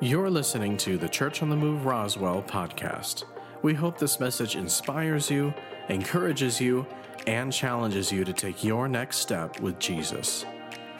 You're 0.00 0.28
listening 0.28 0.76
to 0.78 0.98
the 0.98 1.08
Church 1.08 1.40
on 1.40 1.48
the 1.48 1.56
Move 1.56 1.86
Roswell 1.86 2.42
podcast. 2.42 3.24
We 3.62 3.74
hope 3.74 3.96
this 3.96 4.18
message 4.18 4.56
inspires 4.56 5.30
you, 5.30 5.54
encourages 5.88 6.60
you, 6.60 6.84
and 7.28 7.52
challenges 7.52 8.10
you 8.10 8.24
to 8.24 8.32
take 8.32 8.64
your 8.64 8.88
next 8.88 9.18
step 9.18 9.60
with 9.60 9.78
Jesus. 9.78 10.44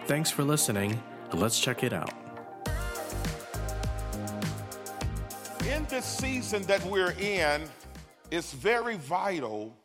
Thanks 0.06 0.30
for 0.30 0.44
listening. 0.44 1.02
Let's 1.32 1.58
check 1.58 1.82
it 1.82 1.92
out. 1.92 2.12
In 5.68 5.84
this 5.86 6.04
season 6.04 6.62
that 6.62 6.82
we're 6.86 7.14
in, 7.18 7.62
it's 8.30 8.52
very 8.52 8.96
vital 8.96 9.76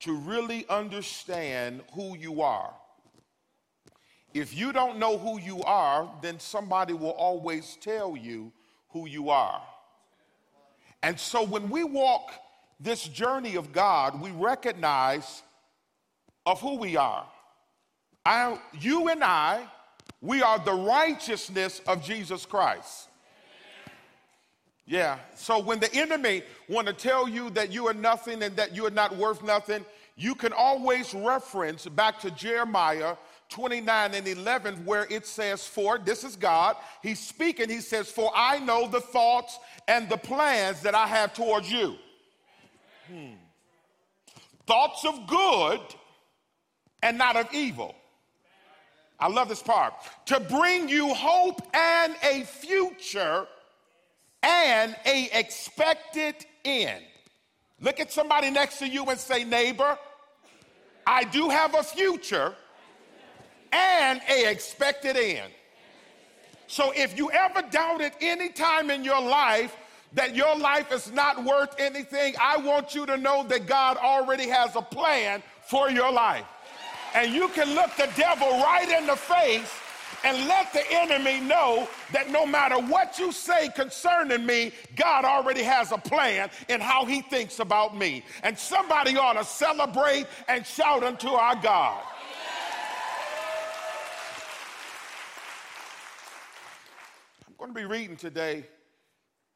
to 0.00 0.16
really 0.16 0.66
understand 0.68 1.82
who 1.94 2.16
you 2.16 2.42
are. 2.42 2.72
If 4.32 4.56
you 4.56 4.72
don't 4.72 4.98
know 4.98 5.18
who 5.18 5.40
you 5.40 5.62
are, 5.62 6.08
then 6.22 6.38
somebody 6.38 6.92
will 6.92 7.10
always 7.10 7.76
tell 7.80 8.16
you 8.16 8.52
who 8.90 9.06
you 9.08 9.30
are. 9.30 9.62
And 11.02 11.18
so 11.18 11.42
when 11.44 11.70
we 11.70 11.82
walk 11.84 12.30
this 12.78 13.04
journey 13.04 13.56
of 13.56 13.72
God, 13.72 14.20
we 14.20 14.30
recognize 14.30 15.42
of 16.46 16.60
who 16.60 16.76
we 16.76 16.96
are. 16.96 17.26
I, 18.24 18.58
you 18.78 19.08
and 19.08 19.24
I, 19.24 19.66
we 20.20 20.42
are 20.42 20.58
the 20.58 20.72
righteousness 20.72 21.80
of 21.86 22.02
Jesus 22.04 22.46
Christ. 22.46 23.08
Yeah. 24.86 25.18
So 25.36 25.58
when 25.60 25.78
the 25.78 25.92
enemy 25.94 26.42
want 26.68 26.86
to 26.88 26.92
tell 26.92 27.28
you 27.28 27.50
that 27.50 27.72
you 27.72 27.86
are 27.88 27.94
nothing 27.94 28.42
and 28.42 28.56
that 28.56 28.74
you 28.74 28.86
are 28.86 28.90
not 28.90 29.16
worth 29.16 29.42
nothing, 29.42 29.84
you 30.16 30.34
can 30.34 30.52
always 30.52 31.14
reference 31.14 31.86
back 31.86 32.18
to 32.20 32.30
Jeremiah 32.32 33.16
29 33.50 34.14
and 34.14 34.26
11, 34.26 34.84
where 34.84 35.06
it 35.10 35.26
says, 35.26 35.66
For 35.66 35.98
this 35.98 36.24
is 36.24 36.36
God, 36.36 36.76
He's 37.02 37.18
speaking, 37.18 37.68
He 37.68 37.80
says, 37.80 38.10
For 38.10 38.30
I 38.34 38.58
know 38.60 38.88
the 38.88 39.00
thoughts 39.00 39.58
and 39.88 40.08
the 40.08 40.16
plans 40.16 40.82
that 40.82 40.94
I 40.94 41.06
have 41.06 41.34
towards 41.34 41.70
you. 41.70 41.96
Hmm. 43.08 43.34
Thoughts 44.66 45.04
of 45.04 45.26
good 45.26 45.80
and 47.02 47.18
not 47.18 47.36
of 47.36 47.52
evil. 47.52 47.94
I 49.18 49.28
love 49.28 49.48
this 49.48 49.62
part. 49.62 49.94
To 50.26 50.40
bring 50.40 50.88
you 50.88 51.12
hope 51.12 51.60
and 51.74 52.14
a 52.22 52.44
future 52.44 53.46
and 54.42 54.96
a 55.04 55.28
expected 55.32 56.36
end. 56.64 57.02
Look 57.80 58.00
at 58.00 58.12
somebody 58.12 58.50
next 58.50 58.78
to 58.78 58.88
you 58.88 59.04
and 59.06 59.18
say, 59.18 59.44
neighbor, 59.44 59.98
I 61.06 61.24
do 61.24 61.48
have 61.48 61.74
a 61.74 61.82
future 61.82 62.54
and 63.72 64.20
a 64.28 64.50
expected 64.50 65.16
end. 65.16 65.52
So 66.66 66.92
if 66.94 67.18
you 67.18 67.30
ever 67.30 67.62
doubted 67.62 68.12
any 68.20 68.48
time 68.48 68.90
in 68.90 69.02
your 69.04 69.20
life 69.20 69.76
that 70.12 70.34
your 70.34 70.56
life 70.56 70.92
is 70.92 71.10
not 71.12 71.44
worth 71.44 71.74
anything, 71.78 72.34
I 72.40 72.56
want 72.58 72.94
you 72.94 73.06
to 73.06 73.16
know 73.16 73.44
that 73.44 73.66
God 73.66 73.96
already 73.96 74.48
has 74.48 74.74
a 74.76 74.82
plan 74.82 75.42
for 75.66 75.90
your 75.90 76.12
life. 76.12 76.44
And 77.14 77.32
you 77.32 77.48
can 77.48 77.74
look 77.74 77.94
the 77.96 78.08
devil 78.16 78.48
right 78.48 78.88
in 78.88 79.06
the 79.06 79.16
face 79.16 79.70
and 80.22 80.48
let 80.48 80.72
the 80.72 80.82
enemy 80.90 81.40
know 81.40 81.88
that 82.12 82.30
no 82.30 82.44
matter 82.44 82.76
what 82.76 83.18
you 83.18 83.32
say 83.32 83.68
concerning 83.70 84.44
me, 84.44 84.72
God 84.96 85.24
already 85.24 85.62
has 85.62 85.92
a 85.92 85.98
plan 85.98 86.50
in 86.68 86.80
how 86.80 87.04
he 87.04 87.22
thinks 87.22 87.58
about 87.58 87.96
me. 87.96 88.24
And 88.42 88.58
somebody 88.58 89.16
ought 89.16 89.34
to 89.34 89.44
celebrate 89.44 90.26
and 90.48 90.66
shout 90.66 91.02
unto 91.02 91.28
our 91.28 91.56
God. 91.56 92.02
Going 97.60 97.74
to 97.74 97.78
be 97.78 97.84
reading 97.84 98.16
today 98.16 98.64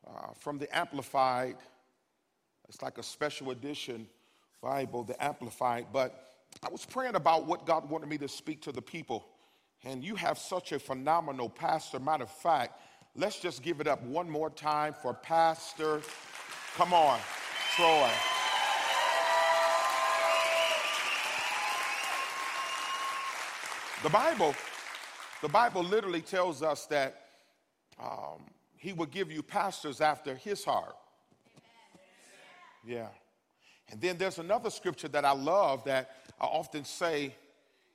uh, 0.06 0.26
from 0.38 0.58
the 0.58 0.76
Amplified. 0.76 1.56
It's 2.68 2.82
like 2.82 2.98
a 2.98 3.02
special 3.02 3.50
edition 3.50 4.06
Bible, 4.60 5.04
the 5.04 5.24
Amplified. 5.24 5.86
But 5.90 6.34
I 6.62 6.68
was 6.68 6.84
praying 6.84 7.14
about 7.14 7.46
what 7.46 7.64
God 7.64 7.88
wanted 7.88 8.10
me 8.10 8.18
to 8.18 8.28
speak 8.28 8.60
to 8.62 8.72
the 8.72 8.82
people. 8.82 9.24
And 9.84 10.04
you 10.04 10.16
have 10.16 10.36
such 10.36 10.72
a 10.72 10.78
phenomenal 10.78 11.48
pastor. 11.48 11.98
Matter 11.98 12.24
of 12.24 12.30
fact, 12.30 12.78
let's 13.16 13.40
just 13.40 13.62
give 13.62 13.80
it 13.80 13.86
up 13.86 14.02
one 14.02 14.28
more 14.28 14.50
time 14.50 14.94
for 15.00 15.14
Pastor. 15.14 16.02
Come 16.76 16.92
on, 16.92 17.18
Troy. 17.74 18.10
The 24.02 24.10
Bible, 24.10 24.54
the 25.40 25.48
Bible 25.48 25.82
literally 25.82 26.20
tells 26.20 26.62
us 26.62 26.84
that 26.86 27.23
um, 28.02 28.44
he 28.76 28.92
will 28.92 29.06
give 29.06 29.30
you 29.32 29.42
pastors 29.42 30.00
after 30.00 30.34
his 30.34 30.64
heart. 30.64 30.96
Yeah. 32.86 33.08
And 33.90 34.00
then 34.00 34.18
there's 34.18 34.38
another 34.38 34.70
scripture 34.70 35.08
that 35.08 35.24
I 35.24 35.32
love 35.32 35.84
that 35.84 36.10
I 36.40 36.44
often 36.44 36.84
say 36.84 37.34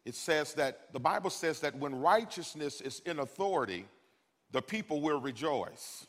it 0.05 0.15
says 0.15 0.53
that 0.55 0.91
the 0.93 0.99
Bible 0.99 1.29
says 1.29 1.59
that 1.59 1.75
when 1.75 1.93
righteousness 1.93 2.81
is 2.81 3.01
in 3.05 3.19
authority, 3.19 3.85
the 4.51 4.61
people 4.61 5.01
will 5.01 5.19
rejoice. 5.19 6.05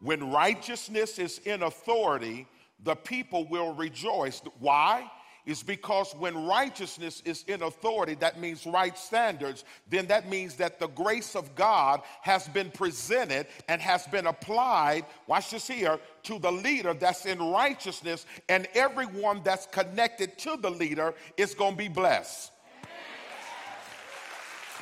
When 0.00 0.30
righteousness 0.30 1.18
is 1.18 1.38
in 1.40 1.62
authority, 1.62 2.46
the 2.82 2.94
people 2.94 3.46
will 3.48 3.74
rejoice. 3.74 4.40
Why? 4.58 5.10
Is 5.46 5.62
because 5.62 6.12
when 6.14 6.46
righteousness 6.46 7.22
is 7.24 7.44
in 7.46 7.62
authority, 7.62 8.14
that 8.16 8.40
means 8.40 8.66
right 8.66 8.96
standards, 8.96 9.64
then 9.88 10.06
that 10.06 10.28
means 10.28 10.54
that 10.56 10.78
the 10.78 10.88
grace 10.88 11.34
of 11.34 11.54
God 11.54 12.02
has 12.22 12.48
been 12.48 12.70
presented 12.70 13.46
and 13.68 13.80
has 13.80 14.06
been 14.06 14.26
applied, 14.26 15.04
watch 15.26 15.50
this 15.50 15.66
here, 15.66 15.98
to 16.24 16.38
the 16.38 16.52
leader 16.52 16.94
that's 16.94 17.26
in 17.26 17.38
righteousness, 17.38 18.26
and 18.48 18.68
everyone 18.74 19.40
that's 19.44 19.66
connected 19.66 20.38
to 20.38 20.56
the 20.56 20.70
leader 20.70 21.14
is 21.36 21.54
to 21.54 21.72
be 21.72 21.88
blessed. 21.88 22.52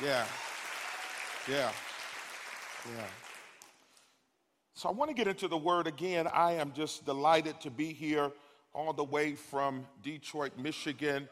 Yeah. 0.03 0.25
Yeah. 1.49 1.71
Yeah. 2.95 3.05
So 4.73 4.87
I 4.87 4.93
want 4.93 5.09
to 5.09 5.13
get 5.13 5.27
into 5.27 5.49
the 5.49 5.57
word 5.57 5.87
again. 5.87 6.25
I 6.27 6.53
am 6.53 6.71
just 6.73 7.05
delighted 7.05 7.59
to 7.61 7.69
be 7.69 7.91
here 7.91 8.31
all 8.73 8.93
the 8.93 9.03
way 9.03 9.33
from 9.33 9.85
Detroit, 10.03 10.53
Michigan. 10.57 11.27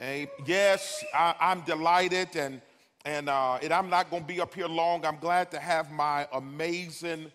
And 0.00 0.28
yes, 0.46 1.04
I, 1.14 1.34
am 1.40 1.62
delighted, 1.62 2.36
and 2.36 2.60
and, 3.06 3.28
uh, 3.28 3.58
and 3.62 3.70
I'm 3.70 3.90
not 3.90 4.08
going 4.08 4.22
to 4.22 4.26
be 4.26 4.40
up 4.40 4.54
here 4.54 4.66
long. 4.66 5.04
I'm 5.04 5.18
glad 5.18 5.50
to 5.50 5.58
have 5.58 5.90
my 5.90 6.26
amazing 6.32 7.30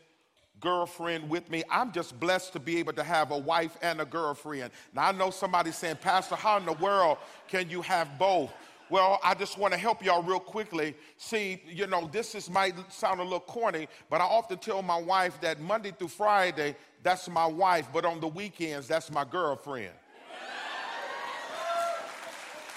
girlfriend 0.60 1.30
with 1.30 1.50
me. 1.50 1.64
I'm 1.70 1.92
just 1.92 2.20
blessed 2.20 2.54
to 2.54 2.60
be 2.60 2.78
able 2.78 2.94
to 2.94 3.04
have 3.04 3.32
a 3.32 3.38
wife 3.38 3.78
and 3.84 4.02
a 4.02 4.06
girlfriend. 4.06 4.72
Now 4.94 5.10
I 5.10 5.12
know 5.12 5.30
somebody 5.30 5.72
saying, 5.72 5.98
Pastor, 5.98 6.36
how 6.36 6.58
in 6.58 6.66
the 6.66 6.74
world 6.74 7.20
can 7.48 7.70
you 7.70 7.82
have 7.84 8.18
both? 8.18 8.52
Well, 8.90 9.20
I 9.24 9.36
just 9.36 9.58
want 9.58 9.74
to 9.74 9.80
help 9.80 10.04
y'all 10.04 10.24
real 10.24 10.40
quickly. 10.40 10.96
See, 11.18 11.62
you 11.68 11.86
know, 11.86 12.10
this 12.12 12.34
is 12.34 12.50
might 12.50 12.74
sound 12.92 13.20
a 13.20 13.24
little 13.24 13.40
corny, 13.40 13.88
but 14.10 14.20
I 14.20 14.24
often 14.24 14.58
tell 14.58 14.82
my 14.82 15.00
wife 15.00 15.40
that 15.42 15.60
Monday 15.62 15.92
through 15.92 16.08
Friday, 16.08 16.76
that's 17.04 17.30
my 17.30 17.46
wife, 17.46 17.88
but 17.94 18.04
on 18.04 18.20
the 18.20 18.28
weekends, 18.28 18.88
that's 18.88 19.12
my 19.12 19.24
girlfriend. 19.24 19.94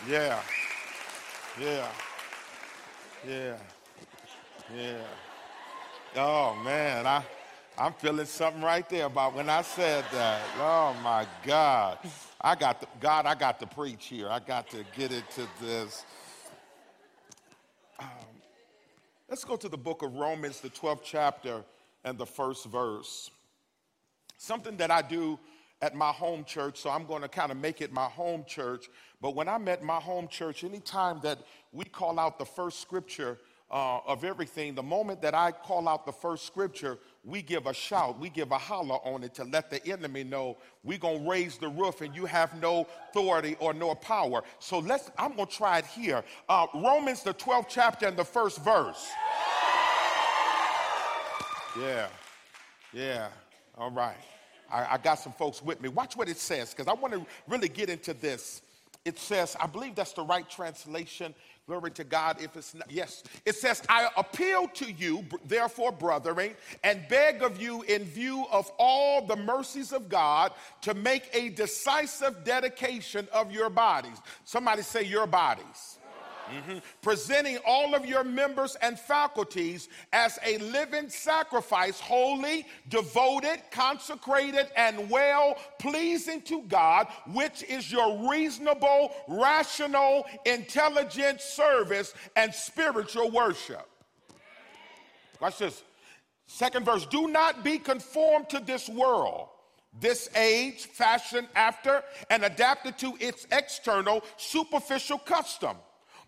Yeah. 0.08 0.40
Yeah. 1.60 1.88
Yeah. 3.26 3.56
Yeah. 4.76 5.04
Oh 6.16 6.54
man, 6.62 7.06
I 7.06 7.24
I'm 7.78 7.94
feeling 7.94 8.26
something 8.26 8.62
right 8.62 8.86
there 8.88 9.06
about 9.06 9.34
when 9.34 9.48
I 9.48 9.62
said 9.62 10.04
that. 10.12 10.42
Oh 10.58 10.94
my 11.02 11.26
God. 11.44 11.98
I 12.44 12.56
got 12.56 12.80
to, 12.80 12.88
God, 13.00 13.26
I 13.26 13.36
got 13.36 13.60
to 13.60 13.66
preach 13.66 14.06
here. 14.06 14.28
I 14.28 14.40
got 14.40 14.68
to 14.70 14.84
get 14.96 15.12
into 15.12 15.48
this. 15.60 16.04
Um, 18.00 18.08
let's 19.28 19.44
go 19.44 19.54
to 19.54 19.68
the 19.68 19.76
book 19.76 20.02
of 20.02 20.14
Romans, 20.14 20.60
the 20.60 20.70
12th 20.70 21.02
chapter 21.04 21.62
and 22.04 22.18
the 22.18 22.26
first 22.26 22.66
verse. 22.66 23.30
Something 24.38 24.76
that 24.78 24.90
I 24.90 25.02
do 25.02 25.38
at 25.80 25.94
my 25.94 26.10
home 26.10 26.44
church, 26.44 26.78
so 26.78 26.90
I'm 26.90 27.06
going 27.06 27.22
to 27.22 27.28
kind 27.28 27.52
of 27.52 27.58
make 27.58 27.80
it 27.80 27.92
my 27.92 28.06
home 28.06 28.44
church. 28.44 28.88
But 29.20 29.36
when 29.36 29.48
I'm 29.48 29.68
at 29.68 29.84
my 29.84 30.00
home 30.00 30.26
church, 30.26 30.64
anytime 30.64 31.20
that 31.22 31.38
we 31.70 31.84
call 31.84 32.18
out 32.18 32.40
the 32.40 32.44
first 32.44 32.80
scripture 32.80 33.38
uh, 33.70 33.98
of 34.04 34.24
everything, 34.24 34.74
the 34.74 34.82
moment 34.82 35.22
that 35.22 35.34
I 35.34 35.52
call 35.52 35.88
out 35.88 36.06
the 36.06 36.12
first 36.12 36.44
scripture, 36.44 36.98
we 37.24 37.40
give 37.40 37.66
a 37.66 37.74
shout, 37.74 38.18
we 38.18 38.28
give 38.28 38.50
a 38.50 38.58
holler 38.58 38.96
on 39.04 39.22
it 39.22 39.34
to 39.34 39.44
let 39.44 39.70
the 39.70 39.84
enemy 39.86 40.24
know 40.24 40.56
we're 40.82 40.98
going 40.98 41.22
to 41.22 41.30
raise 41.30 41.56
the 41.56 41.68
roof 41.68 42.00
and 42.00 42.14
you 42.16 42.26
have 42.26 42.60
no 42.60 42.86
authority 43.10 43.56
or 43.60 43.72
no 43.72 43.94
power. 43.94 44.42
So 44.58 44.80
let's, 44.80 45.10
I'm 45.16 45.36
going 45.36 45.48
to 45.48 45.54
try 45.54 45.78
it 45.78 45.86
here. 45.86 46.24
Uh, 46.48 46.66
Romans, 46.74 47.22
the 47.22 47.34
12th 47.34 47.66
chapter 47.68 48.06
and 48.06 48.16
the 48.16 48.24
first 48.24 48.58
verse. 48.64 49.08
Yeah, 51.80 52.08
yeah, 52.92 53.28
all 53.78 53.90
right. 53.90 54.16
I, 54.70 54.94
I 54.94 54.98
got 54.98 55.14
some 55.14 55.32
folks 55.32 55.62
with 55.62 55.80
me. 55.80 55.88
Watch 55.88 56.16
what 56.16 56.28
it 56.28 56.38
says 56.38 56.74
because 56.74 56.88
I 56.88 56.92
want 56.92 57.14
to 57.14 57.24
really 57.46 57.68
get 57.68 57.88
into 57.88 58.14
this. 58.14 58.62
It 59.04 59.18
says, 59.18 59.56
I 59.60 59.66
believe 59.66 59.94
that's 59.94 60.12
the 60.12 60.22
right 60.22 60.48
translation. 60.48 61.34
Glory 61.66 61.90
to 61.92 62.04
God. 62.04 62.40
If 62.40 62.56
it's 62.56 62.74
not, 62.74 62.90
yes, 62.90 63.22
it 63.44 63.54
says, 63.54 63.82
I 63.88 64.08
appeal 64.16 64.68
to 64.74 64.90
you, 64.90 65.24
therefore, 65.44 65.92
brethren, 65.92 66.54
and 66.82 67.06
beg 67.08 67.42
of 67.42 67.60
you, 67.60 67.82
in 67.82 68.04
view 68.04 68.46
of 68.50 68.70
all 68.78 69.24
the 69.24 69.36
mercies 69.36 69.92
of 69.92 70.08
God, 70.08 70.52
to 70.82 70.94
make 70.94 71.28
a 71.32 71.50
decisive 71.50 72.44
dedication 72.44 73.28
of 73.32 73.52
your 73.52 73.70
bodies. 73.70 74.18
Somebody 74.44 74.82
say, 74.82 75.04
Your 75.04 75.26
bodies 75.26 75.98
Mm-hmm. 76.52 76.78
Presenting 77.00 77.58
all 77.66 77.94
of 77.94 78.04
your 78.04 78.24
members 78.24 78.76
and 78.82 78.98
faculties 78.98 79.88
as 80.12 80.38
a 80.44 80.58
living 80.58 81.08
sacrifice, 81.08 81.98
holy, 81.98 82.66
devoted, 82.88 83.62
consecrated, 83.70 84.66
and 84.76 85.08
well 85.08 85.56
pleasing 85.78 86.42
to 86.42 86.62
God, 86.62 87.08
which 87.32 87.62
is 87.64 87.90
your 87.90 88.30
reasonable, 88.30 89.12
rational, 89.28 90.26
intelligent 90.44 91.40
service 91.40 92.14
and 92.36 92.52
spiritual 92.54 93.30
worship. 93.30 93.88
Watch 95.40 95.58
this. 95.58 95.82
Second 96.46 96.84
verse 96.84 97.06
Do 97.06 97.28
not 97.28 97.64
be 97.64 97.78
conformed 97.78 98.50
to 98.50 98.60
this 98.60 98.88
world 98.88 99.48
this 100.00 100.30
age, 100.34 100.86
fashioned 100.86 101.48
after 101.54 102.02
and 102.30 102.44
adapted 102.44 102.96
to 102.98 103.14
its 103.20 103.46
external, 103.52 104.24
superficial 104.38 105.18
custom 105.18 105.76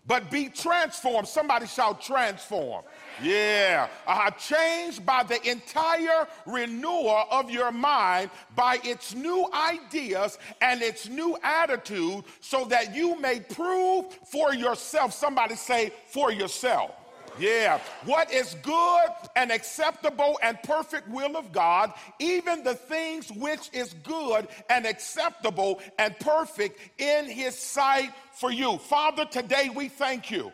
but 0.07 0.29
be 0.29 0.49
transformed. 0.49 1.27
Somebody 1.27 1.67
shout 1.67 2.01
transform. 2.01 2.83
Yeah. 3.21 3.87
Uh, 4.05 4.29
changed 4.31 5.05
by 5.05 5.23
the 5.23 5.41
entire 5.49 6.27
renewal 6.45 7.25
of 7.31 7.49
your 7.49 7.71
mind 7.71 8.29
by 8.55 8.79
its 8.83 9.15
new 9.15 9.49
ideas 9.53 10.37
and 10.61 10.81
its 10.81 11.07
new 11.07 11.37
attitude 11.43 12.23
so 12.41 12.65
that 12.65 12.95
you 12.95 13.19
may 13.19 13.39
prove 13.39 14.05
for 14.25 14.53
yourself. 14.53 15.13
Somebody 15.13 15.55
say, 15.55 15.91
for 16.07 16.31
yourself. 16.31 16.91
Yeah. 17.39 17.79
What 18.05 18.31
is 18.31 18.55
good 18.61 19.07
and 19.35 19.51
acceptable 19.51 20.39
and 20.41 20.61
perfect 20.63 21.09
will 21.09 21.35
of 21.35 21.51
God, 21.51 21.93
even 22.19 22.63
the 22.63 22.75
things 22.75 23.31
which 23.31 23.69
is 23.73 23.93
good 24.03 24.47
and 24.69 24.85
acceptable 24.85 25.81
and 25.97 26.17
perfect 26.19 26.79
in 26.99 27.25
his 27.25 27.57
sight 27.57 28.11
for 28.33 28.51
you. 28.51 28.77
Father, 28.77 29.25
today 29.25 29.69
we 29.73 29.89
thank 29.89 30.31
you. 30.31 30.51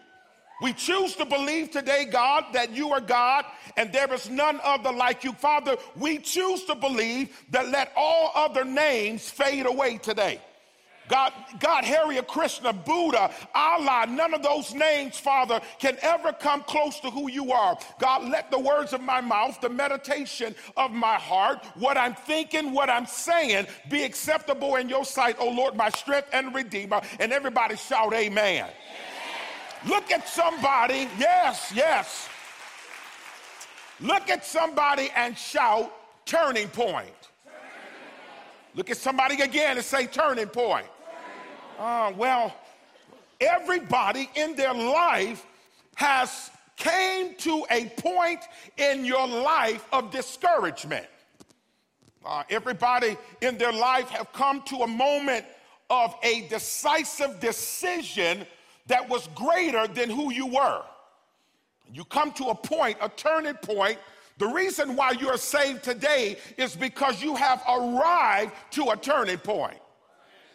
We 0.62 0.74
choose 0.74 1.16
to 1.16 1.25
believe 1.25 1.72
today, 1.72 2.06
God, 2.06 2.45
that 2.54 2.72
you 2.72 2.92
are 2.92 3.01
God 3.01 3.45
and 3.77 3.92
there 3.92 4.13
is 4.13 4.30
none 4.30 4.60
other 4.63 4.92
like 4.92 5.24
you. 5.24 5.34
Father, 5.34 5.75
we 5.95 6.19
choose 6.19 6.66
to 6.66 6.75
believe 6.75 7.36
that 7.50 7.69
let 7.69 7.92
all 7.95 8.31
other 8.36 8.63
names 8.63 9.27
fade 9.27 9.66
away 9.66 9.98
today. 9.98 10.39
God, 11.07 11.33
God, 11.59 11.83
Hare 11.83 12.21
Krishna, 12.24 12.71
Buddha, 12.71 13.31
Allah, 13.53 14.06
none 14.07 14.33
of 14.33 14.44
those 14.44 14.74
names, 14.74 15.18
Father, 15.18 15.59
can 15.80 15.98
ever 16.01 16.31
come 16.31 16.63
close 16.63 17.00
to 17.01 17.09
who 17.09 17.30
you 17.30 17.51
are. 17.51 17.77
God, 18.00 18.30
let 18.30 18.50
the 18.50 18.59
words 18.59 18.94
of 18.94 19.01
my 19.01 19.19
mouth, 19.21 19.59
the 19.62 19.69
meditation 19.69 20.56
of 20.77 20.92
my 20.92 21.15
heart, 21.15 21.65
what 21.75 21.98
I'm 21.98 22.15
thinking, 22.15 22.71
what 22.71 22.89
I'm 22.89 23.06
saying, 23.06 23.68
be 23.89 24.03
acceptable 24.03 24.77
in 24.77 24.89
your 24.89 25.06
sight, 25.06 25.36
oh 25.39 25.50
Lord, 25.50 25.75
my 25.75 25.89
strength 25.89 26.30
and 26.33 26.56
redeemer. 26.56 27.01
And 27.19 27.33
everybody 27.33 27.75
shout, 27.75 28.13
Amen. 28.13 28.65
amen. 28.65 28.71
Look 29.88 30.12
at 30.12 30.27
somebody, 30.27 31.07
yes, 31.18 31.71
yes. 31.75 32.30
Look 34.00 34.30
at 34.30 34.45
somebody 34.45 35.09
and 35.15 35.38
shout, 35.38 35.92
turning 36.25 36.68
point. 36.69 37.21
Look 38.76 38.90
at 38.90 38.98
somebody 38.98 39.42
again 39.42 39.78
and 39.78 39.86
say, 39.86 40.08
turning 40.08 40.48
point. 40.48 40.86
Uh, 41.78 42.14
well, 42.16 42.56
everybody 43.40 44.30
in 44.36 44.56
their 44.56 44.74
life 44.74 45.46
has 45.96 46.52
came 46.78 47.36
to 47.36 47.66
a 47.70 47.86
point 47.98 48.40
in 48.78 49.06
your 49.06 49.28
life 49.28 49.86
of 49.92 50.10
discouragement. 50.12 51.06
Uh, 52.26 52.44
everybody 52.50 53.18
in 53.42 53.58
their 53.58 53.74
life 53.74 54.10
have 54.10 54.32
come 54.32 54.62
to 54.64 54.78
a 54.78 54.88
moment 54.88 55.46
of 55.90 56.16
a 56.24 56.48
decisive 56.48 57.40
decision 57.40 58.46
that 58.88 59.08
was 59.08 59.28
greater 59.36 59.88
than 59.88 60.10
who 60.10 60.32
you 60.32 60.48
were. 60.48 60.82
You 61.94 62.06
come 62.06 62.32
to 62.34 62.46
a 62.46 62.56
point, 62.56 62.98
a 63.02 63.10
turning 63.10 63.56
point. 63.56 63.98
The 64.42 64.48
reason 64.48 64.96
why 64.96 65.12
you're 65.12 65.38
saved 65.38 65.84
today 65.84 66.36
is 66.58 66.76
because 66.76 67.22
you 67.22 67.36
have 67.36 67.62
arrived 67.70 68.54
to 68.72 68.90
a 68.90 68.98
turning 68.98 69.38
point. 69.38 69.78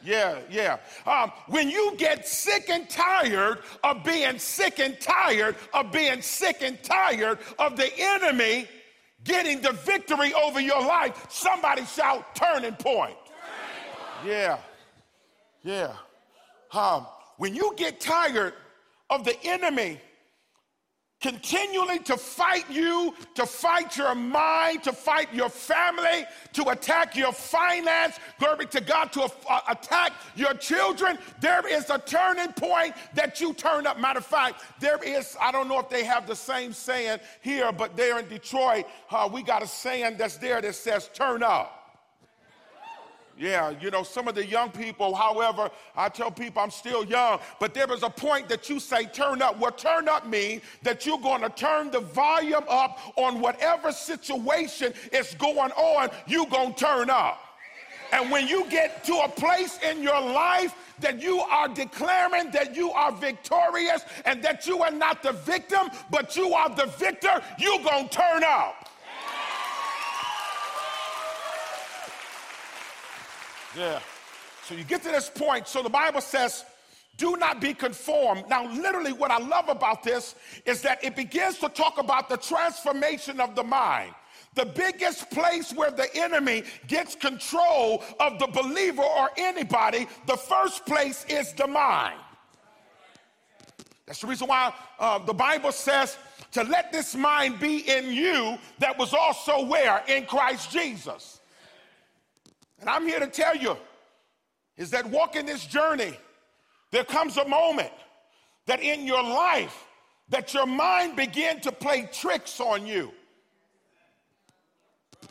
Yeah, 0.05 0.41
yeah. 0.51 0.79
Um, 1.07 1.31
when 1.47 1.71
you 1.71 1.95
get 1.97 2.27
sick 2.27 2.69
and 2.69 2.91
tired 2.91 3.59
of 3.85 4.03
being 4.03 4.41
sick 4.41 4.81
and 4.81 5.01
tired 5.01 5.55
of 5.73 5.93
being 5.93 6.21
sick 6.21 6.63
and 6.63 6.83
tired 6.83 7.39
of 7.61 7.77
the 7.77 7.89
enemy 7.97 8.67
getting 9.23 9.61
the 9.61 9.71
victory 9.71 10.35
over 10.35 10.61
your 10.61 10.81
life, 10.81 11.25
somebody 11.29 11.85
shout 11.85 12.35
turning 12.35 12.75
point. 12.75 13.17
Yeah, 14.27 14.59
yeah. 15.63 15.93
Um, 16.73 17.07
when 17.37 17.55
you 17.55 17.73
get 17.77 18.01
tired 18.01 18.55
of 19.11 19.25
the 19.25 19.41
enemy 19.45 20.01
continually 21.21 21.99
to 22.01 22.17
fight 22.17 22.69
you, 22.71 23.15
to 23.35 23.47
fight 23.47 23.97
your 23.97 24.15
mind, 24.15 24.83
to 24.85 24.93
fight 24.93 25.33
your 25.33 25.49
family, 25.49 26.25
to 26.53 26.69
attack 26.69 27.17
your 27.17 27.33
finance, 27.33 28.19
glory 28.39 28.67
to 28.67 28.81
God, 28.81 29.13
to 29.13 29.31
attack 29.69 30.13
your 30.35 30.55
children, 30.55 31.19
there 31.41 31.67
is 31.67 31.89
a 31.91 31.99
turning 31.99 32.53
point 32.53 32.95
that 33.15 33.41
you 33.41 33.55
turn 33.55 33.87
up. 33.87 33.99
Matter 33.99 34.19
of 34.19 34.27
fact, 34.27 34.63
there 34.79 35.03
is, 35.03 35.37
I 35.41 35.53
don't 35.53 35.69
know 35.69 35.79
if 35.79 35.89
they 35.89 36.05
have 36.05 36.27
the 36.27 36.37
same 36.37 36.73
saying 36.73 37.19
here, 37.41 37.73
but 37.73 37.97
there 37.97 38.19
in 38.19 38.29
Detroit, 38.29 38.85
uh, 39.11 39.29
we 39.33 39.43
got 39.43 39.63
a 39.63 39.67
saying 39.67 40.17
that's 40.19 40.37
there 40.37 40.61
that 40.61 40.75
says, 40.75 41.11
turn 41.15 41.43
up. 41.43 41.86
Yeah, 43.39 43.75
you 43.81 43.91
know, 43.91 44.03
some 44.03 44.29
of 44.29 44.35
the 44.35 44.47
young 44.47 44.71
people, 44.71 45.15
however, 45.15 45.71
I 45.95 46.09
tell 46.09 46.31
people 46.31 46.63
I'm 46.63 46.71
still 46.71 47.05
young, 47.05 47.39
but 47.61 47.75
there 47.75 47.93
is 47.93 48.03
a 48.03 48.09
point 48.09 48.49
that 48.49 48.71
you 48.71 48.81
say 48.81 49.05
turn 49.05 49.43
up. 49.43 49.59
What 49.59 49.77
turn 49.77 50.09
up 50.09 50.27
means 50.27 50.63
that 50.83 51.05
you're 51.05 51.19
going 51.19 51.43
to 51.43 51.51
turn 51.51 51.91
the 51.91 52.01
volume 52.01 52.65
up 52.67 52.99
on 53.17 53.41
whatever 53.41 53.93
situation 53.93 54.95
is 55.13 55.35
going 55.35 55.71
on, 55.73 56.09
you're 56.27 56.47
going 56.47 56.73
to 56.73 56.85
turn 56.85 57.11
up. 57.11 57.41
And 58.13 58.31
when 58.31 58.49
you 58.49 58.65
get 58.71 59.05
to 59.05 59.15
a 59.19 59.29
place 59.29 59.79
in 59.83 60.03
your 60.03 60.21
life 60.21 60.75
that 61.01 61.21
you 61.21 61.41
are 61.41 61.69
declaring 61.69 62.51
that 62.53 62.75
you 62.75 62.91
are 62.93 63.13
victorious 63.13 64.03
and 64.25 64.43
that 64.43 64.67
you 64.67 64.83
are 64.83 64.91
not 64.91 65.23
the 65.23 65.33
victim, 65.33 65.89
but 66.11 66.37
you 66.37 66.55
are 66.55 66.75
the 66.75 66.87
victor, 66.87 67.43
you're 67.59 67.83
going 67.83 68.09
to 68.09 68.17
turn 68.17 68.45
up. 68.45 68.86
Yeah. 73.77 74.01
So 74.65 74.75
you 74.75 74.85
get 74.85 75.03
to 75.03 75.11
this 75.11 75.29
point. 75.29 75.69
So 75.69 75.83
the 75.83 75.91
Bible 75.91 76.21
says, 76.21 76.65
do 77.17 77.37
not 77.37 77.61
be 77.61 77.73
conformed. 77.75 78.45
Now, 78.49 78.71
literally, 78.73 79.13
what 79.13 79.31
I 79.31 79.39
love 79.39 79.69
about 79.69 80.03
this 80.03 80.35
is 80.65 80.83
that 80.83 81.03
it 81.05 81.17
begins 81.17 81.59
to 81.59 81.69
talk 81.69 81.99
about 81.99 82.29
the 82.29 82.37
transformation 82.37 83.41
of 83.41 83.55
the 83.55 83.63
mind. 83.63 84.13
The 84.55 84.67
biggest 84.67 85.31
place 85.31 85.73
where 85.73 85.91
the 85.91 86.09
enemy 86.17 86.65
gets 86.89 87.15
control 87.15 88.03
of 88.19 88.39
the 88.39 88.47
believer 88.47 89.03
or 89.03 89.31
anybody, 89.37 90.07
the 90.27 90.37
first 90.37 90.87
place 90.87 91.27
is 91.29 91.53
the 91.53 91.67
mind. 91.67 92.19
That's 94.07 94.21
the 94.21 94.27
reason 94.27 94.49
why 94.49 94.73
uh, 94.99 95.19
the 95.19 95.35
Bible 95.35 95.73
says 95.73 96.17
to 96.53 96.63
let 96.63 96.93
this 96.93 97.15
mind 97.15 97.61
be 97.61 97.79
in 97.91 98.13
you 98.13 98.57
that 98.79 98.97
was 98.97 99.13
also 99.13 99.67
where? 99.67 100.03
In 100.09 100.25
Christ 100.25 100.71
Jesus. 100.71 101.36
And 102.81 102.91
I'm 102.91 103.07
here 103.07 103.21
to 103.21 103.27
tell 103.27 103.57
you 103.57 103.77
is 104.77 104.91
that 104.91 105.07
walking 105.07 105.47
this 105.47 105.65
journey, 105.67 106.17
there 106.91 107.05
comes 107.05 107.37
a 107.37 107.49
moment 107.49 107.93
that 108.67 108.81
in 108.81 109.07
your 109.07 109.23
life 109.23 109.87
that 110.29 110.53
your 110.53 110.67
mind 110.67 111.17
begin 111.17 111.61
to 111.61 111.73
play 111.73 112.09
tricks 112.13 112.61
on 112.61 112.87
you. 112.87 113.13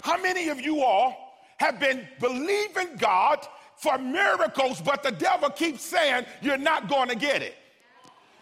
How 0.02 0.22
many 0.22 0.50
of 0.50 0.62
you 0.62 0.82
all 0.82 1.36
have 1.58 1.80
been 1.80 2.08
believing 2.20 2.96
God 2.98 3.46
for 3.78 3.98
miracles, 3.98 4.82
but 4.82 5.04
the 5.04 5.12
devil 5.12 5.50
keeps 5.50 5.82
saying 5.82 6.26
you're 6.42 6.58
not 6.58 6.88
going 6.88 7.10
to 7.10 7.16
get 7.16 7.42
it? 7.42 7.56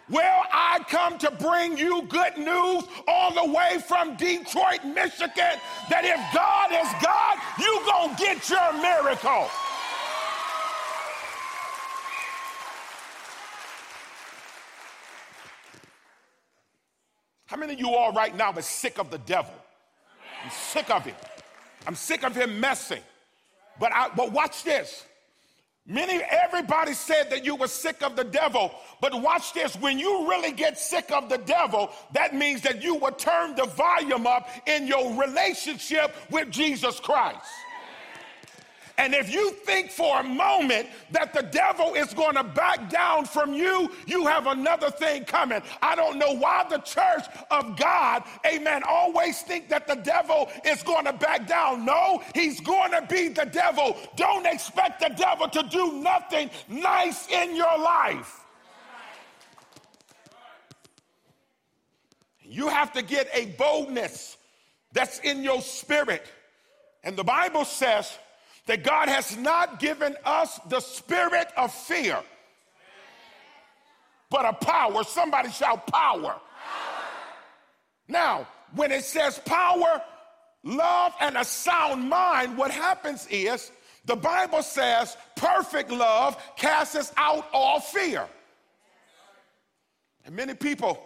Well, 0.09 0.43
I 0.51 0.79
come 0.89 1.17
to 1.19 1.31
bring 1.31 1.77
you 1.77 2.03
good 2.03 2.37
news 2.37 2.83
all 3.07 3.33
the 3.33 3.53
way 3.53 3.81
from 3.87 4.17
Detroit, 4.17 4.83
Michigan, 4.83 5.59
that 5.89 6.03
if 6.03 6.19
God 6.33 6.71
is 6.71 6.89
God, 7.01 7.37
you 7.57 7.81
gonna 7.85 8.15
get 8.17 8.49
your 8.49 8.73
miracle. 8.81 9.47
How 17.45 17.57
many 17.57 17.73
of 17.73 17.79
you 17.79 17.93
all 17.93 18.11
right 18.11 18.35
now 18.35 18.51
are 18.51 18.61
sick 18.61 18.97
of 18.97 19.09
the 19.09 19.19
devil? 19.19 19.53
I'm 20.43 20.49
sick 20.51 20.89
of 20.89 21.05
him. 21.05 21.15
I'm 21.87 21.95
sick 21.95 22.23
of 22.23 22.35
him 22.35 22.59
messing. 22.59 23.01
But 23.79 23.93
I, 23.93 24.09
but 24.15 24.31
watch 24.31 24.63
this. 24.63 25.05
Many, 25.85 26.23
everybody 26.23 26.93
said 26.93 27.29
that 27.29 27.43
you 27.43 27.55
were 27.55 27.67
sick 27.67 28.03
of 28.03 28.15
the 28.15 28.23
devil, 28.23 28.71
but 29.01 29.21
watch 29.21 29.53
this. 29.53 29.75
When 29.75 29.99
you 29.99 30.29
really 30.29 30.53
get 30.53 30.79
sick 30.79 31.11
of 31.11 31.27
the 31.27 31.39
devil, 31.39 31.89
that 32.13 32.33
means 32.33 32.61
that 32.61 32.81
you 32.81 32.95
will 32.95 33.11
turn 33.11 33.55
the 33.55 33.65
volume 33.65 34.25
up 34.25 34.47
in 34.65 34.87
your 34.87 35.13
relationship 35.21 36.15
with 36.31 36.49
Jesus 36.49 37.01
Christ. 37.01 37.41
And 38.97 39.15
if 39.15 39.33
you 39.33 39.51
think 39.51 39.89
for 39.89 40.19
a 40.19 40.23
moment 40.23 40.87
that 41.11 41.33
the 41.33 41.41
devil 41.41 41.95
is 41.95 42.13
going 42.13 42.35
to 42.35 42.43
back 42.43 42.91
down 42.91 43.25
from 43.25 43.51
you, 43.53 43.91
you 44.05 44.27
have 44.27 44.45
another 44.45 44.91
thing 44.91 45.25
coming. 45.25 45.63
I 45.81 45.95
don't 45.95 46.19
know 46.19 46.33
why 46.33 46.65
the 46.69 46.77
church 46.77 47.23
of 47.49 47.75
God, 47.75 48.23
amen, 48.45 48.83
always 48.87 49.41
think 49.41 49.67
that 49.69 49.87
the 49.87 49.95
devil 49.95 50.47
is 50.63 50.83
going 50.83 51.05
to 51.05 51.13
back 51.13 51.47
down. 51.47 51.85
No, 51.85 52.21
he's 52.35 52.59
going 52.59 52.91
to 52.91 53.01
be 53.09 53.29
the 53.29 53.45
devil. 53.45 53.97
Don't 54.15 54.45
expect 54.45 54.99
the 54.99 55.09
devil 55.09 55.49
to 55.49 55.63
do 55.63 55.93
nothing 55.93 56.51
nice 56.67 57.27
in 57.29 57.55
your 57.55 57.77
life. 57.79 58.41
You 62.43 62.67
have 62.67 62.93
to 62.93 63.01
get 63.01 63.27
a 63.33 63.47
boldness 63.57 64.37
that's 64.91 65.17
in 65.19 65.41
your 65.41 65.61
spirit. 65.63 66.27
And 67.03 67.17
the 67.17 67.23
Bible 67.23 67.65
says, 67.65 68.15
that 68.65 68.83
God 68.83 69.09
has 69.09 69.35
not 69.37 69.79
given 69.79 70.15
us 70.25 70.59
the 70.69 70.79
spirit 70.79 71.47
of 71.57 71.73
fear, 71.73 72.19
but 74.29 74.45
a 74.45 74.53
power. 74.53 75.03
Somebody 75.03 75.49
shout 75.49 75.85
power. 75.87 76.21
power. 76.21 76.41
Now, 78.07 78.47
when 78.75 78.91
it 78.91 79.03
says 79.03 79.39
power, 79.39 80.01
love, 80.63 81.13
and 81.19 81.37
a 81.37 81.43
sound 81.43 82.09
mind, 82.09 82.57
what 82.57 82.71
happens 82.71 83.27
is 83.29 83.71
the 84.05 84.15
Bible 84.15 84.63
says 84.63 85.17
perfect 85.35 85.91
love 85.91 86.41
casts 86.55 87.11
out 87.17 87.47
all 87.53 87.79
fear. 87.79 88.27
And 90.25 90.35
many 90.35 90.53
people, 90.53 91.03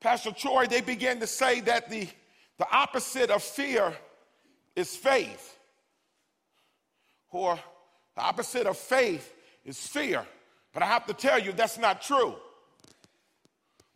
Pastor 0.00 0.32
Troy, 0.32 0.66
they 0.66 0.80
begin 0.80 1.20
to 1.20 1.26
say 1.26 1.60
that 1.60 1.90
the, 1.90 2.08
the 2.58 2.66
opposite 2.72 3.30
of 3.30 3.42
fear 3.42 3.94
is 4.74 4.96
faith 4.96 5.57
or 7.30 7.58
the 8.16 8.22
opposite 8.22 8.66
of 8.66 8.76
faith 8.76 9.32
is 9.64 9.86
fear. 9.86 10.24
But 10.72 10.82
I 10.82 10.86
have 10.86 11.06
to 11.06 11.14
tell 11.14 11.38
you, 11.38 11.52
that's 11.52 11.78
not 11.78 12.02
true. 12.02 12.34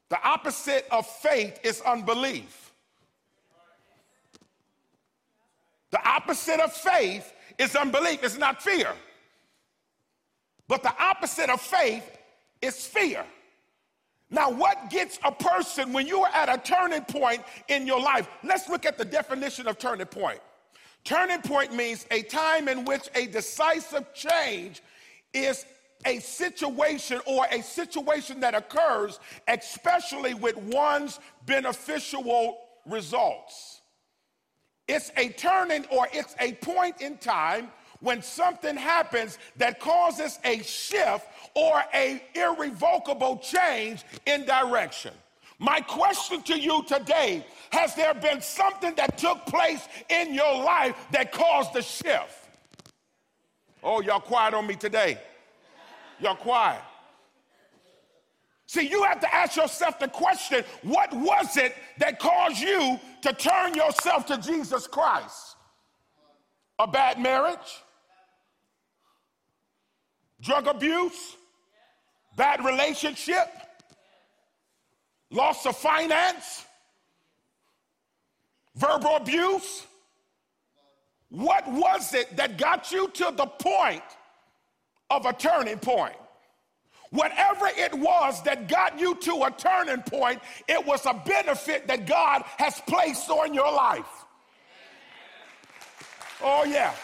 The 0.09 0.23
opposite 0.23 0.87
of 0.91 1.07
faith 1.07 1.59
is 1.63 1.81
unbelief. 1.81 2.73
The 5.91 6.09
opposite 6.09 6.61
of 6.61 6.73
faith 6.73 7.33
is 7.59 7.77
unbelief, 7.77 8.23
it's 8.23 8.39
not 8.39 8.63
fear. 8.63 8.93
But 10.69 10.83
the 10.83 10.95
opposite 10.99 11.51
of 11.51 11.61
faith 11.61 12.19
is 12.61 12.87
fear. 12.87 13.25
Now, 14.31 14.51
what 14.51 14.89
gets 14.89 15.19
a 15.25 15.31
person 15.31 15.93
when 15.93 16.07
you 16.07 16.23
are 16.23 16.31
at 16.33 16.49
a 16.49 16.57
turning 16.57 17.03
point 17.03 17.43
in 17.69 17.87
your 17.87 18.01
life? 18.01 18.27
Let's 18.43 18.69
look 18.71 18.87
at 18.87 18.97
the 18.97 19.05
definition 19.05 19.69
of 19.69 19.79
turning 19.79 20.07
point. 20.07 20.41
Turning 21.05 21.43
point 21.43 21.75
means 21.75 22.07
a 22.11 22.23
time 22.23 22.69
in 22.69 22.85
which 22.85 23.09
a 23.15 23.27
decisive 23.27 24.13
change 24.15 24.83
is 25.35 25.65
a 26.05 26.19
situation 26.21 27.21
or 27.27 27.47
a 27.51 27.63
situation 27.63 28.41
that 28.41 28.55
occurs, 28.55 29.19
especially 29.49 30.35
with 30.35 30.57
one's 30.57 31.19
beneficial 31.47 32.59
results. 32.87 33.83
It's 34.89 35.11
a 35.17 35.29
turning 35.31 35.85
or 35.91 36.09
it's 36.13 36.35
a 36.41 36.53
point 36.55 37.01
in 37.01 37.17
time 37.19 37.69
when 38.01 38.21
something 38.21 38.77
happens 38.77 39.39
that 39.57 39.79
causes 39.79 40.39
a 40.45 40.63
shift 40.63 41.27
or 41.55 41.83
a 41.95 42.23
irrevocable 42.35 43.39
change 43.39 44.05
in 44.27 44.45
direction. 44.45 45.15
My 45.59 45.81
question 45.81 46.43
to 46.43 46.59
you 46.59 46.83
today 46.89 47.47
has 47.73 47.95
there 47.95 48.15
been 48.15 48.41
something 48.41 48.95
that 48.97 49.19
took 49.19 49.45
place 49.47 49.87
in 50.09 50.35
your 50.35 50.63
life 50.63 50.95
that 51.13 51.33
caused 51.33 51.73
the 51.73 51.83
shift? 51.83 52.49
Oh, 53.83 54.01
y'all 54.01 54.21
quiet 54.21 54.55
on 54.55 54.67
me 54.67 54.77
today. 54.77 55.19
Y'all 56.21 56.37
quiet. 56.37 56.81
See, 58.67 58.89
you 58.89 59.03
have 59.03 59.21
to 59.21 59.35
ask 59.35 59.57
yourself 59.57 59.99
the 59.99 60.09
question 60.09 60.65
what 60.83 61.13
was 61.13 61.57
it 61.57 61.75
that 61.99 62.19
caused 62.19 62.61
you 62.61 62.99
to 63.23 63.33
turn 63.33 63.75
yourself 63.75 64.27
to 64.27 64.39
Jesus 64.39 64.87
Christ? 64.87 65.57
A 66.79 66.87
bad 66.87 67.21
marriage? 67.21 67.83
Drug 70.41 70.69
abuse? 70.69 71.37
Bad 72.37 72.65
relationship? 72.65 73.49
loss 75.33 75.65
of 75.67 75.77
finance, 75.77 76.67
verbal 78.75 79.17
abuse? 79.17 79.87
What 81.29 81.71
was 81.71 82.13
it 82.15 82.37
that 82.37 82.59
got 82.59 82.93
you 82.93 83.09
to 83.09 83.33
the 83.35 83.47
point 83.47 84.03
of 85.11 85.25
a 85.25 85.33
turning 85.33 85.79
point? 85.79 86.15
Whatever 87.11 87.69
it 87.77 87.93
was 87.93 88.43
that 88.43 88.69
got 88.69 88.99
you 88.99 89.15
to 89.17 89.45
a 89.45 89.51
turning 89.51 90.03
point, 90.03 90.41
it 90.67 90.85
was 90.85 91.05
a 91.05 91.13
benefit 91.27 91.87
that 91.87 92.07
God 92.07 92.43
has 92.59 92.81
placed 92.87 93.29
on 93.29 93.53
your 93.53 93.71
life. 93.71 94.25
Oh, 96.43 96.65
yeah. 96.65 96.95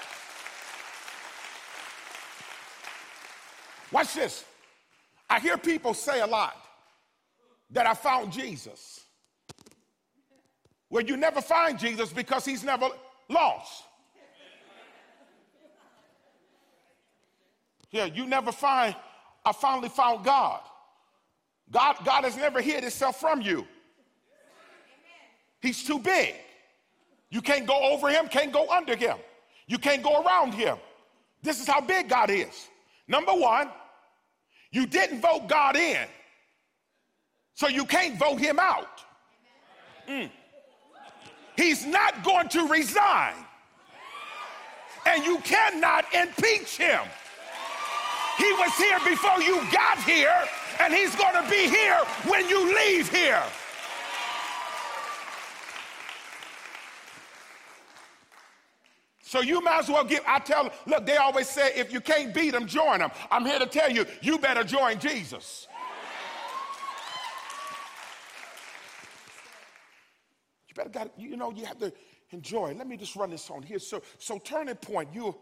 Watch 3.92 4.14
this. 4.14 4.44
I 5.30 5.40
hear 5.40 5.58
people 5.58 5.94
say 5.94 6.20
a 6.20 6.26
lot 6.26 6.56
that 7.70 7.86
I 7.86 7.94
found 7.94 8.32
Jesus. 8.32 9.04
Well, 10.90 11.04
you 11.04 11.16
never 11.16 11.40
find 11.40 11.78
Jesus 11.78 12.12
because 12.12 12.44
he's 12.44 12.64
never 12.64 12.88
lost. 13.28 13.84
Yeah, 17.90 18.04
you 18.04 18.26
never 18.26 18.52
find, 18.52 18.94
I 19.44 19.52
finally 19.52 19.88
found 19.88 20.24
God. 20.24 20.60
God, 21.70 21.96
God 22.04 22.24
has 22.24 22.36
never 22.36 22.60
hid 22.60 22.82
himself 22.82 23.20
from 23.20 23.42
you. 23.42 23.66
He's 25.60 25.84
too 25.84 25.98
big. 25.98 26.34
You 27.30 27.42
can't 27.42 27.66
go 27.66 27.78
over 27.92 28.08
him, 28.08 28.28
can't 28.28 28.52
go 28.52 28.70
under 28.70 28.96
him. 28.96 29.16
You 29.66 29.78
can't 29.78 30.02
go 30.02 30.22
around 30.22 30.54
him. 30.54 30.78
This 31.42 31.60
is 31.60 31.66
how 31.66 31.80
big 31.80 32.08
God 32.08 32.30
is. 32.30 32.68
Number 33.06 33.32
one, 33.32 33.70
you 34.70 34.86
didn't 34.86 35.20
vote 35.20 35.48
God 35.48 35.76
in. 35.76 36.06
So 37.54 37.68
you 37.68 37.84
can't 37.84 38.18
vote 38.18 38.38
him 38.38 38.58
out. 38.58 39.02
Mm. 40.08 40.30
He's 41.58 41.84
not 41.84 42.22
going 42.22 42.48
to 42.50 42.68
resign. 42.68 43.34
And 45.04 45.24
you 45.24 45.38
cannot 45.38 46.04
impeach 46.14 46.76
him. 46.76 47.00
He 48.36 48.52
was 48.52 48.72
here 48.76 49.00
before 49.00 49.42
you 49.42 49.56
got 49.72 50.00
here, 50.04 50.32
and 50.78 50.94
he's 50.94 51.16
going 51.16 51.34
to 51.34 51.50
be 51.50 51.68
here 51.68 51.98
when 52.28 52.48
you 52.48 52.64
leave 52.76 53.10
here. 53.10 53.42
So 59.22 59.40
you 59.40 59.60
might 59.60 59.80
as 59.80 59.88
well 59.88 60.04
give. 60.04 60.20
I 60.28 60.38
tell, 60.38 60.70
look, 60.86 61.06
they 61.06 61.16
always 61.16 61.48
say 61.48 61.72
if 61.74 61.92
you 61.92 62.00
can't 62.00 62.32
beat 62.32 62.52
them, 62.52 62.66
join 62.68 63.00
them. 63.00 63.10
I'm 63.32 63.44
here 63.44 63.58
to 63.58 63.66
tell 63.66 63.90
you, 63.90 64.06
you 64.22 64.38
better 64.38 64.62
join 64.62 65.00
Jesus. 65.00 65.66
Better 70.78 70.90
got 70.90 71.10
you 71.18 71.36
know 71.36 71.50
you 71.50 71.64
have 71.64 71.78
to 71.78 71.92
enjoy. 72.30 72.74
Let 72.74 72.86
me 72.86 72.96
just 72.96 73.16
run 73.16 73.30
this 73.30 73.50
on 73.50 73.62
here. 73.62 73.78
So 73.78 74.02
so 74.18 74.38
turning 74.38 74.76
point. 74.76 75.10
You 75.12 75.34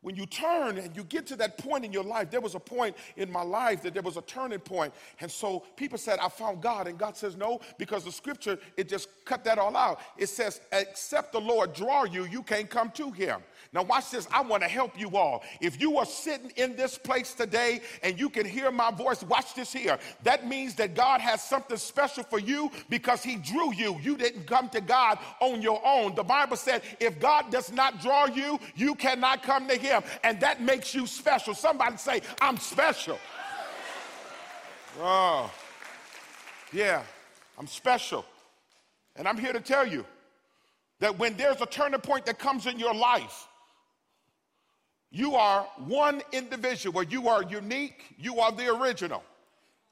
when 0.00 0.14
you 0.14 0.26
turn 0.26 0.78
and 0.78 0.94
you 0.96 1.02
get 1.02 1.26
to 1.26 1.36
that 1.36 1.58
point 1.58 1.84
in 1.84 1.92
your 1.92 2.04
life, 2.04 2.30
there 2.30 2.40
was 2.40 2.54
a 2.54 2.60
point 2.60 2.96
in 3.16 3.32
my 3.32 3.42
life 3.42 3.82
that 3.82 3.94
there 3.94 4.02
was 4.02 4.16
a 4.16 4.22
turning 4.22 4.60
point. 4.60 4.94
And 5.20 5.28
so 5.28 5.64
people 5.74 5.98
said, 5.98 6.20
I 6.20 6.28
found 6.28 6.62
God. 6.62 6.86
And 6.86 6.96
God 6.96 7.16
says, 7.16 7.36
No, 7.36 7.60
because 7.78 8.04
the 8.04 8.12
scripture, 8.12 8.58
it 8.76 8.88
just 8.88 9.08
cut 9.24 9.42
that 9.44 9.58
all 9.58 9.76
out. 9.76 10.00
It 10.16 10.28
says, 10.28 10.60
Except 10.70 11.32
the 11.32 11.40
Lord 11.40 11.72
draw 11.74 12.04
you, 12.04 12.26
you 12.26 12.44
can't 12.44 12.70
come 12.70 12.90
to 12.92 13.10
him. 13.10 13.40
Now, 13.72 13.82
watch 13.82 14.10
this. 14.10 14.28
I 14.32 14.40
want 14.40 14.62
to 14.62 14.68
help 14.68 14.98
you 14.98 15.16
all. 15.16 15.42
If 15.60 15.80
you 15.80 15.98
are 15.98 16.06
sitting 16.06 16.52
in 16.56 16.76
this 16.76 16.96
place 16.96 17.34
today 17.34 17.82
and 18.02 18.18
you 18.18 18.30
can 18.30 18.46
hear 18.46 18.70
my 18.70 18.92
voice, 18.92 19.22
watch 19.24 19.54
this 19.54 19.72
here. 19.72 19.98
That 20.22 20.46
means 20.46 20.74
that 20.76 20.94
God 20.94 21.20
has 21.20 21.42
something 21.42 21.76
special 21.76 22.22
for 22.22 22.38
you 22.38 22.70
because 22.88 23.24
He 23.24 23.34
drew 23.36 23.74
you. 23.74 23.98
You 24.00 24.16
didn't 24.16 24.46
come 24.46 24.68
to 24.70 24.80
God 24.80 25.18
on 25.40 25.60
your 25.60 25.84
own. 25.84 26.14
The 26.14 26.22
Bible 26.22 26.56
said, 26.56 26.82
if 27.00 27.18
God 27.18 27.50
does 27.50 27.72
not 27.72 28.00
draw 28.00 28.26
you, 28.26 28.60
you 28.76 28.94
cannot 28.94 29.42
come 29.42 29.66
to 29.68 29.76
Him. 29.76 29.87
And 30.24 30.40
that 30.40 30.60
makes 30.60 30.94
you 30.94 31.06
special. 31.06 31.54
Somebody 31.54 31.96
say, 31.96 32.22
I'm 32.40 32.56
special. 32.56 33.18
Oh, 35.00 35.50
yeah, 36.72 37.02
I'm 37.58 37.66
special. 37.66 38.24
And 39.16 39.28
I'm 39.28 39.38
here 39.38 39.52
to 39.52 39.60
tell 39.60 39.86
you 39.86 40.04
that 41.00 41.18
when 41.18 41.36
there's 41.36 41.60
a 41.60 41.66
turning 41.66 42.00
point 42.00 42.26
that 42.26 42.38
comes 42.38 42.66
in 42.66 42.78
your 42.78 42.94
life, 42.94 43.46
You 45.10 45.36
are 45.36 45.66
one 45.86 46.22
individual. 46.32 46.94
Where 46.94 47.04
you 47.04 47.28
are 47.28 47.42
unique. 47.42 48.14
You 48.18 48.40
are 48.40 48.52
the 48.52 48.74
original. 48.74 49.22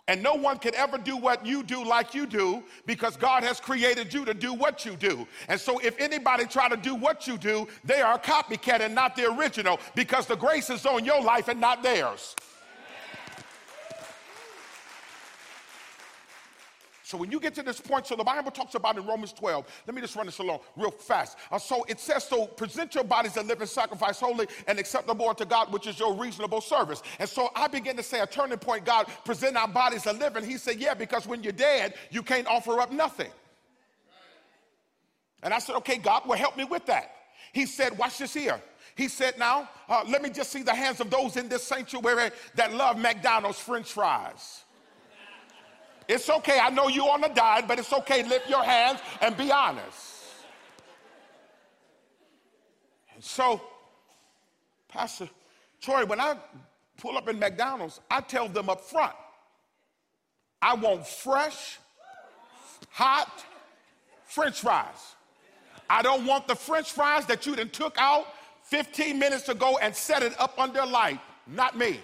And 0.09 0.23
no 0.23 0.35
one 0.35 0.59
can 0.59 0.75
ever 0.77 0.99
do 0.99 1.17
what 1.17 1.45
you 1.45 1.65
do 1.65 1.85
like 1.85 2.15
you 2.15 2.27
do 2.27 2.63
because 2.87 3.17
God 3.17 3.43
has 3.43 3.59
created 3.59 4.15
you 4.15 4.25
to 4.25 4.35
do 4.35 4.55
what 4.55 4.85
you 4.85 4.95
do. 4.95 5.27
And 5.49 5.61
so 5.61 5.79
if 5.81 5.99
anybody 5.99 6.45
try 6.45 6.69
to 6.69 6.77
do 6.77 6.95
what 6.95 7.27
you 7.27 7.37
do, 7.37 7.67
they 7.85 8.01
are 8.01 8.15
a 8.15 8.19
copycat 8.19 8.81
and 8.81 8.95
not 8.95 9.17
the 9.17 9.29
original 9.33 9.81
because 9.97 10.27
the 10.27 10.37
grace 10.37 10.71
is 10.71 10.87
on 10.87 11.05
your 11.05 11.21
life 11.21 11.49
and 11.49 11.61
not 11.61 11.83
theirs. 11.83 12.37
So 17.07 17.17
when 17.17 17.31
you 17.31 17.39
get 17.39 17.55
to 17.55 17.63
this 17.63 17.81
point, 17.81 18.05
so 18.05 18.17
the 18.17 18.25
Bible 18.25 18.51
talks 18.51 18.75
about 18.75 18.99
in 18.99 19.07
Romans 19.07 19.33
12, 19.33 19.65
let 19.87 19.95
me 19.95 20.01
just 20.01 20.17
run 20.17 20.27
this 20.27 20.39
along 20.39 20.59
real 20.75 20.91
fast. 20.91 21.39
Uh, 21.53 21.57
so 21.57 21.85
it 21.85 22.01
says, 22.01 22.25
so 22.25 22.49
present 22.49 22.97
your 22.97 23.05
bodies 23.05 23.37
a 23.37 23.45
living 23.45 23.69
sacrifice, 23.69 24.19
holy 24.19 24.49
and 24.67 24.77
acceptable 24.81 25.33
to 25.33 25.45
God, 25.45 25.73
which 25.73 25.87
is 25.87 26.01
your 26.01 26.15
reasonable 26.15 26.61
service. 26.61 27.05
And 27.21 27.29
so 27.29 27.51
I 27.55 27.69
begin 27.69 27.97
to 27.97 28.03
say 28.03 28.19
a 28.19 28.27
turning 28.27 28.59
point, 28.59 28.85
God, 28.85 29.07
present 29.25 29.57
our 29.57 29.69
bodies 29.69 30.07
a 30.07 30.13
living. 30.13 30.43
He 30.43 30.59
said, 30.59 30.81
yeah, 30.81 30.95
because 30.95 31.29
when 31.29 31.45
you're 31.45 31.53
dead, 31.53 31.95
you 32.11 32.25
can't 32.25 32.49
offer 32.49 32.81
up 32.81 32.91
nothing. 32.91 33.31
And 35.45 35.55
I 35.55 35.61
said, 35.61 35.77
okay, 35.77 35.99
God, 35.99 36.23
well, 36.27 36.37
help 36.37 36.57
me 36.57 36.65
with 36.65 36.87
that. 36.87 37.13
He 37.53 37.67
said, 37.67 37.97
watch 37.97 38.19
this 38.19 38.35
here. 38.35 38.61
He 38.97 39.07
said, 39.07 39.39
now, 39.39 39.71
uh, 39.89 40.03
let 40.09 40.23
me 40.23 40.31
just 40.31 40.51
see 40.51 40.65
the 40.65 40.75
hands 40.75 41.01
of 41.01 41.11
those 41.11 41.37
in 41.37 41.49
this 41.49 41.63
sanctuary 41.63 42.33
that 42.57 42.75
love 42.75 42.99
McDonald's 42.99 43.61
french 43.61 43.93
fries. 43.93 44.65
It's 46.09 46.31
okay. 46.31 46.59
I 46.61 46.71
know 46.71 46.89
you 46.89 47.05
on 47.09 47.21
the 47.21 47.29
diet, 47.29 47.67
but 47.67 47.79
it's 47.79 47.93
okay. 47.93 48.23
Lift 48.23 48.49
your 48.49 48.63
hands 48.63 49.01
and 49.21 49.37
be 49.37 49.51
honest. 49.51 50.15
And 53.15 53.25
so, 53.25 53.61
Pastor 54.89 55.29
Troy, 55.81 56.05
when 56.05 56.21
I 56.21 56.37
pull 56.99 57.17
up 57.17 57.29
in 57.29 57.39
McDonald's, 57.39 58.01
I 58.11 58.21
tell 58.21 58.49
them 58.49 58.69
up 58.69 58.81
front, 58.81 59.15
I 60.63 60.75
want 60.75 61.07
fresh, 61.07 61.79
hot 62.91 63.45
French 64.25 64.61
fries. 64.61 65.15
I 65.89 66.03
don't 66.03 66.27
want 66.27 66.49
the 66.49 66.55
French 66.55 66.93
fries 66.93 67.27
that 67.27 67.47
you 67.47 67.57
done 67.57 67.71
took 67.71 67.97
out 67.99 68.27
15 68.65 69.19
minutes 69.19 69.49
ago 69.49 69.79
and 69.81 69.95
set 69.95 70.23
it 70.23 70.39
up 70.41 70.59
under 70.59 70.85
light. 70.85 71.21
Not 71.47 71.79
me. 71.79 72.01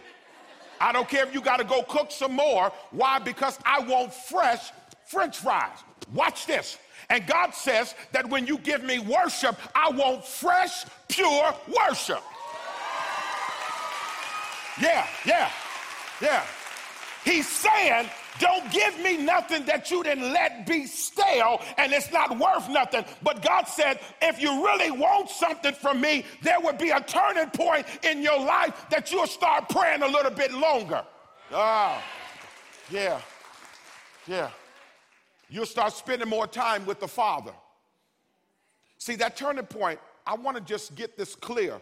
I 0.82 0.90
don't 0.90 1.08
care 1.08 1.24
if 1.24 1.32
you 1.32 1.40
got 1.40 1.58
to 1.58 1.64
go 1.64 1.84
cook 1.84 2.10
some 2.10 2.32
more. 2.32 2.72
Why? 2.90 3.20
Because 3.20 3.56
I 3.64 3.80
want 3.80 4.12
fresh 4.12 4.72
french 5.06 5.38
fries. 5.38 5.78
Watch 6.12 6.46
this. 6.46 6.76
And 7.08 7.24
God 7.26 7.54
says 7.54 7.94
that 8.10 8.28
when 8.28 8.48
you 8.48 8.58
give 8.58 8.82
me 8.82 8.98
worship, 8.98 9.56
I 9.76 9.90
want 9.90 10.24
fresh, 10.24 10.84
pure 11.08 11.54
worship. 11.68 12.22
Yeah, 14.80 15.06
yeah, 15.24 15.50
yeah. 16.20 16.42
He's 17.24 17.46
saying 17.46 18.08
don't 18.42 18.72
give 18.72 18.98
me 18.98 19.16
nothing 19.16 19.64
that 19.66 19.88
you 19.88 20.02
didn't 20.02 20.32
let 20.32 20.66
be 20.66 20.84
stale 20.84 21.62
and 21.78 21.92
it's 21.92 22.10
not 22.10 22.36
worth 22.38 22.68
nothing. 22.68 23.04
But 23.22 23.40
God 23.40 23.68
said, 23.68 24.00
if 24.20 24.42
you 24.42 24.64
really 24.64 24.90
want 24.90 25.30
something 25.30 25.72
from 25.72 26.00
me, 26.00 26.24
there 26.42 26.60
would 26.60 26.76
be 26.76 26.90
a 26.90 27.00
turning 27.00 27.50
point 27.50 27.86
in 28.02 28.20
your 28.20 28.40
life 28.40 28.86
that 28.90 29.12
you'll 29.12 29.28
start 29.28 29.68
praying 29.68 30.02
a 30.02 30.08
little 30.08 30.32
bit 30.32 30.52
longer. 30.52 31.04
Ah, 31.52 32.02
yeah, 32.90 33.20
yeah. 34.26 34.50
You'll 35.48 35.66
start 35.66 35.92
spending 35.92 36.28
more 36.28 36.48
time 36.48 36.84
with 36.84 36.98
the 36.98 37.08
Father. 37.08 37.52
See, 38.98 39.14
that 39.16 39.36
turning 39.36 39.66
point, 39.66 40.00
I 40.26 40.34
want 40.34 40.56
to 40.56 40.62
just 40.62 40.96
get 40.96 41.16
this 41.16 41.36
clear. 41.36 41.80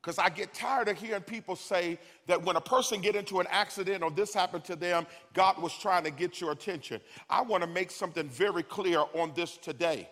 Because 0.00 0.18
I 0.18 0.30
get 0.30 0.54
tired 0.54 0.88
of 0.88 0.98
hearing 0.98 1.22
people 1.22 1.56
say 1.56 1.98
that 2.26 2.42
when 2.42 2.56
a 2.56 2.60
person 2.60 3.02
get 3.02 3.16
into 3.16 3.38
an 3.40 3.46
accident 3.50 4.02
or 4.02 4.10
this 4.10 4.32
happened 4.32 4.64
to 4.64 4.76
them, 4.76 5.06
God 5.34 5.60
was 5.60 5.76
trying 5.76 6.04
to 6.04 6.10
get 6.10 6.40
your 6.40 6.52
attention. 6.52 7.02
I 7.28 7.42
want 7.42 7.62
to 7.62 7.66
make 7.66 7.90
something 7.90 8.26
very 8.28 8.62
clear 8.62 9.04
on 9.14 9.32
this 9.34 9.58
today. 9.58 10.08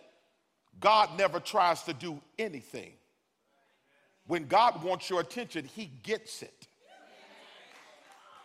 God 0.79 1.17
never 1.17 1.41
tries 1.41 1.83
to 1.85 1.95
do 1.95 2.21
anything. 2.39 2.93
When 4.27 4.47
God 4.47 4.83
wants 4.85 5.09
your 5.09 5.21
attention, 5.21 5.65
he 5.65 5.87
gets 6.03 6.43
it. 6.43 6.69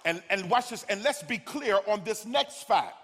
And, 0.05 0.23
and 0.29 0.49
watch 0.49 0.69
this, 0.69 0.83
and 0.87 1.03
let's 1.03 1.23
be 1.23 1.37
clear 1.37 1.79
on 1.87 2.03
this 2.05 2.25
next 2.25 2.67
fact. 2.67 3.02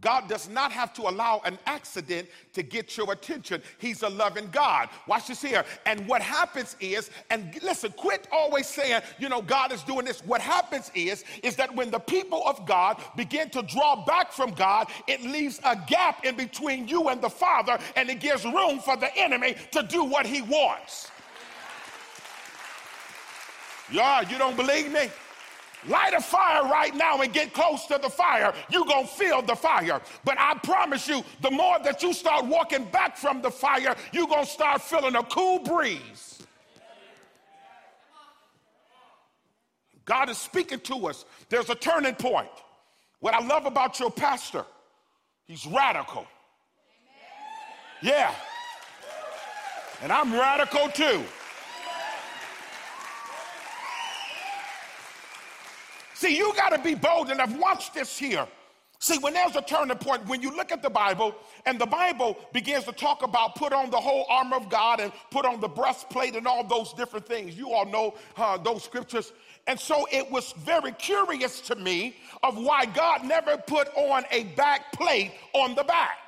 God 0.00 0.28
does 0.28 0.48
not 0.48 0.70
have 0.70 0.92
to 0.94 1.02
allow 1.02 1.40
an 1.44 1.58
accident 1.66 2.28
to 2.52 2.62
get 2.62 2.96
your 2.96 3.10
attention. 3.12 3.60
He's 3.78 4.02
a 4.02 4.08
loving 4.08 4.48
God. 4.52 4.88
Watch 5.08 5.26
this 5.26 5.42
here. 5.42 5.64
And 5.86 6.06
what 6.06 6.22
happens 6.22 6.76
is, 6.78 7.10
and 7.30 7.60
listen, 7.64 7.92
quit 7.96 8.28
always 8.30 8.68
saying, 8.68 9.02
you 9.18 9.28
know, 9.28 9.42
God 9.42 9.72
is 9.72 9.82
doing 9.82 10.04
this. 10.04 10.20
What 10.24 10.40
happens 10.40 10.92
is, 10.94 11.24
is 11.42 11.56
that 11.56 11.74
when 11.74 11.90
the 11.90 11.98
people 11.98 12.44
of 12.46 12.64
God 12.64 13.02
begin 13.16 13.50
to 13.50 13.62
draw 13.62 14.04
back 14.04 14.30
from 14.30 14.52
God, 14.52 14.88
it 15.08 15.22
leaves 15.22 15.60
a 15.64 15.76
gap 15.88 16.24
in 16.24 16.36
between 16.36 16.86
you 16.86 17.08
and 17.08 17.20
the 17.20 17.30
Father, 17.30 17.76
and 17.96 18.08
it 18.08 18.20
gives 18.20 18.44
room 18.44 18.78
for 18.78 18.96
the 18.96 19.12
enemy 19.16 19.56
to 19.72 19.82
do 19.82 20.04
what 20.04 20.26
he 20.26 20.42
wants. 20.42 21.10
Yeah, 23.90 24.20
you 24.30 24.38
don't 24.38 24.56
believe 24.56 24.92
me? 24.92 25.10
Light 25.86 26.12
a 26.12 26.20
fire 26.20 26.64
right 26.64 26.94
now 26.94 27.20
and 27.20 27.32
get 27.32 27.52
close 27.52 27.86
to 27.86 27.98
the 28.02 28.08
fire. 28.08 28.52
You're 28.70 28.84
going 28.84 29.06
to 29.06 29.12
feel 29.12 29.42
the 29.42 29.54
fire. 29.54 30.00
But 30.24 30.38
I 30.38 30.54
promise 30.62 31.08
you, 31.08 31.22
the 31.40 31.50
more 31.50 31.78
that 31.84 32.02
you 32.02 32.12
start 32.12 32.46
walking 32.46 32.84
back 32.86 33.16
from 33.16 33.42
the 33.42 33.50
fire, 33.50 33.94
you're 34.12 34.26
going 34.26 34.44
to 34.44 34.50
start 34.50 34.82
feeling 34.82 35.14
a 35.14 35.22
cool 35.22 35.60
breeze. 35.60 36.42
God 40.04 40.30
is 40.30 40.38
speaking 40.38 40.80
to 40.80 41.08
us. 41.08 41.26
There's 41.48 41.70
a 41.70 41.74
turning 41.74 42.14
point. 42.14 42.48
What 43.20 43.34
I 43.34 43.44
love 43.44 43.66
about 43.66 44.00
your 44.00 44.10
pastor, 44.10 44.64
he's 45.46 45.66
radical. 45.66 46.26
Yeah. 48.02 48.34
And 50.02 50.10
I'm 50.10 50.32
radical 50.32 50.88
too. 50.88 51.22
See, 56.18 56.36
you 56.36 56.52
got 56.56 56.70
to 56.70 56.80
be 56.80 56.96
bold 56.96 57.30
enough. 57.30 57.56
Watch 57.58 57.92
this 57.92 58.18
here. 58.18 58.44
See, 58.98 59.18
when 59.18 59.34
there's 59.34 59.54
a 59.54 59.62
turning 59.62 59.96
point, 59.98 60.26
when 60.26 60.42
you 60.42 60.50
look 60.50 60.72
at 60.72 60.82
the 60.82 60.90
Bible 60.90 61.32
and 61.64 61.80
the 61.80 61.86
Bible 61.86 62.36
begins 62.52 62.86
to 62.86 62.92
talk 62.92 63.22
about 63.22 63.54
put 63.54 63.72
on 63.72 63.88
the 63.90 64.00
whole 64.00 64.26
armor 64.28 64.56
of 64.56 64.68
God 64.68 64.98
and 64.98 65.12
put 65.30 65.46
on 65.46 65.60
the 65.60 65.68
breastplate 65.68 66.34
and 66.34 66.48
all 66.48 66.64
those 66.64 66.92
different 66.94 67.24
things, 67.24 67.56
you 67.56 67.70
all 67.70 67.86
know 67.86 68.14
uh, 68.36 68.58
those 68.58 68.82
scriptures. 68.82 69.32
And 69.68 69.78
so 69.78 70.08
it 70.10 70.28
was 70.28 70.50
very 70.58 70.90
curious 70.90 71.60
to 71.60 71.76
me 71.76 72.16
of 72.42 72.56
why 72.58 72.86
God 72.86 73.22
never 73.22 73.56
put 73.56 73.86
on 73.94 74.24
a 74.32 74.42
back 74.56 74.90
plate 74.90 75.30
on 75.52 75.76
the 75.76 75.84
back. 75.84 76.18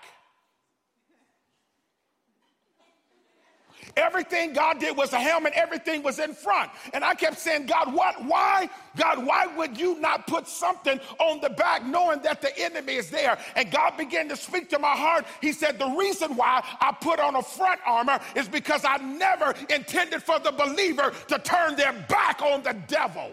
Everything 3.96 4.52
God 4.52 4.78
did 4.78 4.96
was 4.96 5.12
a 5.12 5.20
helmet, 5.20 5.52
everything 5.54 6.02
was 6.02 6.18
in 6.18 6.34
front. 6.34 6.70
And 6.92 7.04
I 7.04 7.14
kept 7.14 7.38
saying, 7.38 7.66
God, 7.66 7.92
what? 7.94 8.24
Why? 8.24 8.68
God, 8.96 9.24
why 9.24 9.46
would 9.46 9.78
you 9.78 9.98
not 10.00 10.26
put 10.26 10.46
something 10.48 11.00
on 11.18 11.40
the 11.40 11.50
back 11.50 11.84
knowing 11.84 12.20
that 12.22 12.40
the 12.40 12.56
enemy 12.58 12.94
is 12.94 13.10
there? 13.10 13.38
And 13.56 13.70
God 13.70 13.96
began 13.96 14.28
to 14.28 14.36
speak 14.36 14.68
to 14.70 14.78
my 14.78 14.96
heart. 14.96 15.26
He 15.40 15.52
said, 15.52 15.78
The 15.78 15.88
reason 15.90 16.36
why 16.36 16.64
I 16.80 16.92
put 16.92 17.20
on 17.20 17.36
a 17.36 17.42
front 17.42 17.80
armor 17.86 18.20
is 18.34 18.48
because 18.48 18.84
I 18.84 18.96
never 18.98 19.54
intended 19.68 20.22
for 20.22 20.38
the 20.38 20.52
believer 20.52 21.12
to 21.28 21.38
turn 21.38 21.76
their 21.76 21.92
back 22.08 22.42
on 22.42 22.62
the 22.62 22.74
devil. 22.88 23.32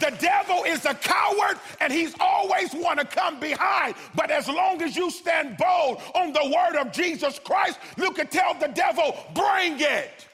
The 0.00 0.10
devil 0.20 0.64
is 0.64 0.84
a 0.86 0.94
coward 0.94 1.58
and 1.80 1.92
he's 1.92 2.14
always 2.18 2.74
want 2.74 2.98
to 2.98 3.06
come 3.06 3.38
behind. 3.38 3.94
But 4.14 4.30
as 4.30 4.48
long 4.48 4.82
as 4.82 4.96
you 4.96 5.10
stand 5.10 5.56
bold 5.56 6.02
on 6.14 6.32
the 6.32 6.52
word 6.54 6.80
of 6.80 6.92
Jesus 6.92 7.38
Christ, 7.38 7.78
you 7.96 8.10
can 8.10 8.26
tell 8.26 8.54
the 8.54 8.68
devil, 8.68 9.16
bring 9.34 9.80
it. 9.80 10.26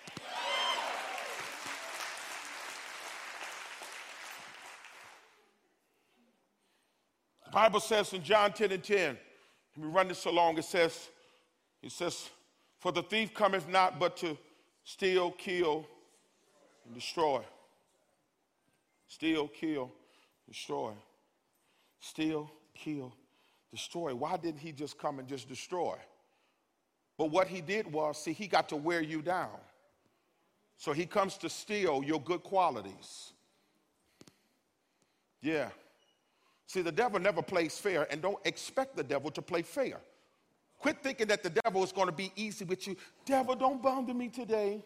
The 7.45 7.55
Bible 7.55 7.81
says 7.81 8.13
in 8.13 8.23
John 8.23 8.53
10 8.53 8.71
and 8.71 8.83
10, 8.83 9.19
let 9.77 9.87
me 9.87 9.93
run 9.93 10.09
this 10.09 10.25
along. 10.25 10.59
It 10.59 10.65
says, 10.65 11.09
it 11.83 11.91
says, 11.91 12.31
For 12.79 12.93
the 12.93 13.03
thief 13.03 13.35
cometh 13.35 13.69
not 13.69 13.99
but 13.99 14.17
to 14.19 14.39
steal, 14.85 15.33
kill, 15.33 15.85
and 16.85 16.95
destroy. 16.95 17.43
Steal, 19.11 19.49
kill, 19.49 19.91
destroy. 20.49 20.93
Steal, 21.99 22.49
kill, 22.75 23.13
destroy. 23.73 24.15
Why 24.15 24.37
didn't 24.37 24.61
he 24.61 24.71
just 24.71 24.99
come 24.99 25.19
and 25.19 25.27
just 25.27 25.49
destroy? 25.49 25.97
But 27.19 27.33
what 27.33 27.49
he 27.49 27.61
did 27.61 27.93
was, 27.93 28.23
see, 28.23 28.33
he 28.33 28.47
got 28.47 28.69
to 28.69 28.77
wear 28.77 29.03
you 29.03 29.21
down. 29.21 29.59
So 30.79 30.93
he 30.93 31.07
comes 31.07 31.37
to 31.39 31.49
steal 31.49 32.05
your 32.05 32.21
good 32.21 32.45
qualities. 32.45 33.33
Yeah. 35.43 35.71
See, 36.67 36.81
the 36.81 36.93
devil 36.93 37.19
never 37.19 37.43
plays 37.43 37.77
fair, 37.77 38.07
and 38.13 38.23
don't 38.23 38.39
expect 38.45 38.97
the 38.97 39.03
devil 39.03 39.33
to 39.33 39.43
play 39.43 39.63
fair. 39.63 40.01
quit 40.79 41.03
thinking 41.03 41.27
that 41.27 41.43
the 41.43 41.51
devil 41.51 41.83
is 41.83 41.91
going 41.91 42.07
to 42.07 42.13
be 42.13 42.31
easy 42.37 42.65
with 42.65 42.87
you. 42.87 42.97
Devil, 43.27 43.57
don't 43.57 43.83
bother 43.83 44.15
me 44.15 44.29
today. 44.29 44.85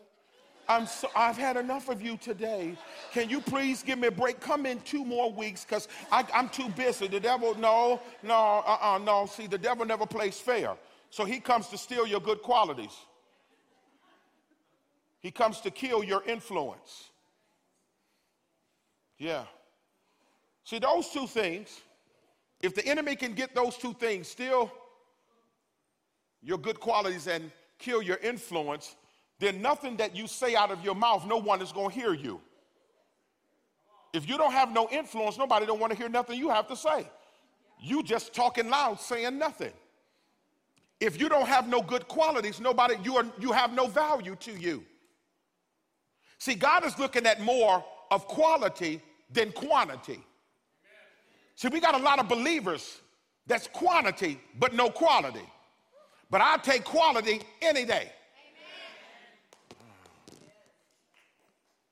I'm 0.68 0.86
so, 0.86 1.08
I've 1.14 1.36
had 1.36 1.56
enough 1.56 1.88
of 1.88 2.00
you 2.00 2.16
today. 2.16 2.76
Can 3.12 3.28
you 3.28 3.40
please 3.40 3.82
give 3.82 3.98
me 3.98 4.08
a 4.08 4.10
break? 4.10 4.40
Come 4.40 4.66
in 4.66 4.80
two 4.80 5.04
more 5.04 5.32
weeks 5.32 5.64
because 5.64 5.88
I'm 6.10 6.48
too 6.48 6.68
busy. 6.70 7.06
The 7.06 7.20
devil, 7.20 7.54
no, 7.56 8.00
no, 8.22 8.62
uh-uh, 8.66 8.98
no. 8.98 9.26
See, 9.26 9.46
the 9.46 9.58
devil 9.58 9.84
never 9.84 10.06
plays 10.06 10.38
fair. 10.38 10.76
So 11.10 11.24
he 11.24 11.40
comes 11.40 11.68
to 11.68 11.78
steal 11.78 12.06
your 12.06 12.20
good 12.20 12.42
qualities. 12.42 12.96
He 15.20 15.30
comes 15.30 15.60
to 15.60 15.70
kill 15.70 16.02
your 16.02 16.22
influence. 16.24 17.10
Yeah. 19.18 19.44
See, 20.64 20.78
those 20.78 21.08
two 21.10 21.26
things, 21.26 21.80
if 22.60 22.74
the 22.74 22.86
enemy 22.86 23.16
can 23.16 23.34
get 23.34 23.54
those 23.54 23.76
two 23.76 23.92
things, 23.92 24.28
steal 24.28 24.72
your 26.42 26.58
good 26.58 26.80
qualities 26.80 27.26
and 27.26 27.50
kill 27.78 28.02
your 28.02 28.16
influence, 28.18 28.96
then 29.38 29.60
nothing 29.60 29.96
that 29.96 30.14
you 30.14 30.26
say 30.26 30.54
out 30.54 30.70
of 30.70 30.84
your 30.84 30.94
mouth, 30.94 31.26
no 31.26 31.38
one 31.38 31.60
is 31.60 31.72
going 31.72 31.90
to 31.90 31.94
hear 31.94 32.14
you. 32.14 32.40
If 34.12 34.28
you 34.28 34.38
don't 34.38 34.52
have 34.52 34.72
no 34.72 34.88
influence, 34.90 35.36
nobody 35.36 35.66
don't 35.66 35.80
want 35.80 35.92
to 35.92 35.98
hear 35.98 36.08
nothing 36.08 36.38
you 36.38 36.48
have 36.48 36.68
to 36.68 36.76
say. 36.76 37.08
You 37.80 38.02
just 38.02 38.32
talking 38.32 38.70
loud, 38.70 39.00
saying 39.00 39.36
nothing. 39.38 39.72
If 41.00 41.20
you 41.20 41.28
don't 41.28 41.48
have 41.48 41.68
no 41.68 41.82
good 41.82 42.06
qualities, 42.06 42.60
nobody 42.60 42.94
you 43.02 43.16
are 43.16 43.26
you 43.40 43.52
have 43.52 43.72
no 43.72 43.88
value 43.88 44.36
to 44.36 44.52
you. 44.52 44.84
See, 46.38 46.54
God 46.54 46.84
is 46.84 46.98
looking 46.98 47.26
at 47.26 47.40
more 47.40 47.84
of 48.10 48.26
quality 48.26 49.02
than 49.30 49.50
quantity. 49.52 50.20
See, 51.56 51.68
we 51.68 51.80
got 51.80 51.94
a 51.94 52.02
lot 52.02 52.20
of 52.20 52.28
believers 52.28 53.00
that's 53.46 53.66
quantity 53.66 54.40
but 54.58 54.74
no 54.74 54.90
quality. 54.90 55.46
But 56.30 56.40
I 56.40 56.56
take 56.58 56.84
quality 56.84 57.42
any 57.60 57.84
day. 57.84 58.12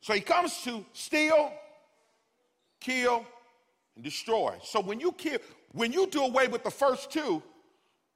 So 0.03 0.13
he 0.13 0.21
comes 0.21 0.63
to 0.65 0.85
steal, 0.93 1.53
kill, 2.81 3.25
and 3.95 4.05
destroy. 4.05 4.57
So 4.63 4.81
when 4.81 4.99
you 4.99 5.13
kill, 5.13 5.39
when 5.71 5.93
you 5.93 6.09
do 6.09 6.25
away 6.25 6.49
with 6.49 6.65
the 6.65 6.71
first 6.71 7.11
two, 7.13 7.41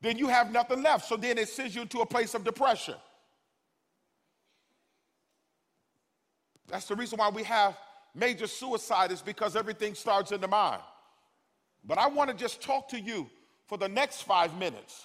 then 0.01 0.18
you 0.18 0.27
have 0.27 0.53
nothing 0.53 0.83
left. 0.83 1.07
So 1.09 1.16
then 1.16 1.38
it 1.38 1.49
sends 1.49 1.75
you 1.75 1.83
into 1.83 2.01
a 2.01 2.07
place 2.07 2.35
of 2.35 2.44
depression. 2.44 2.96
That's 6.66 6.87
the 6.87 6.96
reason 6.96 7.18
why 7.18 7.31
we 7.31 7.44
have 7.44 7.79
major 8.16 8.49
suicide 8.49 9.12
is 9.12 9.22
because 9.22 9.55
everything 9.55 9.94
starts 9.94 10.33
in 10.33 10.40
the 10.40 10.49
mind. 10.49 10.83
But 11.85 11.99
I 11.99 12.09
want 12.09 12.31
to 12.31 12.37
just 12.37 12.61
talk 12.61 12.88
to 12.88 13.01
you 13.01 13.31
for 13.66 13.79
the 13.79 13.88
next 13.88 14.22
five 14.22 14.59
minutes 14.59 15.05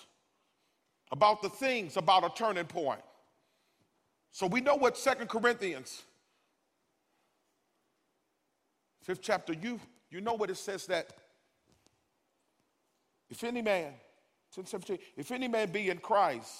about 1.11 1.43
the 1.43 1.49
things 1.49 1.95
about 1.95 2.23
a 2.23 2.31
turning 2.35 2.65
point. 2.65 3.01
So 4.31 4.47
we 4.47 4.61
know 4.61 4.75
what 4.75 4.97
Second 4.97 5.29
Corinthians 5.29 6.01
fifth 9.01 9.21
chapter, 9.21 9.53
you, 9.53 9.79
you 10.09 10.21
know 10.21 10.33
what 10.33 10.49
it 10.49 10.57
says 10.57 10.85
that 10.87 11.11
if 13.29 13.43
any 13.43 13.61
man, 13.61 13.93
10, 14.53 14.65
17, 14.65 14.97
if 15.15 15.31
any 15.31 15.47
man 15.47 15.71
be 15.71 15.89
in 15.89 15.97
Christ, 15.97 16.51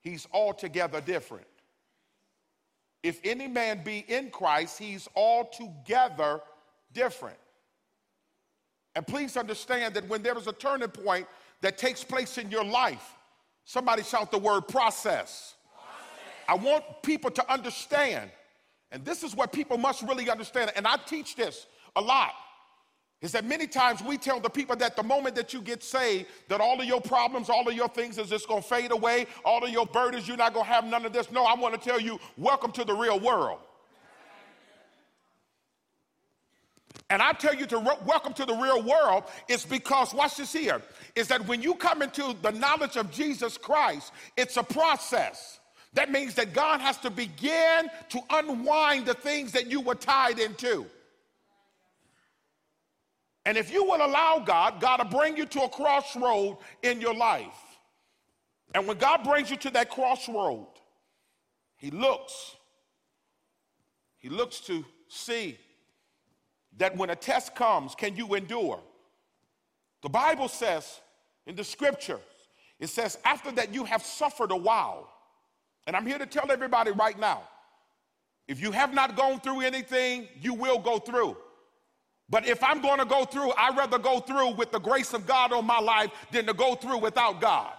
he's 0.00 0.28
altogether 0.32 1.00
different. 1.00 1.46
If 3.02 3.20
any 3.24 3.48
man 3.48 3.82
be 3.82 4.04
in 4.06 4.30
Christ, 4.30 4.78
he's 4.78 5.08
altogether 5.16 6.40
different. 6.92 7.38
And 8.94 9.06
please 9.06 9.36
understand 9.36 9.94
that 9.94 10.06
when 10.08 10.22
there 10.22 10.36
is 10.36 10.46
a 10.46 10.52
turning 10.52 10.88
point 10.88 11.26
that 11.62 11.78
takes 11.78 12.04
place 12.04 12.36
in 12.38 12.50
your 12.50 12.64
life, 12.64 13.14
somebody 13.64 14.02
shout 14.02 14.30
the 14.30 14.38
word 14.38 14.68
process. 14.68 15.54
process. 15.74 16.44
I 16.46 16.54
want 16.54 16.84
people 17.02 17.30
to 17.30 17.52
understand 17.52 18.30
and 18.92 19.04
this 19.04 19.22
is 19.22 19.34
what 19.34 19.52
people 19.52 19.78
must 19.78 20.02
really 20.02 20.30
understand. 20.30 20.70
And 20.76 20.86
I 20.86 20.96
teach 20.96 21.34
this 21.34 21.66
a 21.96 22.00
lot. 22.00 22.32
Is 23.22 23.32
that 23.32 23.44
many 23.44 23.66
times 23.66 24.02
we 24.02 24.18
tell 24.18 24.40
the 24.40 24.50
people 24.50 24.76
that 24.76 24.96
the 24.96 25.02
moment 25.02 25.36
that 25.36 25.54
you 25.54 25.62
get 25.62 25.82
saved, 25.82 26.26
that 26.48 26.60
all 26.60 26.80
of 26.80 26.86
your 26.86 27.00
problems, 27.00 27.48
all 27.48 27.66
of 27.66 27.74
your 27.74 27.88
things 27.88 28.18
is 28.18 28.28
just 28.28 28.48
gonna 28.48 28.60
fade 28.60 28.90
away, 28.90 29.26
all 29.44 29.64
of 29.64 29.70
your 29.70 29.86
burdens, 29.86 30.28
you're 30.28 30.36
not 30.36 30.52
gonna 30.52 30.66
have 30.66 30.84
none 30.84 31.06
of 31.06 31.12
this. 31.12 31.30
No, 31.30 31.44
I 31.44 31.54
wanna 31.54 31.78
tell 31.78 32.00
you, 32.00 32.18
welcome 32.36 32.72
to 32.72 32.84
the 32.84 32.92
real 32.92 33.18
world. 33.18 33.60
And 37.08 37.22
I 37.22 37.32
tell 37.32 37.54
you 37.54 37.66
to 37.66 37.78
re- 37.78 37.98
welcome 38.04 38.32
to 38.34 38.44
the 38.44 38.54
real 38.54 38.82
world 38.82 39.24
is 39.48 39.64
because, 39.64 40.12
watch 40.12 40.36
this 40.36 40.52
here, 40.52 40.82
is 41.14 41.28
that 41.28 41.46
when 41.46 41.62
you 41.62 41.74
come 41.74 42.02
into 42.02 42.34
the 42.42 42.50
knowledge 42.50 42.96
of 42.96 43.10
Jesus 43.10 43.56
Christ, 43.56 44.12
it's 44.36 44.56
a 44.56 44.62
process. 44.62 45.60
That 45.94 46.10
means 46.10 46.34
that 46.34 46.54
God 46.54 46.80
has 46.80 46.96
to 46.98 47.10
begin 47.10 47.90
to 48.10 48.20
unwind 48.30 49.06
the 49.06 49.14
things 49.14 49.52
that 49.52 49.70
you 49.70 49.80
were 49.80 49.94
tied 49.94 50.38
into. 50.38 50.86
And 53.44 53.58
if 53.58 53.72
you 53.72 53.84
will 53.84 54.04
allow 54.04 54.38
God, 54.38 54.80
God 54.80 55.02
will 55.02 55.18
bring 55.18 55.36
you 55.36 55.44
to 55.46 55.62
a 55.62 55.68
crossroad 55.68 56.58
in 56.82 57.00
your 57.00 57.14
life. 57.14 57.58
And 58.74 58.86
when 58.86 58.96
God 58.96 59.24
brings 59.24 59.50
you 59.50 59.56
to 59.58 59.70
that 59.70 59.90
crossroad, 59.90 60.66
He 61.76 61.90
looks. 61.90 62.56
He 64.16 64.28
looks 64.28 64.60
to 64.60 64.84
see 65.08 65.58
that 66.78 66.96
when 66.96 67.10
a 67.10 67.16
test 67.16 67.54
comes, 67.54 67.94
can 67.94 68.16
you 68.16 68.34
endure? 68.34 68.80
The 70.02 70.08
Bible 70.08 70.48
says 70.48 71.00
in 71.46 71.54
the 71.54 71.64
scriptures, 71.64 72.20
it 72.78 72.88
says, 72.88 73.18
after 73.24 73.52
that 73.52 73.74
you 73.74 73.84
have 73.84 74.02
suffered 74.02 74.52
a 74.52 74.56
while, 74.56 75.08
and 75.86 75.96
I'm 75.96 76.06
here 76.06 76.18
to 76.18 76.26
tell 76.26 76.50
everybody 76.50 76.90
right 76.92 77.18
now 77.18 77.42
if 78.48 78.60
you 78.60 78.72
have 78.72 78.92
not 78.92 79.16
gone 79.16 79.40
through 79.40 79.60
anything, 79.60 80.28
you 80.40 80.54
will 80.54 80.78
go 80.78 80.98
through. 80.98 81.36
But 82.28 82.46
if 82.46 82.62
I'm 82.62 82.80
going 82.80 82.98
to 82.98 83.04
go 83.04 83.24
through, 83.24 83.52
I'd 83.56 83.76
rather 83.76 83.98
go 83.98 84.20
through 84.20 84.52
with 84.54 84.72
the 84.72 84.80
grace 84.80 85.12
of 85.12 85.26
God 85.26 85.52
on 85.52 85.66
my 85.66 85.78
life 85.78 86.10
than 86.30 86.46
to 86.46 86.54
go 86.54 86.74
through 86.74 86.98
without 86.98 87.40
God. 87.40 87.72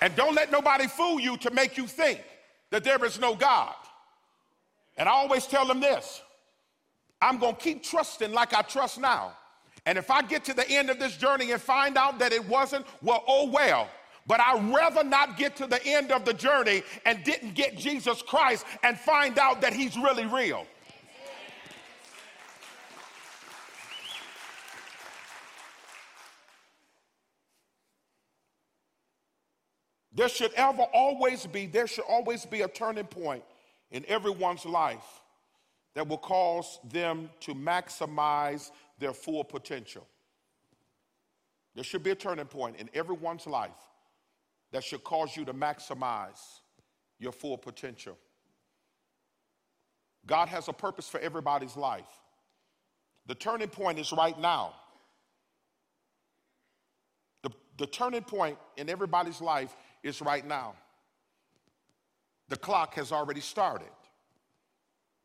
And 0.00 0.14
don't 0.14 0.34
let 0.34 0.52
nobody 0.52 0.86
fool 0.86 1.18
you 1.18 1.36
to 1.38 1.50
make 1.50 1.76
you 1.76 1.86
think 1.86 2.22
that 2.70 2.84
there 2.84 3.02
is 3.04 3.18
no 3.18 3.34
God. 3.34 3.74
And 4.96 5.08
I 5.08 5.12
always 5.12 5.46
tell 5.46 5.66
them 5.66 5.80
this 5.80 6.22
I'm 7.20 7.38
going 7.38 7.54
to 7.54 7.60
keep 7.60 7.82
trusting 7.82 8.32
like 8.32 8.54
I 8.54 8.62
trust 8.62 9.00
now. 9.00 9.32
And 9.88 9.96
if 9.96 10.10
I 10.10 10.20
get 10.20 10.44
to 10.44 10.52
the 10.52 10.68
end 10.68 10.90
of 10.90 10.98
this 10.98 11.16
journey 11.16 11.50
and 11.52 11.62
find 11.62 11.96
out 11.96 12.18
that 12.18 12.30
it 12.30 12.46
wasn't, 12.46 12.84
well, 13.00 13.24
oh 13.26 13.48
well. 13.48 13.88
But 14.26 14.38
I'd 14.38 14.70
rather 14.70 15.02
not 15.02 15.38
get 15.38 15.56
to 15.56 15.66
the 15.66 15.82
end 15.82 16.12
of 16.12 16.26
the 16.26 16.34
journey 16.34 16.82
and 17.06 17.24
didn't 17.24 17.54
get 17.54 17.78
Jesus 17.78 18.20
Christ 18.20 18.66
and 18.82 18.98
find 18.98 19.38
out 19.38 19.62
that 19.62 19.72
he's 19.72 19.96
really 19.96 20.26
real. 20.26 20.66
There 30.12 30.28
should 30.28 30.52
ever 30.52 30.82
always 30.82 31.46
be, 31.46 31.64
there 31.64 31.86
should 31.86 32.04
always 32.04 32.44
be 32.44 32.60
a 32.60 32.68
turning 32.68 33.06
point 33.06 33.42
in 33.90 34.04
everyone's 34.06 34.66
life 34.66 35.22
that 35.94 36.06
will 36.06 36.18
cause 36.18 36.78
them 36.84 37.30
to 37.40 37.54
maximize 37.54 38.70
their 38.98 39.12
full 39.12 39.44
potential. 39.44 40.06
There 41.74 41.84
should 41.84 42.02
be 42.02 42.10
a 42.10 42.14
turning 42.14 42.46
point 42.46 42.76
in 42.76 42.90
everyone's 42.94 43.46
life 43.46 43.70
that 44.72 44.84
should 44.84 45.04
cause 45.04 45.36
you 45.36 45.44
to 45.44 45.54
maximize 45.54 46.60
your 47.18 47.32
full 47.32 47.56
potential. 47.56 48.16
God 50.26 50.48
has 50.48 50.68
a 50.68 50.72
purpose 50.72 51.08
for 51.08 51.20
everybody's 51.20 51.76
life. 51.76 52.08
The 53.26 53.34
turning 53.34 53.68
point 53.68 53.98
is 53.98 54.12
right 54.12 54.38
now. 54.38 54.74
The, 57.42 57.50
the 57.78 57.86
turning 57.86 58.22
point 58.22 58.58
in 58.76 58.88
everybody's 58.88 59.40
life 59.40 59.74
is 60.02 60.20
right 60.20 60.46
now. 60.46 60.74
The 62.48 62.56
clock 62.56 62.94
has 62.94 63.12
already 63.12 63.40
started. 63.40 63.88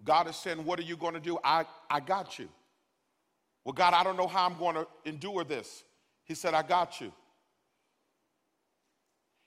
God 0.04 0.28
is 0.28 0.36
saying, 0.36 0.64
What 0.66 0.80
are 0.80 0.84
you 0.84 0.98
going 0.98 1.14
to 1.14 1.20
do? 1.20 1.38
I, 1.44 1.66
I 1.90 2.00
got 2.00 2.38
you. 2.38 2.50
Well, 3.66 3.74
God, 3.74 3.94
I 3.94 4.04
don't 4.04 4.18
know 4.18 4.28
how 4.28 4.46
I'm 4.46 4.58
going 4.58 4.76
to 4.76 4.88
endure 5.06 5.44
this. 5.44 5.84
He 6.26 6.34
said, 6.34 6.54
I 6.54 6.64
got 6.64 7.00
you. 7.00 7.12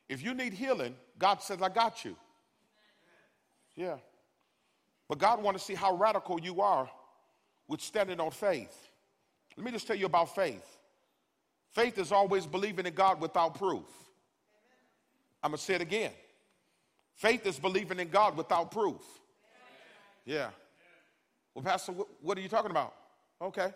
If 0.09 0.22
you 0.22 0.35
need 0.35 0.52
healing, 0.52 0.94
God 1.18 1.42
says, 1.42 1.61
I 1.61 1.68
got 1.68 2.05
you. 2.05 2.16
Yeah. 3.74 3.96
But 5.09 5.18
God 5.18 5.42
wants 5.42 5.61
to 5.61 5.66
see 5.66 5.74
how 5.74 5.94
radical 5.96 6.40
you 6.40 6.61
are 6.61 6.88
with 7.68 7.81
standing 7.81 8.20
on 8.20 8.31
faith. 8.31 8.74
Let 9.57 9.64
me 9.64 9.72
just 9.72 9.87
tell 9.87 9.96
you 9.96 10.07
about 10.07 10.35
faith. 10.35 10.79
Faith 11.72 11.98
is 11.98 12.12
always 12.12 12.46
believing 12.46 12.87
in 12.87 12.94
God 12.94 13.20
without 13.20 13.59
proof. 13.59 13.85
I'm 15.42 15.50
going 15.50 15.59
to 15.59 15.64
say 15.64 15.74
it 15.74 15.83
again. 15.83 16.12
Faith 17.14 17.46
is 17.46 17.59
believing 17.59 17.98
in 17.98 18.09
God 18.09 18.37
without 18.37 18.70
proof. 18.70 19.02
Yeah. 20.24 20.50
Well, 21.55 21.62
Pastor, 21.62 21.92
what 22.20 22.37
are 22.37 22.40
you 22.40 22.48
talking 22.48 22.70
about? 22.70 22.94
Okay. 23.40 23.72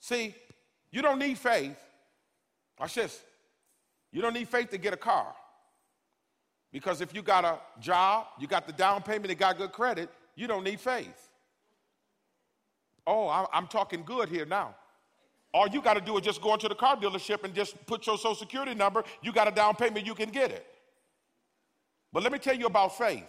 See, 0.00 0.34
You 0.92 1.02
don't 1.02 1.20
need 1.20 1.38
faith. 1.38 1.78
Watch 2.78 2.94
this. 2.94 3.20
You 4.10 4.22
don't 4.22 4.34
need 4.34 4.48
faith 4.48 4.70
to 4.70 4.78
get 4.78 4.92
a 4.92 4.96
car. 4.96 5.26
Because 6.72 7.00
if 7.00 7.14
you 7.14 7.22
got 7.22 7.44
a 7.44 7.58
job, 7.80 8.26
you 8.38 8.48
got 8.48 8.66
the 8.66 8.72
down 8.72 9.02
payment, 9.02 9.28
you 9.28 9.34
got 9.36 9.56
good 9.56 9.72
credit, 9.72 10.08
you 10.34 10.46
don't 10.46 10.64
need 10.64 10.80
faith. 10.80 11.28
Oh, 13.06 13.28
I'm 13.52 13.66
talking 13.66 14.02
good 14.04 14.28
here 14.28 14.44
now. 14.44 14.74
All 15.52 15.68
you 15.68 15.82
got 15.82 15.94
to 15.94 16.00
do 16.00 16.16
is 16.16 16.24
just 16.24 16.40
go 16.40 16.54
into 16.54 16.68
the 16.68 16.74
car 16.76 16.96
dealership 16.96 17.42
and 17.42 17.52
just 17.54 17.74
put 17.86 18.06
your 18.06 18.16
social 18.16 18.36
security 18.36 18.74
number. 18.74 19.02
You 19.22 19.32
got 19.32 19.48
a 19.48 19.50
down 19.50 19.74
payment, 19.74 20.06
you 20.06 20.14
can 20.14 20.30
get 20.30 20.50
it. 20.52 20.64
But 22.12 22.22
let 22.22 22.30
me 22.32 22.38
tell 22.38 22.56
you 22.56 22.66
about 22.66 22.96
faith. 22.96 23.28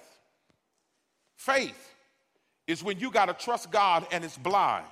Faith 1.36 1.94
is 2.68 2.84
when 2.84 3.00
you 3.00 3.10
got 3.12 3.26
to 3.26 3.34
trust 3.34 3.72
God 3.72 4.06
and 4.12 4.24
it's 4.24 4.38
blind. 4.38 4.86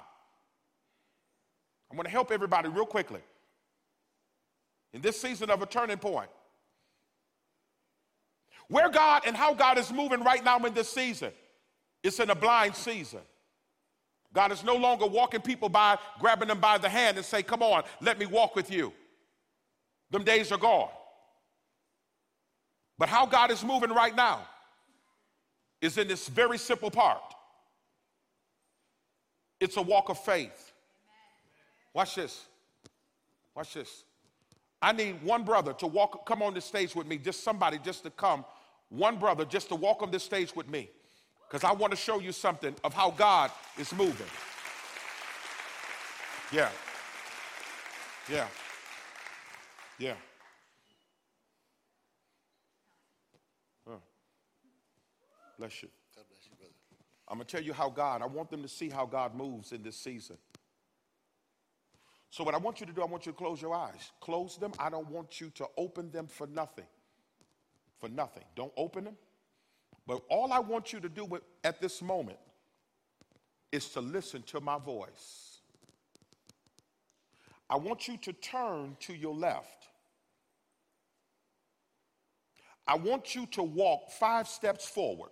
I'm 1.90 1.98
going 1.98 2.06
to 2.06 2.12
help 2.12 2.32
everybody 2.32 2.70
real 2.70 2.86
quickly. 2.86 3.22
In 4.94 5.02
this 5.02 5.20
season 5.20 5.50
of 5.50 5.62
a 5.62 5.66
turning 5.66 5.98
point, 5.98 6.30
where 8.68 8.90
God 8.90 9.24
and 9.26 9.36
how 9.36 9.54
God 9.54 9.78
is 9.78 9.92
moving 9.92 10.24
right 10.24 10.44
now 10.44 10.58
in 10.60 10.74
this 10.74 10.90
season, 10.90 11.32
it's 12.04 12.20
in 12.20 12.30
a 12.30 12.36
blind 12.36 12.76
season. 12.76 13.22
God 14.34 14.52
is 14.52 14.64
no 14.64 14.76
longer 14.76 15.08
walking 15.08 15.42
people 15.42 15.70
by, 15.70 15.98
grabbing 16.20 16.48
them 16.48 16.60
by 16.60 16.78
the 16.78 16.90
hand 16.90 17.18
and 17.18 17.26
say, 17.26 17.42
Come 17.42 17.64
on, 17.64 17.84
let 18.02 18.20
me 18.20 18.26
walk 18.28 18.56
with 18.56 18.72
you. 18.72 18.94
Them 20.12 20.24
days 20.24 20.52
are 20.52 20.58
gone. 20.58 20.90
But 22.98 23.10
how 23.10 23.26
God 23.26 23.50
is 23.50 23.64
moving 23.64 23.92
right 23.92 24.16
now 24.16 24.42
is 25.82 25.98
in 25.98 26.08
this 26.08 26.28
very 26.28 26.58
simple 26.58 26.92
part 26.92 27.22
it's 29.60 29.78
a 29.78 29.82
walk 29.82 30.10
of 30.10 30.18
faith. 30.18 30.69
Watch 32.00 32.16
this. 32.16 32.46
Watch 33.54 33.74
this. 33.74 34.06
I 34.82 34.94
need 34.94 35.22
one 35.22 35.44
brother 35.44 35.74
to 35.74 35.86
walk, 35.86 36.26
come 36.26 36.42
on 36.42 36.54
the 36.54 36.62
stage 36.62 36.96
with 36.96 37.06
me, 37.06 37.18
just 37.18 37.44
somebody 37.44 37.78
just 37.78 38.04
to 38.04 38.10
come, 38.10 38.46
one 38.88 39.18
brother 39.18 39.44
just 39.44 39.68
to 39.68 39.76
walk 39.76 40.02
on 40.02 40.10
this 40.10 40.24
stage 40.24 40.56
with 40.56 40.70
me 40.70 40.90
because 41.46 41.66
I 41.66 41.74
want 41.74 41.92
to 41.92 41.98
show 41.98 42.22
you 42.22 42.32
something 42.32 42.74
of 42.86 42.94
how 42.94 43.12
God 43.12 43.52
is 43.78 43.92
moving. 43.92 44.28
Yeah. 46.54 46.70
Yeah. 48.32 48.48
Yeah. 49.98 50.14
Huh. 53.86 53.98
Bless 55.58 55.84
you. 55.84 55.90
God 56.16 56.24
bless 56.30 56.46
you, 56.46 56.56
brother. 56.58 56.74
I'm 57.28 57.40
going 57.40 57.46
to 57.46 57.52
tell 57.58 57.62
you 57.62 57.74
how 57.74 57.90
God, 57.90 58.22
I 58.22 58.26
want 58.26 58.50
them 58.50 58.62
to 58.62 58.70
see 58.70 58.90
how 58.90 59.06
God 59.06 59.36
moves 59.36 59.74
in 59.74 59.84
this 59.84 59.98
season. 59.98 60.38
So, 62.32 62.44
what 62.44 62.54
I 62.54 62.58
want 62.58 62.80
you 62.80 62.86
to 62.86 62.94
do, 62.94 63.02
I 63.02 63.06
want 63.06 63.26
you 63.26 63.32
to 63.32 63.38
close 63.38 63.62
your 63.62 63.74
eyes. 63.74 64.12
Close 64.22 64.58
them. 64.58 64.72
I 64.78 64.90
don't 64.90 65.10
want 65.10 65.42
you 65.42 65.50
to 65.56 65.68
open 65.78 66.12
them 66.12 66.28
for 66.28 66.48
nothing. 66.48 66.86
For 67.98 68.08
nothing. 68.08 68.44
Don't 68.56 68.74
open 68.78 69.04
them. 69.04 69.18
But 70.06 70.22
all 70.30 70.54
I 70.54 70.60
want 70.60 70.94
you 70.94 71.00
to 71.00 71.10
do 71.10 71.28
at 71.64 71.82
this 71.82 72.02
moment 72.02 72.40
is 73.72 73.90
to 73.90 74.02
listen 74.02 74.44
to 74.44 74.60
my 74.60 74.78
voice. 74.78 75.60
I 77.70 77.78
want 77.78 78.08
you 78.08 78.18
to 78.18 78.34
turn 78.34 78.98
to 79.02 79.14
your 79.14 79.36
left. 79.36 79.88
I 82.88 82.96
want 82.96 83.36
you 83.36 83.46
to 83.52 83.62
walk 83.62 84.10
five 84.12 84.48
steps 84.48 84.88
forward. 84.88 85.30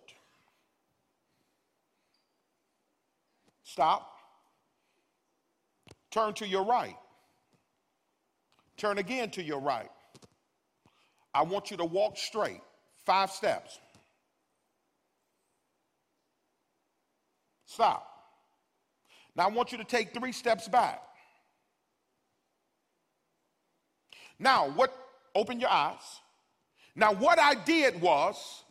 Stop. 3.64 4.17
Turn 6.12 6.34
to 6.36 6.48
your 6.48 6.64
right. 6.64 6.96
Turn 8.78 8.98
again 8.98 9.30
to 9.32 9.44
your 9.44 9.60
right. 9.60 9.90
I 11.34 11.44
want 11.44 11.72
you 11.72 11.78
to 11.78 11.86
walk 11.86 12.18
straight, 12.18 12.62
five 13.06 13.32
steps. 13.32 13.80
Stop. 17.66 18.08
Now 19.36 19.46
I 19.46 19.50
want 19.50 19.72
you 19.72 19.78
to 19.78 19.84
take 19.84 20.14
three 20.14 20.32
steps 20.32 20.68
back. 20.68 21.02
Now, 24.40 24.70
what, 24.70 24.94
open 25.36 25.60
your 25.60 25.70
eyes. 25.70 26.22
Now, 26.96 27.14
what 27.14 27.40
I 27.40 27.54
did 27.54 28.02
was, 28.02 28.64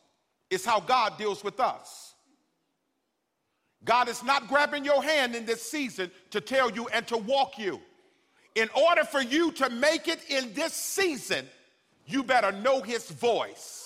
is 0.50 0.64
how 0.64 0.80
God 0.80 1.18
deals 1.18 1.42
with 1.42 1.60
us. 1.60 2.14
God 3.84 4.08
is 4.08 4.22
not 4.22 4.48
grabbing 4.48 4.84
your 4.84 5.02
hand 5.02 5.34
in 5.34 5.46
this 5.46 5.62
season 5.62 6.10
to 6.30 6.40
tell 6.40 6.70
you 6.70 6.88
and 6.88 7.06
to 7.08 7.16
walk 7.16 7.58
you. 7.58 7.80
In 8.54 8.68
order 8.74 9.04
for 9.04 9.20
you 9.20 9.52
to 9.52 9.68
make 9.68 10.08
it 10.08 10.20
in 10.28 10.52
this 10.54 10.72
season, 10.72 11.46
you 12.06 12.22
better 12.22 12.52
know 12.52 12.80
his 12.80 13.10
voice. 13.10 13.82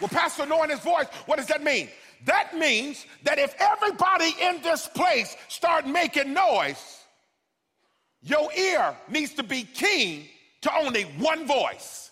Well, 0.00 0.08
Pastor, 0.08 0.46
knowing 0.46 0.70
his 0.70 0.80
voice, 0.80 1.06
what 1.26 1.36
does 1.36 1.46
that 1.46 1.62
mean? 1.62 1.88
That 2.24 2.56
means 2.56 3.04
that 3.24 3.38
if 3.38 3.54
everybody 3.58 4.34
in 4.40 4.62
this 4.62 4.86
place 4.88 5.36
start 5.48 5.86
making 5.86 6.32
noise, 6.32 6.98
your 8.22 8.52
ear 8.52 8.96
needs 9.08 9.34
to 9.34 9.42
be 9.42 9.64
keen 9.64 10.28
to 10.62 10.74
only 10.76 11.04
one 11.04 11.46
voice. 11.46 12.10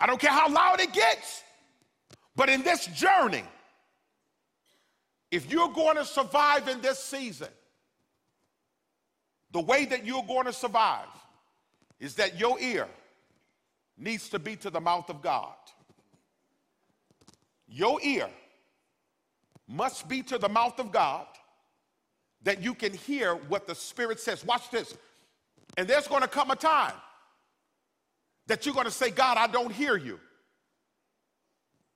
I 0.00 0.06
don't 0.06 0.20
care 0.20 0.30
how 0.30 0.50
loud 0.50 0.80
it 0.80 0.92
gets, 0.92 1.42
but 2.34 2.48
in 2.48 2.62
this 2.62 2.86
journey, 2.86 3.44
if 5.30 5.50
you're 5.50 5.70
going 5.70 5.96
to 5.96 6.04
survive 6.04 6.68
in 6.68 6.80
this 6.80 6.98
season, 6.98 7.48
the 9.52 9.60
way 9.60 9.84
that 9.84 10.04
you're 10.04 10.24
going 10.24 10.46
to 10.46 10.52
survive 10.52 11.06
is 12.00 12.14
that 12.16 12.38
your 12.38 12.58
ear 12.60 12.88
needs 13.96 14.28
to 14.30 14.38
be 14.38 14.56
to 14.56 14.70
the 14.70 14.80
mouth 14.80 15.08
of 15.08 15.22
God. 15.22 15.54
Your 17.68 18.00
ear 18.02 18.28
must 19.68 20.08
be 20.08 20.22
to 20.22 20.38
the 20.38 20.48
mouth 20.48 20.78
of 20.78 20.92
God 20.92 21.26
that 22.42 22.62
you 22.62 22.74
can 22.74 22.92
hear 22.92 23.34
what 23.34 23.66
the 23.66 23.74
Spirit 23.74 24.20
says. 24.20 24.44
Watch 24.44 24.70
this. 24.70 24.96
And 25.76 25.88
there's 25.88 26.06
going 26.06 26.22
to 26.22 26.28
come 26.28 26.50
a 26.50 26.56
time 26.56 26.94
that 28.46 28.64
you're 28.64 28.74
going 28.74 28.86
to 28.86 28.92
say, 28.92 29.10
God, 29.10 29.36
I 29.38 29.46
don't 29.46 29.72
hear 29.72 29.96
you. 29.96 30.20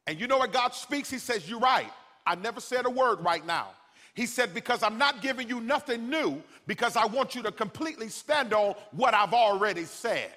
And 0.06 0.18
you 0.18 0.26
know 0.26 0.38
what 0.38 0.52
God 0.52 0.74
speaks? 0.74 1.10
He 1.10 1.18
says, 1.18 1.48
You're 1.48 1.60
right. 1.60 1.90
I 2.26 2.34
never 2.34 2.60
said 2.60 2.86
a 2.86 2.90
word 2.90 3.20
right 3.20 3.44
now. 3.46 3.68
He 4.14 4.26
said, 4.26 4.54
Because 4.54 4.82
I'm 4.82 4.96
not 4.96 5.20
giving 5.20 5.48
you 5.48 5.60
nothing 5.60 6.08
new, 6.08 6.42
because 6.66 6.96
I 6.96 7.04
want 7.04 7.34
you 7.34 7.42
to 7.42 7.52
completely 7.52 8.08
stand 8.08 8.54
on 8.54 8.74
what 8.92 9.12
I've 9.12 9.34
already 9.34 9.84
said. 9.84 10.30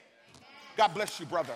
God 0.76 0.94
bless 0.94 1.20
you, 1.20 1.26
brother. 1.26 1.54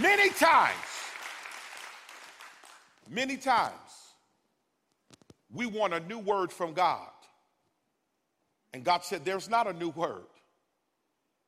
Many 0.00 0.30
times, 0.30 0.76
many 3.08 3.36
times, 3.36 3.72
we 5.56 5.64
want 5.66 5.94
a 5.94 6.00
new 6.00 6.18
word 6.18 6.52
from 6.52 6.74
God. 6.74 7.08
And 8.74 8.84
God 8.84 9.02
said, 9.02 9.24
There's 9.24 9.48
not 9.48 9.66
a 9.66 9.72
new 9.72 9.88
word. 9.88 10.26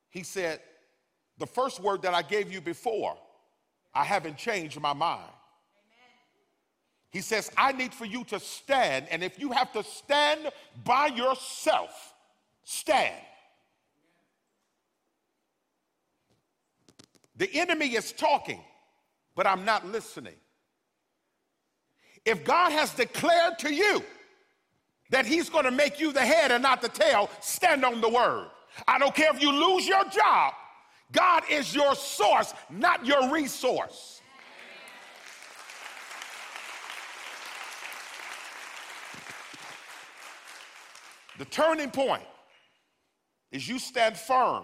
He 0.09 0.23
said, 0.23 0.59
The 1.37 1.45
first 1.45 1.79
word 1.79 2.01
that 2.01 2.15
I 2.15 2.23
gave 2.23 2.51
you 2.51 2.59
before, 2.59 3.15
I 3.93 4.03
haven't 4.03 4.37
changed 4.37 4.79
my 4.81 4.93
mind. 4.93 5.31
He 7.11 7.21
says, 7.21 7.51
I 7.55 7.71
need 7.71 7.93
for 7.93 8.05
you 8.05 8.23
to 8.25 8.39
stand, 8.39 9.07
and 9.09 9.23
if 9.23 9.39
you 9.39 9.51
have 9.51 9.71
to 9.73 9.83
stand 9.83 10.51
by 10.83 11.07
yourself, 11.07 12.13
stand. 12.63 13.15
The 17.35 17.49
enemy 17.53 17.95
is 17.95 18.11
talking, 18.11 18.61
but 19.35 19.47
I'm 19.47 19.65
not 19.65 19.87
listening. 19.87 20.35
If 22.25 22.43
God 22.43 22.71
has 22.71 22.93
declared 22.93 23.59
to 23.59 23.73
you 23.73 24.03
that 25.09 25.25
He's 25.25 25.49
going 25.49 25.65
to 25.65 25.71
make 25.71 25.99
you 25.99 26.11
the 26.11 26.25
head 26.25 26.51
and 26.51 26.61
not 26.61 26.81
the 26.81 26.89
tail, 26.89 27.29
stand 27.41 27.83
on 27.83 28.01
the 28.01 28.09
word. 28.09 28.47
I 28.87 28.99
don't 28.99 29.15
care 29.15 29.33
if 29.33 29.41
you 29.41 29.51
lose 29.51 29.87
your 29.87 30.03
job, 30.05 30.53
God 31.11 31.43
is 31.49 31.73
your 31.73 31.95
source, 31.95 32.53
not 32.69 33.05
your 33.05 33.31
resource. 33.31 34.21
The 41.39 41.45
turning 41.45 41.89
point 41.89 42.27
is 43.51 43.67
you 43.67 43.79
stand 43.79 44.17
firm 44.17 44.63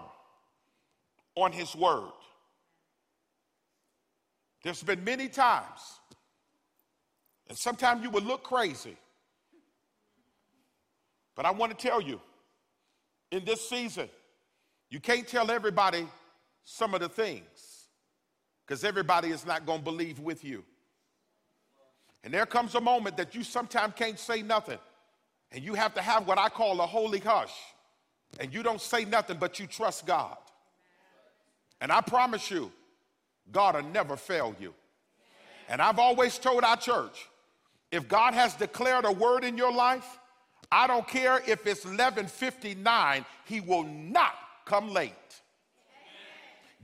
on 1.34 1.50
His 1.50 1.74
word. 1.74 2.12
There's 4.62 4.82
been 4.82 5.02
many 5.02 5.28
times, 5.28 5.80
and 7.48 7.56
sometimes 7.56 8.02
you 8.02 8.10
will 8.10 8.22
look 8.22 8.42
crazy. 8.42 8.96
But 11.34 11.46
I 11.46 11.50
want 11.50 11.76
to 11.76 11.88
tell 11.88 12.00
you, 12.00 12.20
in 13.30 13.44
this 13.44 13.68
season, 13.68 14.08
you 14.90 15.00
can't 15.00 15.26
tell 15.26 15.50
everybody 15.50 16.06
some 16.64 16.94
of 16.94 17.00
the 17.00 17.08
things. 17.08 17.86
because 18.66 18.82
everybody 18.82 19.28
is 19.28 19.46
not 19.46 19.64
going 19.64 19.78
to 19.78 19.84
believe 19.84 20.18
with 20.18 20.44
you. 20.44 20.64
And 22.24 22.34
there 22.34 22.46
comes 22.46 22.74
a 22.74 22.80
moment 22.80 23.16
that 23.16 23.34
you 23.34 23.44
sometimes 23.44 23.94
can't 23.94 24.18
say 24.18 24.42
nothing. 24.42 24.78
And 25.52 25.62
you 25.62 25.74
have 25.74 25.94
to 25.94 26.02
have 26.02 26.26
what 26.26 26.38
I 26.38 26.48
call 26.48 26.80
a 26.80 26.86
holy 26.86 27.20
hush. 27.20 27.52
And 28.40 28.52
you 28.52 28.64
don't 28.64 28.80
say 28.80 29.04
nothing, 29.04 29.36
but 29.38 29.60
you 29.60 29.68
trust 29.68 30.04
God. 30.06 30.36
And 31.80 31.92
I 31.92 32.00
promise 32.00 32.50
you, 32.50 32.72
God 33.52 33.76
will 33.76 33.84
never 33.84 34.16
fail 34.16 34.56
you. 34.58 34.74
And 35.68 35.80
I've 35.80 36.00
always 36.00 36.36
told 36.36 36.64
our 36.64 36.76
church 36.76 37.28
if 37.90 38.08
God 38.08 38.34
has 38.34 38.54
declared 38.54 39.04
a 39.04 39.12
word 39.12 39.44
in 39.44 39.56
your 39.56 39.72
life, 39.72 40.18
I 40.70 40.86
don't 40.86 41.06
care 41.06 41.42
if 41.46 41.66
it's 41.66 41.84
11:59, 41.84 43.24
he 43.44 43.60
will 43.60 43.84
not 43.84 44.34
come 44.64 44.90
late. 44.90 45.12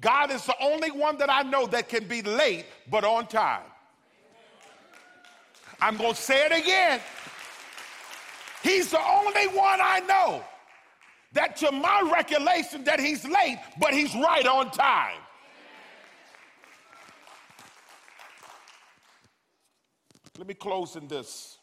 God 0.00 0.30
is 0.30 0.44
the 0.44 0.56
only 0.60 0.90
one 0.90 1.18
that 1.18 1.30
I 1.30 1.42
know 1.42 1.66
that 1.68 1.88
can 1.88 2.04
be 2.08 2.22
late 2.22 2.66
but 2.90 3.04
on 3.04 3.26
time. 3.26 3.62
I'm 5.80 5.96
going 5.96 6.14
to 6.14 6.20
say 6.20 6.46
it 6.46 6.52
again. 6.52 7.00
He's 8.62 8.90
the 8.90 9.00
only 9.00 9.48
one 9.48 9.80
I 9.82 10.00
know 10.00 10.44
that 11.32 11.56
to 11.56 11.72
my 11.72 12.08
recollection 12.12 12.84
that 12.84 13.00
he's 13.00 13.24
late, 13.24 13.58
but 13.80 13.92
he's 13.92 14.14
right 14.14 14.46
on 14.46 14.70
time. 14.70 15.18
Let 20.38 20.48
me 20.48 20.54
close 20.54 20.96
in 20.96 21.08
this. 21.08 21.58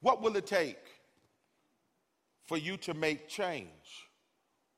What 0.00 0.22
will 0.22 0.36
it 0.36 0.46
take 0.46 0.78
for 2.44 2.56
you 2.56 2.76
to 2.78 2.94
make 2.94 3.28
change? 3.28 4.08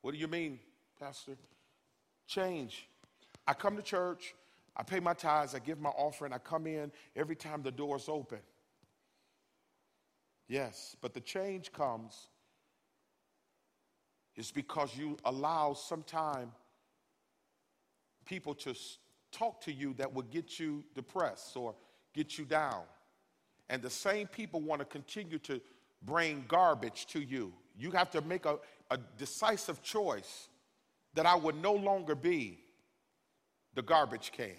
What 0.00 0.12
do 0.12 0.18
you 0.18 0.28
mean, 0.28 0.58
Pastor? 0.98 1.32
Change. 2.26 2.88
I 3.46 3.54
come 3.54 3.76
to 3.76 3.82
church, 3.82 4.34
I 4.76 4.82
pay 4.82 5.00
my 5.00 5.14
tithes, 5.14 5.54
I 5.54 5.58
give 5.58 5.80
my 5.80 5.90
offering, 5.90 6.32
I 6.32 6.38
come 6.38 6.66
in 6.66 6.92
every 7.16 7.36
time 7.36 7.62
the 7.62 7.70
door's 7.70 8.08
open. 8.08 8.40
Yes, 10.48 10.96
but 11.00 11.14
the 11.14 11.20
change 11.20 11.72
comes 11.72 12.28
is 14.34 14.50
because 14.50 14.96
you 14.96 15.16
allow 15.24 15.74
some 15.74 16.02
time 16.02 16.52
people 18.24 18.54
to 18.54 18.74
talk 19.32 19.60
to 19.62 19.72
you 19.72 19.94
that 19.94 20.12
will 20.12 20.22
get 20.22 20.58
you 20.58 20.84
depressed 20.94 21.56
or 21.56 21.74
get 22.14 22.38
you 22.38 22.44
down. 22.44 22.82
And 23.68 23.82
the 23.82 23.90
same 23.90 24.26
people 24.26 24.60
want 24.60 24.80
to 24.80 24.84
continue 24.84 25.38
to 25.40 25.60
bring 26.02 26.44
garbage 26.48 27.06
to 27.08 27.20
you. 27.20 27.52
You 27.78 27.90
have 27.92 28.10
to 28.12 28.20
make 28.22 28.46
a, 28.46 28.58
a 28.90 28.98
decisive 29.16 29.82
choice 29.82 30.48
that 31.14 31.26
I 31.26 31.34
would 31.34 31.60
no 31.60 31.74
longer 31.74 32.14
be 32.14 32.58
the 33.74 33.82
garbage 33.82 34.32
can. 34.32 34.56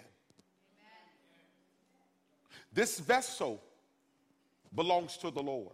This 2.72 3.00
vessel 3.00 3.60
belongs 4.74 5.16
to 5.18 5.30
the 5.30 5.42
Lord. 5.42 5.72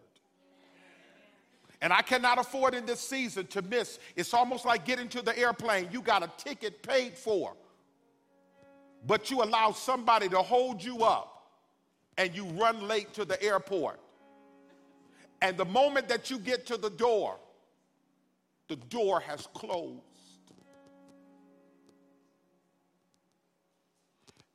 And 1.82 1.92
I 1.92 2.00
cannot 2.00 2.38
afford 2.38 2.74
in 2.74 2.86
this 2.86 3.00
season 3.00 3.46
to 3.48 3.60
miss. 3.60 3.98
It's 4.16 4.32
almost 4.32 4.64
like 4.64 4.86
getting 4.86 5.08
to 5.10 5.20
the 5.20 5.38
airplane. 5.38 5.88
You 5.92 6.00
got 6.00 6.22
a 6.22 6.30
ticket 6.38 6.82
paid 6.82 7.18
for, 7.18 7.54
but 9.06 9.30
you 9.30 9.42
allow 9.42 9.72
somebody 9.72 10.28
to 10.28 10.38
hold 10.38 10.82
you 10.82 11.04
up 11.04 11.50
and 12.18 12.34
you 12.34 12.44
run 12.44 12.88
late 12.88 13.12
to 13.14 13.24
the 13.24 13.40
airport. 13.42 14.00
And 15.42 15.56
the 15.56 15.64
moment 15.64 16.08
that 16.08 16.30
you 16.30 16.38
get 16.38 16.66
to 16.66 16.76
the 16.76 16.90
door, 16.90 17.36
the 18.68 18.76
door 18.76 19.20
has 19.20 19.46
closed. 19.54 20.02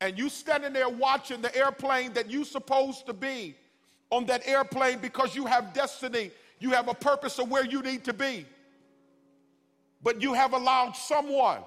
and 0.01 0.17
you 0.17 0.27
standing 0.29 0.73
there 0.73 0.89
watching 0.89 1.41
the 1.41 1.55
airplane 1.55 2.11
that 2.13 2.29
you 2.29 2.43
supposed 2.43 3.05
to 3.05 3.13
be 3.13 3.55
on 4.09 4.25
that 4.25 4.45
airplane 4.47 4.97
because 4.97 5.35
you 5.35 5.45
have 5.45 5.73
destiny, 5.73 6.31
you 6.59 6.71
have 6.71 6.87
a 6.87 6.93
purpose 6.93 7.37
of 7.37 7.49
where 7.49 7.63
you 7.63 7.81
need 7.83 8.03
to 8.03 8.11
be. 8.11 8.45
But 10.03 10.19
you 10.19 10.33
have 10.33 10.53
allowed 10.53 10.93
someone 10.93 11.59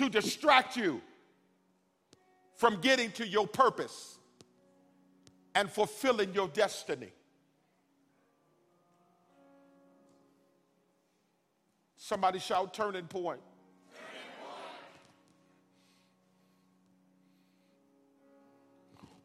to 0.00 0.08
distract 0.08 0.78
you 0.78 0.98
from 2.54 2.80
getting 2.80 3.10
to 3.12 3.26
your 3.26 3.46
purpose 3.46 4.16
and 5.54 5.70
fulfilling 5.70 6.32
your 6.32 6.48
destiny. 6.48 7.10
Somebody 11.96 12.38
shout 12.38 12.72
turning 12.72 13.08
point. 13.08 13.40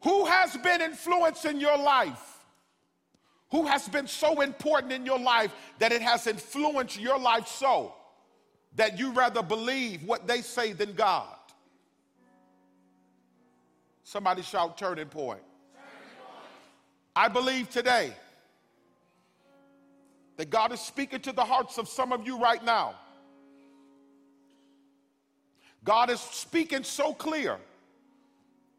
Who 0.02 0.26
has 0.26 0.58
been 0.58 0.82
influencing 0.82 1.58
your 1.58 1.78
life? 1.78 2.44
Who 3.50 3.66
has 3.66 3.88
been 3.88 4.06
so 4.06 4.42
important 4.42 4.92
in 4.92 5.06
your 5.06 5.18
life 5.18 5.54
that 5.78 5.90
it 5.90 6.02
has 6.02 6.26
influenced 6.26 7.00
your 7.00 7.18
life 7.18 7.48
so 7.48 7.94
that 8.76 8.98
you 8.98 9.12
rather 9.12 9.42
believe 9.42 10.02
what 10.04 10.26
they 10.26 10.40
say 10.40 10.72
than 10.72 10.92
God? 10.92 11.34
Somebody 14.04 14.42
shout 14.42 14.78
turning 14.78 15.06
point. 15.06 15.40
I 17.14 17.28
believe 17.28 17.70
today 17.70 18.12
that 20.36 20.50
God 20.50 20.72
is 20.72 20.80
speaking 20.80 21.20
to 21.20 21.32
the 21.32 21.44
hearts 21.44 21.78
of 21.78 21.88
some 21.88 22.12
of 22.12 22.26
you 22.26 22.38
right 22.38 22.62
now. 22.62 22.94
God 25.82 26.10
is 26.10 26.20
speaking 26.20 26.84
so 26.84 27.14
clear 27.14 27.56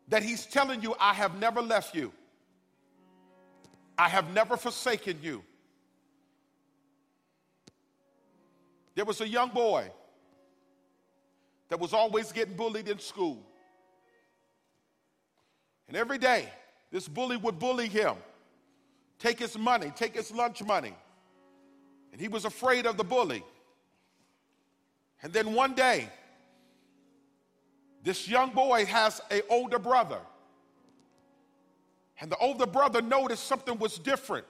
that 0.10 0.24
he's 0.24 0.46
telling 0.46 0.82
you, 0.82 0.96
I 1.00 1.14
have 1.14 1.40
never 1.40 1.62
left 1.62 1.96
you. 1.96 2.12
I 3.98 4.08
have 4.08 4.32
never 4.34 4.56
forsaken 4.56 5.18
you. 5.22 5.44
There 8.98 9.06
was 9.06 9.22
a 9.22 9.28
young 9.28 9.50
boy 9.50 9.92
that 11.70 11.80
was 11.80 11.94
always 11.94 12.32
getting 12.32 12.56
bullied 12.56 12.90
in 12.90 12.98
school. 12.98 13.38
And 15.88 15.96
every 15.96 16.18
day, 16.18 16.50
this 16.90 17.08
bully 17.08 17.38
would 17.38 17.60
bully 17.60 17.88
him, 17.90 18.16
take 19.20 19.38
his 19.38 19.56
money, 19.56 19.94
take 19.96 20.16
his 20.16 20.32
lunch 20.32 20.64
money. 20.64 20.96
And 22.12 22.20
he 22.20 22.28
was 22.28 22.44
afraid 22.44 22.88
of 22.88 22.98
the 22.98 23.04
bully. 23.04 23.44
And 25.22 25.32
then 25.32 25.54
one 25.54 25.76
day, 25.76 26.10
this 28.04 28.28
young 28.28 28.50
boy 28.50 28.86
has 28.86 29.22
an 29.30 29.42
older 29.48 29.78
brother. 29.78 30.22
And 32.20 32.32
the 32.32 32.38
older 32.38 32.66
brother 32.66 33.04
noticed 33.04 33.44
something 33.44 33.78
was 33.78 34.00
different. 34.00 34.48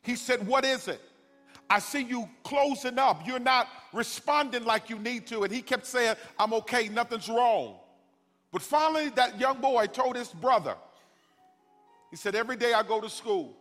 He 0.00 0.14
said, 0.14 0.46
What 0.46 0.64
is 0.64 0.86
it? 0.86 1.00
I 1.70 1.78
see 1.78 2.02
you 2.02 2.28
closing 2.42 2.98
up. 2.98 3.24
You're 3.24 3.38
not 3.38 3.68
responding 3.92 4.64
like 4.64 4.90
you 4.90 4.98
need 4.98 5.28
to. 5.28 5.44
And 5.44 5.52
he 5.52 5.62
kept 5.62 5.86
saying, 5.86 6.16
I'm 6.36 6.52
okay, 6.54 6.88
nothing's 6.88 7.28
wrong. 7.28 7.76
But 8.50 8.60
finally, 8.60 9.10
that 9.10 9.38
young 9.38 9.60
boy 9.60 9.86
told 9.86 10.16
his 10.16 10.28
brother, 10.28 10.74
he 12.10 12.16
said, 12.16 12.34
Every 12.34 12.56
day 12.56 12.72
I 12.72 12.82
go 12.82 13.00
to 13.00 13.08
school, 13.08 13.54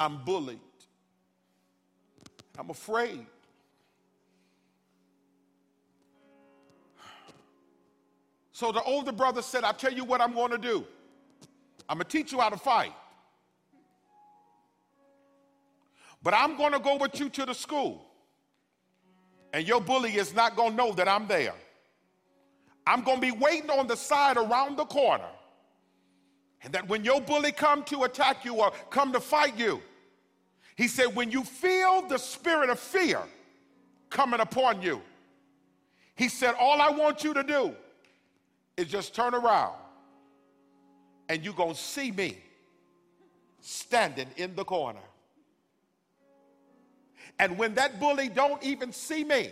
I'm 0.00 0.24
bullied. 0.24 0.58
I'm 2.58 2.70
afraid. 2.70 3.24
So 8.52 8.72
the 8.72 8.82
older 8.82 9.12
brother 9.12 9.42
said, 9.42 9.62
I'll 9.62 9.72
tell 9.72 9.92
you 9.92 10.04
what 10.04 10.20
I'm 10.20 10.34
going 10.34 10.50
to 10.50 10.58
do. 10.58 10.84
I'm 11.88 11.98
going 11.98 12.06
to 12.06 12.10
teach 12.10 12.32
you 12.32 12.40
how 12.40 12.48
to 12.48 12.56
fight. 12.56 12.92
But 16.22 16.34
I'm 16.34 16.56
going 16.56 16.72
to 16.72 16.78
go 16.78 16.96
with 16.96 17.18
you 17.18 17.28
to 17.30 17.46
the 17.46 17.54
school. 17.54 18.06
And 19.52 19.66
your 19.66 19.80
bully 19.80 20.16
is 20.16 20.34
not 20.34 20.56
going 20.56 20.70
to 20.70 20.76
know 20.76 20.92
that 20.92 21.08
I'm 21.08 21.26
there. 21.26 21.54
I'm 22.86 23.02
going 23.02 23.16
to 23.16 23.20
be 23.20 23.32
waiting 23.32 23.70
on 23.70 23.86
the 23.86 23.96
side 23.96 24.36
around 24.36 24.76
the 24.76 24.84
corner. 24.84 25.28
And 26.62 26.72
that 26.72 26.88
when 26.88 27.04
your 27.04 27.20
bully 27.20 27.52
come 27.52 27.82
to 27.84 28.04
attack 28.04 28.44
you 28.44 28.54
or 28.56 28.72
come 28.90 29.12
to 29.12 29.20
fight 29.20 29.58
you, 29.58 29.82
he 30.76 30.88
said, 30.88 31.14
when 31.14 31.30
you 31.30 31.44
feel 31.44 32.06
the 32.08 32.18
spirit 32.18 32.70
of 32.70 32.78
fear 32.78 33.20
coming 34.10 34.40
upon 34.40 34.80
you, 34.80 35.02
he 36.14 36.28
said, 36.28 36.54
all 36.58 36.80
I 36.80 36.90
want 36.90 37.24
you 37.24 37.34
to 37.34 37.42
do 37.42 37.74
is 38.76 38.86
just 38.86 39.14
turn 39.14 39.34
around 39.34 39.74
and 41.28 41.44
you're 41.44 41.54
going 41.54 41.74
to 41.74 41.80
see 41.80 42.10
me 42.10 42.38
standing 43.60 44.28
in 44.36 44.54
the 44.54 44.64
corner. 44.64 45.00
And 47.38 47.58
when 47.58 47.74
that 47.74 47.98
bully 47.98 48.28
don't 48.28 48.62
even 48.62 48.92
see 48.92 49.24
me, 49.24 49.50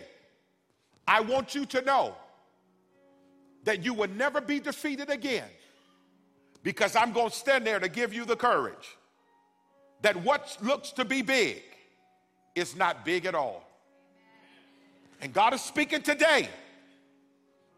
I 1.07 1.21
want 1.21 1.55
you 1.55 1.65
to 1.67 1.81
know 1.81 2.15
that 3.63 3.83
you 3.83 3.93
will 3.93 4.09
never 4.09 4.41
be 4.41 4.59
defeated 4.59 5.09
again 5.09 5.47
because 6.63 6.95
I'm 6.95 7.11
going 7.11 7.29
to 7.29 7.35
stand 7.35 7.65
there 7.65 7.79
to 7.79 7.89
give 7.89 8.13
you 8.13 8.25
the 8.25 8.35
courage 8.35 8.97
that 10.01 10.15
what 10.23 10.57
looks 10.61 10.91
to 10.93 11.05
be 11.05 11.21
big 11.21 11.61
is 12.55 12.75
not 12.75 13.05
big 13.05 13.25
at 13.25 13.35
all. 13.35 13.63
And 15.21 15.33
God 15.33 15.53
is 15.53 15.61
speaking 15.61 16.01
today 16.01 16.49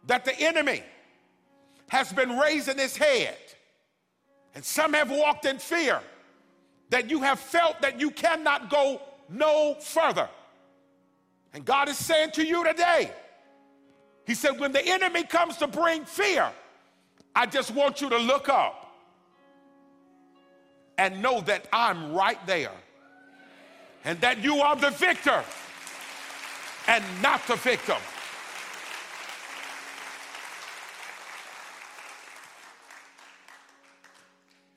that 0.08 0.26
the 0.26 0.38
enemy 0.39 0.84
has 1.89 2.12
been 2.14 2.38
raising 2.38 2.78
his 2.78 2.95
head. 2.95 3.38
And 4.56 4.64
some 4.64 4.93
have 4.93 5.10
walked 5.12 5.45
in 5.45 5.58
fear 5.58 5.99
that 6.89 7.10
you 7.10 7.22
have 7.22 7.39
felt 7.39 7.82
that 7.82 7.99
you 7.99 8.12
cannot 8.12 8.70
go 8.70 9.01
no 9.30 9.76
further. 9.76 10.30
And 11.53 11.63
God 11.63 11.89
is 11.89 11.97
saying 11.97 12.32
to 12.32 12.45
you 12.45 12.63
today, 12.63 13.11
He 14.26 14.34
said, 14.34 14.59
when 14.59 14.71
the 14.71 14.86
enemy 14.86 15.24
comes 15.24 15.57
to 15.57 15.67
bring 15.67 16.05
fear, 16.05 16.51
I 17.36 17.45
just 17.45 17.71
want 17.71 18.01
you 18.01 18.09
to 18.09 18.17
look 18.17 18.49
up 18.49 18.91
and 20.97 21.21
know 21.21 21.41
that 21.41 21.67
I'm 21.74 22.13
right 22.13 22.39
there 22.45 22.71
and 24.05 24.19
that 24.21 24.43
you 24.43 24.57
are 24.57 24.76
the 24.76 24.91
victor 24.91 25.43
and 26.88 27.03
not 27.21 27.45
the 27.47 27.55
victim. 27.55 27.97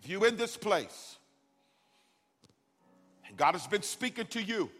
If 0.02 0.10
you 0.10 0.24
in 0.24 0.36
this 0.36 0.56
place 0.56 1.15
God 3.36 3.52
has 3.52 3.66
been 3.66 3.82
speaking 3.82 4.26
to 4.28 4.42
you, 4.42 4.70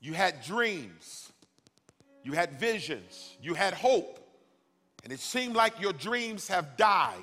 you 0.00 0.14
had 0.14 0.42
dreams, 0.42 1.30
you 2.24 2.32
had 2.32 2.52
visions, 2.58 3.36
you 3.42 3.54
had 3.54 3.74
hope, 3.74 4.18
and 5.04 5.12
it 5.12 5.20
seemed 5.20 5.54
like 5.54 5.80
your 5.80 5.92
dreams 5.92 6.48
have 6.48 6.76
died. 6.76 7.16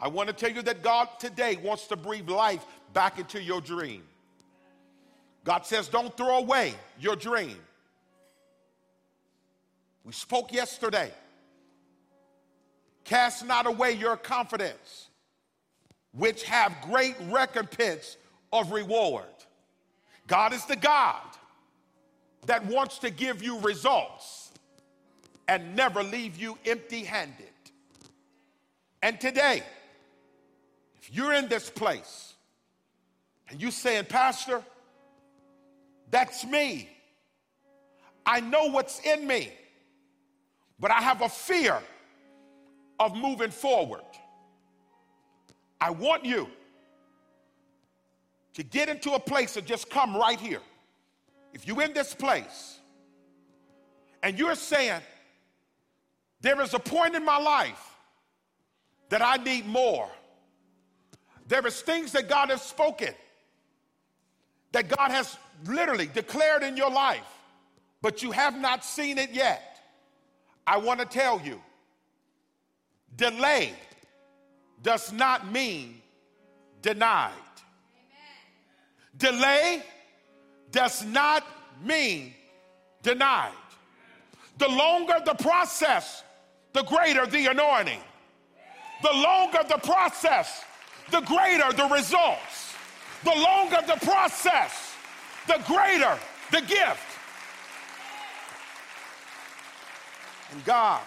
I 0.00 0.08
want 0.08 0.28
to 0.28 0.32
tell 0.34 0.50
you 0.50 0.62
that 0.62 0.82
God 0.82 1.08
today 1.18 1.56
wants 1.62 1.86
to 1.86 1.96
breathe 1.96 2.28
life 2.28 2.64
back 2.92 3.18
into 3.18 3.40
your 3.40 3.60
dream. 3.60 4.02
God 5.44 5.64
says, 5.66 5.88
don't 5.88 6.14
throw 6.16 6.38
away 6.38 6.74
your 6.98 7.16
dream. 7.16 7.56
We 10.04 10.12
spoke 10.12 10.52
yesterday. 10.52 11.12
Cast 13.04 13.46
not 13.46 13.66
away 13.66 13.92
your 13.92 14.16
confidence, 14.16 15.08
which 16.16 16.44
have 16.44 16.74
great 16.82 17.16
recompense 17.30 18.16
of 18.52 18.72
reward. 18.72 19.24
God 20.26 20.52
is 20.52 20.64
the 20.64 20.76
God 20.76 21.22
that 22.46 22.64
wants 22.66 22.98
to 22.98 23.10
give 23.10 23.42
you 23.42 23.58
results 23.60 24.52
and 25.48 25.74
never 25.76 26.02
leave 26.02 26.36
you 26.36 26.56
empty 26.64 27.04
handed. 27.04 27.46
And 29.02 29.20
today, 29.20 29.62
if 30.96 31.14
you're 31.14 31.34
in 31.34 31.48
this 31.48 31.68
place 31.68 32.34
and 33.50 33.60
you're 33.60 33.70
saying, 33.70 34.06
Pastor, 34.06 34.62
that's 36.10 36.44
me. 36.46 36.88
I 38.24 38.40
know 38.40 38.70
what's 38.70 39.00
in 39.00 39.26
me, 39.26 39.52
but 40.78 40.90
I 40.90 41.02
have 41.02 41.20
a 41.20 41.28
fear 41.28 41.78
of 42.98 43.14
moving 43.14 43.50
forward. 43.50 44.00
I 45.84 45.90
want 45.90 46.24
you 46.24 46.48
to 48.54 48.62
get 48.62 48.88
into 48.88 49.12
a 49.12 49.20
place 49.20 49.58
of 49.58 49.66
just 49.66 49.90
come 49.90 50.16
right 50.16 50.40
here. 50.40 50.62
If 51.52 51.66
you're 51.66 51.82
in 51.82 51.92
this 51.92 52.14
place 52.14 52.78
and 54.22 54.38
you're 54.38 54.54
saying, 54.54 55.02
there 56.40 56.58
is 56.62 56.72
a 56.72 56.78
point 56.78 57.14
in 57.14 57.22
my 57.22 57.36
life 57.36 57.96
that 59.10 59.20
I 59.20 59.36
need 59.36 59.66
more. 59.66 60.08
There 61.48 61.66
is 61.66 61.82
things 61.82 62.12
that 62.12 62.30
God 62.30 62.48
has 62.48 62.62
spoken, 62.62 63.12
that 64.72 64.88
God 64.88 65.10
has 65.10 65.36
literally 65.66 66.06
declared 66.06 66.62
in 66.62 66.78
your 66.78 66.90
life, 66.90 67.28
but 68.00 68.22
you 68.22 68.30
have 68.30 68.58
not 68.58 68.86
seen 68.86 69.18
it 69.18 69.32
yet. 69.32 69.80
I 70.66 70.78
want 70.78 71.00
to 71.00 71.06
tell 71.06 71.42
you, 71.42 71.60
delay 73.16 73.74
does 74.84 75.12
not 75.12 75.50
mean 75.50 76.00
denied. 76.82 77.32
Amen. 79.16 79.40
Delay 79.40 79.82
does 80.70 81.04
not 81.04 81.42
mean 81.82 82.34
denied. 83.02 83.50
The 84.58 84.68
longer 84.68 85.16
the 85.24 85.34
process, 85.34 86.22
the 86.74 86.82
greater 86.84 87.26
the 87.26 87.46
anointing. 87.46 88.00
The 89.02 89.12
longer 89.12 89.60
the 89.68 89.78
process, 89.78 90.62
the 91.10 91.20
greater 91.22 91.72
the 91.72 91.88
results. 91.88 92.74
The 93.24 93.34
longer 93.34 93.78
the 93.86 93.96
process, 94.04 94.94
the 95.46 95.60
greater 95.66 96.18
the 96.50 96.60
gift. 96.60 97.18
And 100.52 100.64
God 100.64 101.00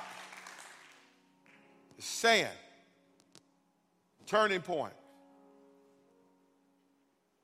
is 1.98 2.06
saying, 2.06 2.48
turning 4.28 4.62
point. 4.62 4.94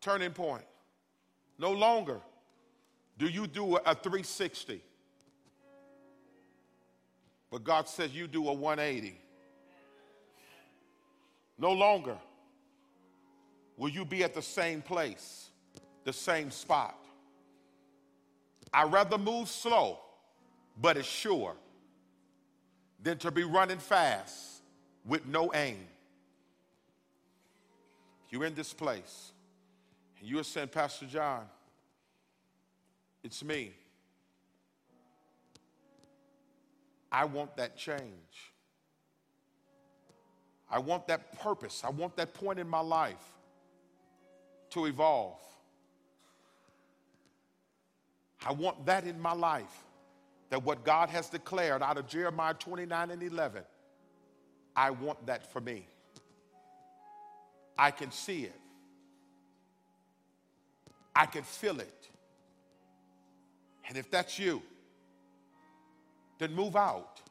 Turning 0.01 0.31
point. 0.31 0.65
No 1.57 1.71
longer 1.71 2.19
do 3.17 3.27
you 3.27 3.47
do 3.47 3.77
a 3.77 3.95
360, 3.95 4.81
but 7.49 7.63
God 7.63 7.87
says 7.87 8.11
you 8.13 8.27
do 8.27 8.49
a 8.49 8.53
180. 8.53 9.19
No 11.57 11.71
longer 11.71 12.17
will 13.77 13.89
you 13.89 14.03
be 14.03 14.23
at 14.23 14.33
the 14.33 14.41
same 14.41 14.81
place, 14.81 15.51
the 16.03 16.11
same 16.11 16.51
spot. 16.51 16.97
I 18.73 18.83
rather 18.83 19.17
move 19.17 19.47
slow, 19.47 19.99
but 20.81 20.97
it's 20.97 21.07
sure, 21.07 21.55
than 23.01 23.19
to 23.19 23.31
be 23.31 23.43
running 23.43 23.77
fast 23.77 24.63
with 25.05 25.25
no 25.27 25.53
aim. 25.53 25.87
You're 28.33 28.45
in 28.45 28.55
this 28.55 28.73
place, 28.73 29.31
and 30.19 30.27
you 30.27 30.39
are 30.39 30.43
saying, 30.43 30.69
Pastor 30.69 31.05
John, 31.05 31.43
it's 33.23 33.43
me. 33.43 33.73
I 37.11 37.25
want 37.25 37.55
that 37.57 37.77
change. 37.77 38.51
I 40.67 40.79
want 40.79 41.05
that 41.09 41.39
purpose. 41.41 41.83
I 41.85 41.91
want 41.91 42.15
that 42.15 42.33
point 42.33 42.57
in 42.57 42.67
my 42.67 42.79
life 42.79 43.23
to 44.71 44.87
evolve. 44.87 45.37
I 48.43 48.51
want 48.51 48.83
that 48.87 49.05
in 49.05 49.19
my 49.21 49.33
life. 49.33 49.77
That 50.49 50.63
what 50.63 50.83
God 50.83 51.09
has 51.09 51.29
declared 51.29 51.83
out 51.83 51.99
of 51.99 52.07
Jeremiah 52.07 52.55
29 52.55 53.11
and 53.11 53.21
11, 53.21 53.61
I 54.75 54.89
want 54.89 55.23
that 55.27 55.53
for 55.53 55.61
me. 55.61 55.85
I 57.77 57.91
can 57.91 58.11
see 58.11 58.43
it, 58.43 58.59
I 61.15 61.25
can 61.25 61.43
feel 61.43 61.79
it. 61.79 62.09
And 63.87 63.97
if 63.97 64.09
that's 64.09 64.39
you, 64.39 64.61
then 66.39 66.53
move 66.53 66.75
out. 66.75 67.21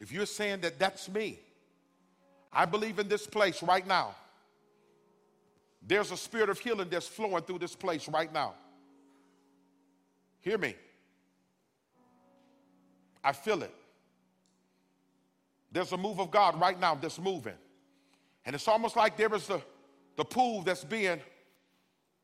If 0.00 0.10
you're 0.12 0.26
saying 0.26 0.60
that 0.60 0.78
that's 0.78 1.08
me, 1.08 1.38
I 2.52 2.64
believe 2.64 2.98
in 2.98 3.08
this 3.08 3.26
place 3.26 3.62
right 3.62 3.86
now. 3.86 4.14
There's 5.86 6.10
a 6.10 6.16
spirit 6.16 6.48
of 6.48 6.58
healing 6.58 6.88
that's 6.90 7.06
flowing 7.06 7.42
through 7.42 7.58
this 7.58 7.74
place 7.74 8.08
right 8.08 8.32
now. 8.32 8.54
Hear 10.40 10.58
me. 10.58 10.74
I 13.22 13.32
feel 13.32 13.62
it. 13.62 13.74
There's 15.70 15.92
a 15.92 15.96
move 15.96 16.20
of 16.20 16.30
God 16.30 16.58
right 16.60 16.78
now 16.78 16.94
that's 16.94 17.18
moving. 17.18 17.54
And 18.46 18.54
it's 18.54 18.68
almost 18.68 18.96
like 18.96 19.16
there 19.16 19.34
is 19.34 19.48
the, 19.48 19.60
the 20.16 20.24
pool 20.24 20.62
that's 20.62 20.84
being, 20.84 21.20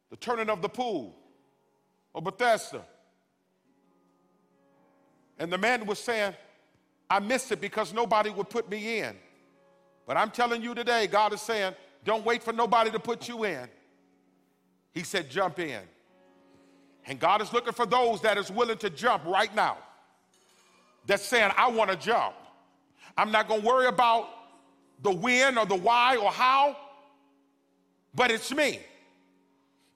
the 0.09 0.16
turning 0.16 0.49
of 0.49 0.62
the 0.62 0.68
pool 0.68 1.14
of 2.14 2.25
Bethesda. 2.25 2.83
And 5.39 5.53
the 5.53 5.59
man 5.59 5.85
was 5.85 5.99
saying, 5.99 6.35
I 7.11 7.18
missed 7.18 7.51
it 7.51 7.61
because 7.61 7.93
nobody 7.93 8.31
would 8.31 8.49
put 8.49 8.70
me 8.70 9.01
in. 9.01 9.16
But 10.07 10.16
I'm 10.16 10.31
telling 10.31 10.62
you 10.62 10.75
today, 10.75 11.09
God 11.09 11.33
is 11.33 11.41
saying, 11.41 11.75
don't 12.05 12.25
wait 12.25 12.43
for 12.43 12.53
nobody 12.53 12.91
to 12.93 13.01
put 13.01 13.29
you 13.29 13.45
in. 13.45 13.68
He 14.93 15.03
said, 15.03 15.29
jump 15.29 15.59
in. 15.59 15.81
And 17.07 17.18
God 17.18 17.43
is 17.43 17.53
looking 17.53 17.73
for 17.73 17.87
those 17.87 18.20
that 18.23 18.39
is 18.39 18.51
willing 18.51 18.79
to 18.79 18.91
jump 18.91 19.25
right 19.25 19.53
now. 19.55 19.79
That's 21.07 21.25
saying, 21.25 21.51
I 21.57 21.68
want 21.68 21.91
to 21.91 21.97
jump. 21.97 22.35
I'm 23.16 23.33
not 23.33 23.49
going 23.49 23.62
to 23.62 23.66
worry 23.66 23.87
about 23.87 24.29
the 25.03 25.11
when 25.11 25.59
or 25.59 25.66
the 25.66 25.76
why 25.76 26.16
or 26.16 26.30
how, 26.30 26.76
but 28.14 28.30
it's 28.30 28.53
me. 28.53 28.80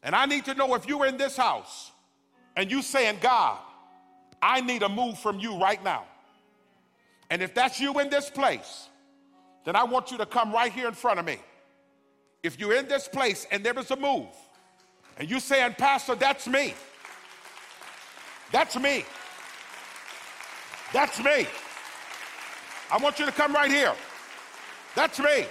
And 0.02 0.14
I 0.14 0.26
need 0.26 0.44
to 0.44 0.54
know 0.54 0.74
if 0.74 0.86
you're 0.86 1.06
in 1.06 1.16
this 1.16 1.36
house 1.36 1.90
and 2.56 2.70
you 2.70 2.82
saying, 2.82 3.18
God, 3.20 3.58
I 4.42 4.60
need 4.60 4.82
a 4.82 4.88
move 4.88 5.18
from 5.18 5.38
you 5.38 5.58
right 5.58 5.82
now. 5.82 6.04
And 7.30 7.42
if 7.42 7.54
that's 7.54 7.80
you 7.80 7.98
in 7.98 8.10
this 8.10 8.30
place, 8.30 8.88
then 9.64 9.74
I 9.74 9.84
want 9.84 10.10
you 10.10 10.18
to 10.18 10.26
come 10.26 10.52
right 10.52 10.72
here 10.72 10.86
in 10.86 10.94
front 10.94 11.18
of 11.18 11.26
me. 11.26 11.38
If 12.42 12.60
you're 12.60 12.74
in 12.74 12.86
this 12.86 13.08
place 13.08 13.46
and 13.50 13.64
there 13.64 13.76
is 13.78 13.90
a 13.90 13.96
move, 13.96 14.28
and 15.18 15.28
you're 15.28 15.40
saying, 15.40 15.74
Pastor, 15.78 16.14
that's 16.14 16.46
me. 16.46 16.74
That's 18.52 18.78
me. 18.78 19.04
That's 20.92 21.18
me. 21.18 21.46
I 22.92 22.98
want 22.98 23.18
you 23.18 23.26
to 23.26 23.32
come 23.32 23.52
right 23.52 23.70
here. 23.70 23.94
That's 24.96 25.18
me. 25.18 25.44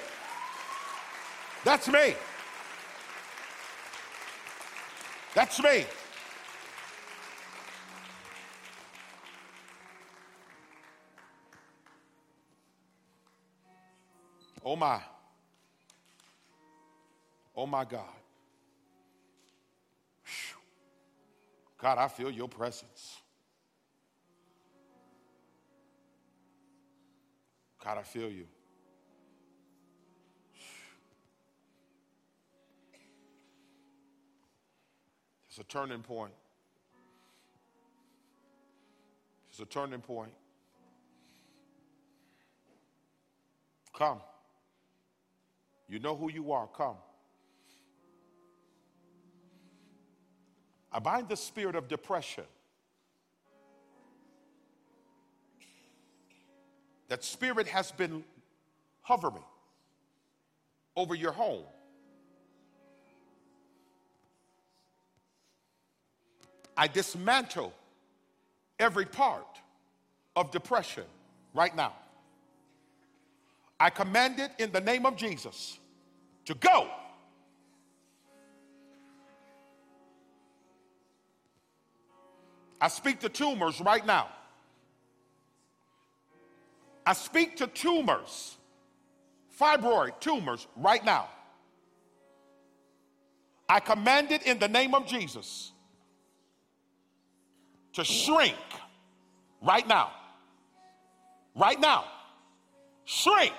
That's 1.63 1.87
me. 1.87 2.15
That's 5.35 5.61
me. 5.61 5.85
Oh 14.65 14.75
my. 14.75 14.99
Oh 17.55 17.67
my 17.67 17.85
God. 17.85 18.01
God, 21.77 21.99
I 21.99 22.07
feel 22.07 22.31
your 22.31 22.49
presence. 22.49 23.21
God, 27.83 27.99
I 27.99 28.01
feel 28.01 28.31
you. 28.31 28.47
It's 35.55 35.61
a 35.61 35.71
turning 35.71 36.01
point. 36.01 36.33
It's 39.49 39.59
a 39.61 39.65
turning 39.65 40.01
point. 40.01 40.33
Come. 43.97 44.19
You 45.87 45.99
know 45.99 46.13
who 46.13 46.29
you 46.29 46.51
are. 46.51 46.67
Come. 46.67 46.97
I 50.91 50.99
bind 50.99 51.29
the 51.29 51.37
spirit 51.37 51.77
of 51.77 51.87
depression. 51.87 52.43
That 57.07 57.23
spirit 57.23 57.67
has 57.67 57.93
been 57.93 58.25
hovering 59.03 59.45
over 60.97 61.15
your 61.15 61.31
home. 61.31 61.63
I 66.78 66.88
dismantle 66.88 67.73
every 68.80 69.05
part 69.05 69.47
of 70.36 70.51
depression 70.51 71.05
right 71.53 71.76
now. 71.76 71.93
I 73.80 73.89
command 73.89 74.39
it 74.39 74.51
in 74.57 74.71
the 74.71 74.82
name 74.82 75.05
of 75.05 75.15
Jesus 75.15 75.80
to 76.45 76.53
go. 76.55 76.89
I 82.80 82.88
speak 82.89 83.21
to 83.21 83.30
tumors 83.30 83.80
right 83.82 84.05
now. 84.05 84.28
I 87.05 87.13
speak 87.13 87.57
to 87.57 87.67
tumors, 87.67 88.57
fibroid 89.59 90.19
tumors 90.19 90.67
right 90.76 91.03
now. 91.05 91.30
I 93.69 93.80
command 93.80 94.32
it 94.32 94.43
in 94.43 94.59
the 94.59 94.67
name 94.67 94.93
of 94.93 95.05
Jesus 95.07 95.71
to 97.95 98.03
shrink 98.03 98.55
right 99.61 99.87
now. 99.87 100.11
Right 101.55 101.79
now. 101.79 102.05
Shrink. 103.05 103.53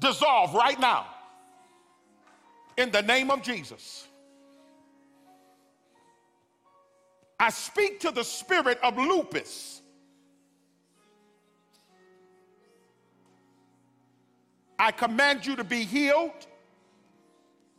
Dissolve 0.00 0.54
right 0.54 0.78
now. 0.80 1.06
In 2.76 2.90
the 2.90 3.02
name 3.02 3.30
of 3.30 3.42
Jesus. 3.42 4.06
I 7.38 7.50
speak 7.50 8.00
to 8.00 8.12
the 8.12 8.22
spirit 8.22 8.78
of 8.82 8.96
lupus. 8.96 9.82
I 14.78 14.90
command 14.90 15.46
you 15.46 15.56
to 15.56 15.64
be 15.64 15.84
healed, 15.84 16.46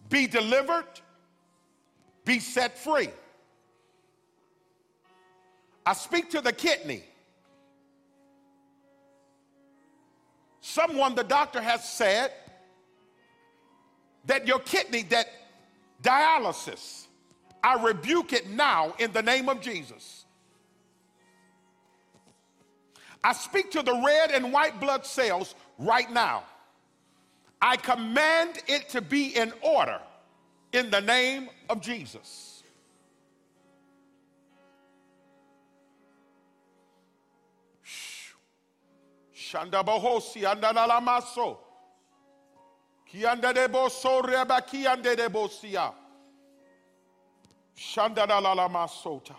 be 0.09 0.27
delivered, 0.27 0.87
be 2.23 2.39
set 2.39 2.77
free. 2.77 3.09
I 5.85 5.93
speak 5.93 6.29
to 6.31 6.41
the 6.41 6.53
kidney. 6.53 7.03
Someone, 10.61 11.13
the 11.15 11.23
doctor 11.23 11.61
has 11.61 11.87
said 11.87 12.31
that 14.25 14.47
your 14.47 14.59
kidney, 14.59 15.03
that 15.03 15.27
dialysis, 16.01 17.07
I 17.63 17.83
rebuke 17.83 18.33
it 18.33 18.49
now 18.49 18.93
in 18.97 19.11
the 19.11 19.21
name 19.21 19.49
of 19.49 19.61
Jesus. 19.61 20.25
I 23.23 23.33
speak 23.33 23.71
to 23.71 23.81
the 23.81 23.93
red 23.93 24.31
and 24.31 24.51
white 24.51 24.79
blood 24.79 25.05
cells 25.05 25.55
right 25.77 26.11
now. 26.11 26.43
I 27.61 27.77
command 27.77 28.61
it 28.67 28.89
to 28.89 29.01
be 29.01 29.35
in 29.35 29.53
order 29.61 30.01
in 30.73 30.89
the 30.89 30.99
name 30.99 31.49
of 31.69 31.79
Jesus. 31.81 32.52
Shanda 39.53 39.83
bohosi 39.83 40.45
andala 40.45 40.99
maso. 41.01 41.59
Kianda 43.07 43.53
de 43.53 43.67
boso 43.67 44.21
reba 44.25 44.61
kiande 44.61 45.15
de 45.15 45.29
bosia. 45.29 45.93
Masota. 47.75 49.35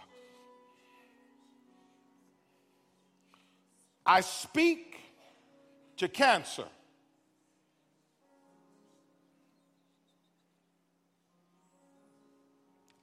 I 4.06 4.20
speak 4.20 5.00
to 5.96 6.08
cancer. 6.08 6.68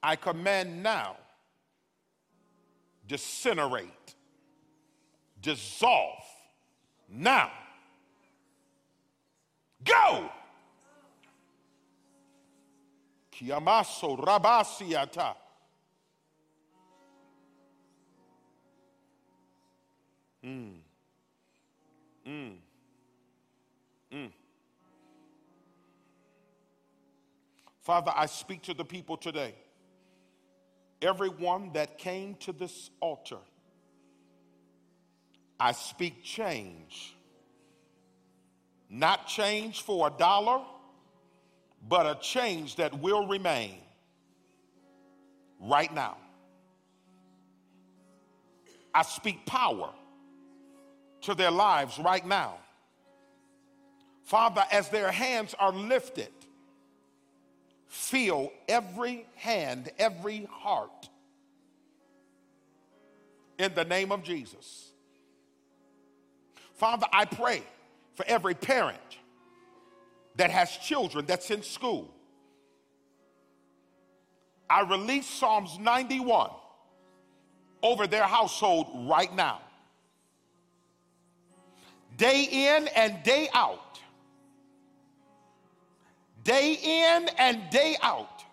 I 0.03 0.15
command 0.15 0.81
now, 0.81 1.17
disintegrate, 3.05 4.15
dissolve 5.41 6.30
now. 7.11 7.51
Go! 9.83 10.29
Kiamaso 13.31 14.17
rabasiata. 14.17 15.35
Mm. 20.43 20.73
Mm. 22.27 22.55
Mm. 24.11 24.31
Father, 27.81 28.11
I 28.15 28.25
speak 28.27 28.61
to 28.63 28.73
the 28.73 28.85
people 28.85 29.17
today. 29.17 29.55
Everyone 31.01 31.71
that 31.73 31.97
came 31.97 32.35
to 32.35 32.51
this 32.53 32.91
altar, 32.99 33.37
I 35.61 35.73
speak 35.73 36.23
change. 36.23 37.15
Not 38.89 39.27
change 39.27 39.83
for 39.83 40.07
a 40.07 40.09
dollar 40.09 40.61
but 41.87 42.05
a 42.05 42.19
change 42.21 42.75
that 42.75 42.99
will 42.99 43.27
remain 43.27 43.77
right 45.59 45.93
now. 45.93 46.17
I 48.93 49.03
speak 49.03 49.45
power 49.45 49.91
to 51.21 51.33
their 51.33 51.51
lives 51.51 51.97
right 51.97 52.25
now. 52.25 52.57
Father, 54.23 54.63
as 54.71 54.89
their 54.89 55.11
hands 55.11 55.55
are 55.59 55.71
lifted, 55.71 56.31
feel 57.87 58.51
every 58.67 59.25
hand, 59.35 59.89
every 59.97 60.47
heart 60.51 61.09
in 63.57 63.73
the 63.73 63.85
name 63.85 64.11
of 64.11 64.23
Jesus. 64.23 64.90
Father, 66.81 67.05
I 67.13 67.25
pray 67.25 67.61
for 68.15 68.25
every 68.25 68.55
parent 68.55 68.97
that 70.35 70.49
has 70.49 70.75
children 70.77 71.27
that's 71.27 71.51
in 71.51 71.61
school. 71.61 72.11
I 74.67 74.81
release 74.81 75.27
Psalms 75.27 75.77
91 75.77 76.49
over 77.83 78.07
their 78.07 78.23
household 78.23 78.87
right 79.07 79.31
now. 79.35 79.61
Day 82.17 82.47
in 82.49 82.87
and 82.95 83.21
day 83.21 83.47
out. 83.53 83.99
Day 86.43 86.79
in 86.81 87.29
and 87.37 87.61
day 87.69 87.95
out. 88.01 88.43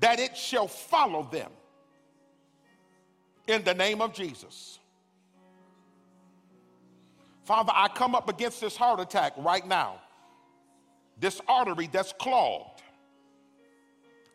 That 0.00 0.18
it 0.18 0.36
shall 0.36 0.66
follow 0.66 1.28
them 1.30 1.52
in 3.46 3.62
the 3.62 3.74
name 3.74 4.02
of 4.02 4.12
Jesus. 4.12 4.80
Father, 7.46 7.70
I 7.72 7.86
come 7.86 8.16
up 8.16 8.28
against 8.28 8.60
this 8.60 8.76
heart 8.76 8.98
attack 8.98 9.32
right 9.36 9.64
now, 9.64 10.00
this 11.16 11.40
artery 11.46 11.88
that's 11.92 12.12
clogged. 12.14 12.82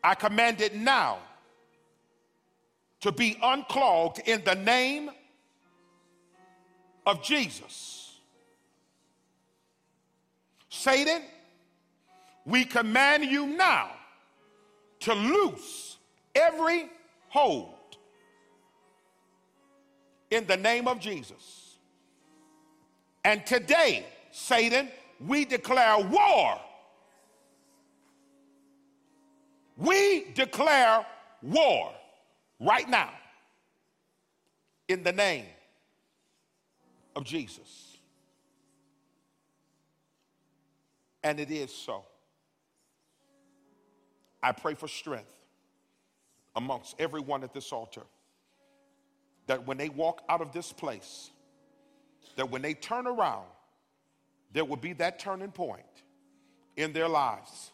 I 0.02 0.14
command 0.14 0.62
it 0.62 0.74
now 0.74 1.18
to 3.00 3.12
be 3.12 3.36
unclogged 3.42 4.22
in 4.24 4.42
the 4.44 4.54
name 4.54 5.10
of 7.04 7.22
Jesus. 7.22 8.18
Satan, 10.70 11.20
we 12.46 12.64
command 12.64 13.26
you 13.26 13.46
now 13.46 13.90
to 15.00 15.12
loose 15.12 15.98
every 16.34 16.88
hold 17.28 17.74
in 20.30 20.46
the 20.46 20.56
name 20.56 20.88
of 20.88 20.98
Jesus. 20.98 21.61
And 23.24 23.44
today, 23.46 24.04
Satan, 24.30 24.88
we 25.20 25.44
declare 25.44 25.98
war. 25.98 26.60
We 29.76 30.26
declare 30.34 31.06
war 31.42 31.92
right 32.60 32.88
now 32.88 33.10
in 34.88 35.02
the 35.02 35.12
name 35.12 35.46
of 37.16 37.24
Jesus. 37.24 37.96
And 41.22 41.38
it 41.38 41.50
is 41.50 41.72
so. 41.72 42.04
I 44.42 44.52
pray 44.52 44.74
for 44.74 44.88
strength 44.88 45.30
amongst 46.56 46.96
everyone 46.98 47.44
at 47.44 47.54
this 47.54 47.72
altar 47.72 48.02
that 49.46 49.66
when 49.66 49.76
they 49.76 49.88
walk 49.88 50.22
out 50.28 50.40
of 50.40 50.52
this 50.52 50.72
place, 50.72 51.30
that 52.36 52.50
when 52.50 52.62
they 52.62 52.74
turn 52.74 53.06
around, 53.06 53.46
there 54.52 54.64
will 54.64 54.76
be 54.76 54.92
that 54.94 55.18
turning 55.18 55.50
point 55.50 55.82
in 56.76 56.92
their 56.92 57.08
lives, 57.08 57.70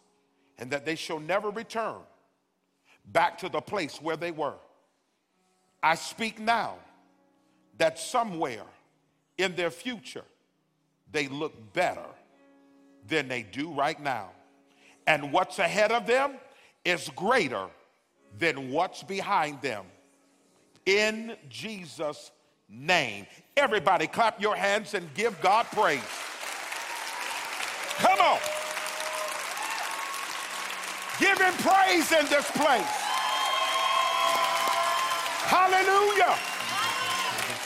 and 0.58 0.70
that 0.70 0.84
they 0.84 0.94
shall 0.94 1.20
never 1.20 1.50
return 1.50 1.96
back 3.06 3.38
to 3.38 3.48
the 3.48 3.60
place 3.60 4.00
where 4.02 4.16
they 4.16 4.30
were. 4.30 4.54
I 5.82 5.94
speak 5.94 6.40
now 6.40 6.74
that 7.78 7.98
somewhere 7.98 8.64
in 9.38 9.54
their 9.54 9.70
future, 9.70 10.24
they 11.12 11.28
look 11.28 11.72
better 11.72 12.04
than 13.06 13.28
they 13.28 13.42
do 13.42 13.72
right 13.72 14.00
now. 14.00 14.30
And 15.06 15.32
what's 15.32 15.58
ahead 15.58 15.92
of 15.92 16.06
them 16.06 16.34
is 16.84 17.08
greater 17.16 17.66
than 18.38 18.70
what's 18.70 19.02
behind 19.02 19.62
them. 19.62 19.86
In 20.84 21.36
Jesus' 21.48 22.30
name. 22.68 23.26
Everybody, 23.56 24.06
clap 24.06 24.40
your 24.40 24.56
hands 24.56 24.94
and 24.94 25.12
give 25.14 25.40
God 25.40 25.66
praise. 25.66 26.00
Come 27.96 28.20
on. 28.20 28.38
Give 31.18 31.40
him 31.40 31.52
praise 31.54 32.12
in 32.12 32.26
this 32.26 32.48
place. 32.52 33.08
Hallelujah. 35.48 36.38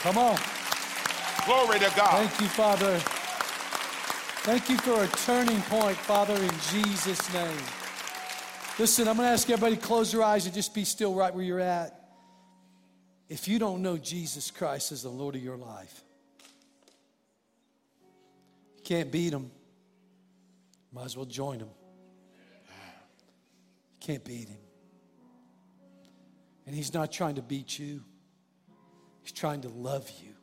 Come 0.01 0.17
on. 0.17 0.37
Glory 1.45 1.79
to 1.79 1.93
God. 1.95 2.27
Thank 2.27 2.41
you, 2.41 2.47
Father. 2.47 2.99
Thank 4.43 4.69
you 4.69 4.77
for 4.77 5.03
a 5.03 5.07
turning 5.07 5.61
point, 5.63 5.97
Father, 5.97 6.35
in 6.35 6.51
Jesus' 6.71 7.33
name. 7.33 7.57
Listen, 8.79 9.07
I'm 9.07 9.17
going 9.17 9.27
to 9.27 9.33
ask 9.33 9.49
everybody 9.49 9.75
to 9.75 9.81
close 9.81 10.11
their 10.11 10.23
eyes 10.23 10.45
and 10.45 10.53
just 10.53 10.73
be 10.73 10.83
still 10.83 11.13
right 11.13 11.33
where 11.33 11.43
you're 11.43 11.59
at. 11.59 12.02
If 13.33 13.47
you 13.47 13.57
don't 13.57 13.81
know 13.81 13.97
Jesus 13.97 14.51
Christ 14.51 14.91
as 14.91 15.01
the 15.01 15.09
Lord 15.09 15.35
of 15.35 15.41
your 15.41 15.57
life, 15.57 16.03
you 18.77 18.83
can't 18.83 19.11
beat 19.11 19.33
him. 19.33 19.49
Might 20.91 21.05
as 21.05 21.17
well 21.17 21.25
join 21.25 21.57
him. 21.57 21.69
You 23.93 23.99
can't 23.99 24.23
beat 24.23 24.49
him. 24.49 24.59
And 26.67 26.75
he's 26.75 26.93
not 26.93 27.11
trying 27.11 27.33
to 27.37 27.41
beat 27.41 27.79
you, 27.79 28.03
he's 29.23 29.31
trying 29.31 29.61
to 29.61 29.69
love 29.69 30.07
you. 30.21 30.33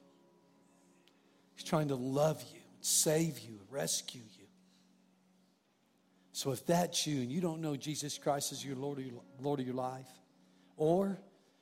He's 1.55 1.65
trying 1.65 1.89
to 1.89 1.95
love 1.95 2.43
you, 2.53 2.59
save 2.81 3.39
you, 3.39 3.61
rescue 3.71 4.23
you. 4.37 4.47
So 6.33 6.51
if 6.51 6.67
that's 6.67 7.07
you 7.07 7.21
and 7.21 7.31
you 7.31 7.41
don't 7.41 7.61
know 7.61 7.77
Jesus 7.77 8.19
Christ 8.19 8.51
as 8.51 8.65
your 8.65 8.75
Lord 8.75 8.99
of 8.99 9.07
your, 9.07 9.23
Lord 9.41 9.61
of 9.61 9.67
your 9.67 9.77
life, 9.77 10.09
or 10.77 11.21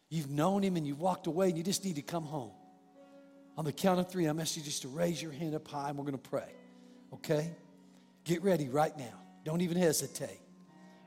you've 0.09 0.30
known 0.30 0.62
him 0.62 0.76
and 0.76 0.86
you 0.86 0.94
walked 0.94 1.26
away 1.26 1.48
and 1.48 1.56
you 1.56 1.64
just 1.64 1.84
need 1.84 1.96
to 1.96 2.02
come 2.02 2.24
home, 2.24 2.52
on 3.56 3.64
the 3.64 3.72
count 3.72 3.98
of 3.98 4.11
three, 4.11 4.26
I'm 4.26 4.38
asking 4.38 4.62
you 4.62 4.66
just 4.66 4.82
to 4.82 4.88
raise 4.88 5.20
your 5.20 5.32
hand 5.32 5.54
up 5.54 5.66
high 5.66 5.88
and 5.88 5.98
we're 5.98 6.04
going 6.04 6.18
to 6.18 6.30
pray. 6.30 6.48
Okay? 7.12 7.50
Get 8.24 8.42
ready 8.42 8.68
right 8.68 8.96
now. 8.96 9.20
Don't 9.44 9.62
even 9.62 9.76
hesitate. 9.76 10.40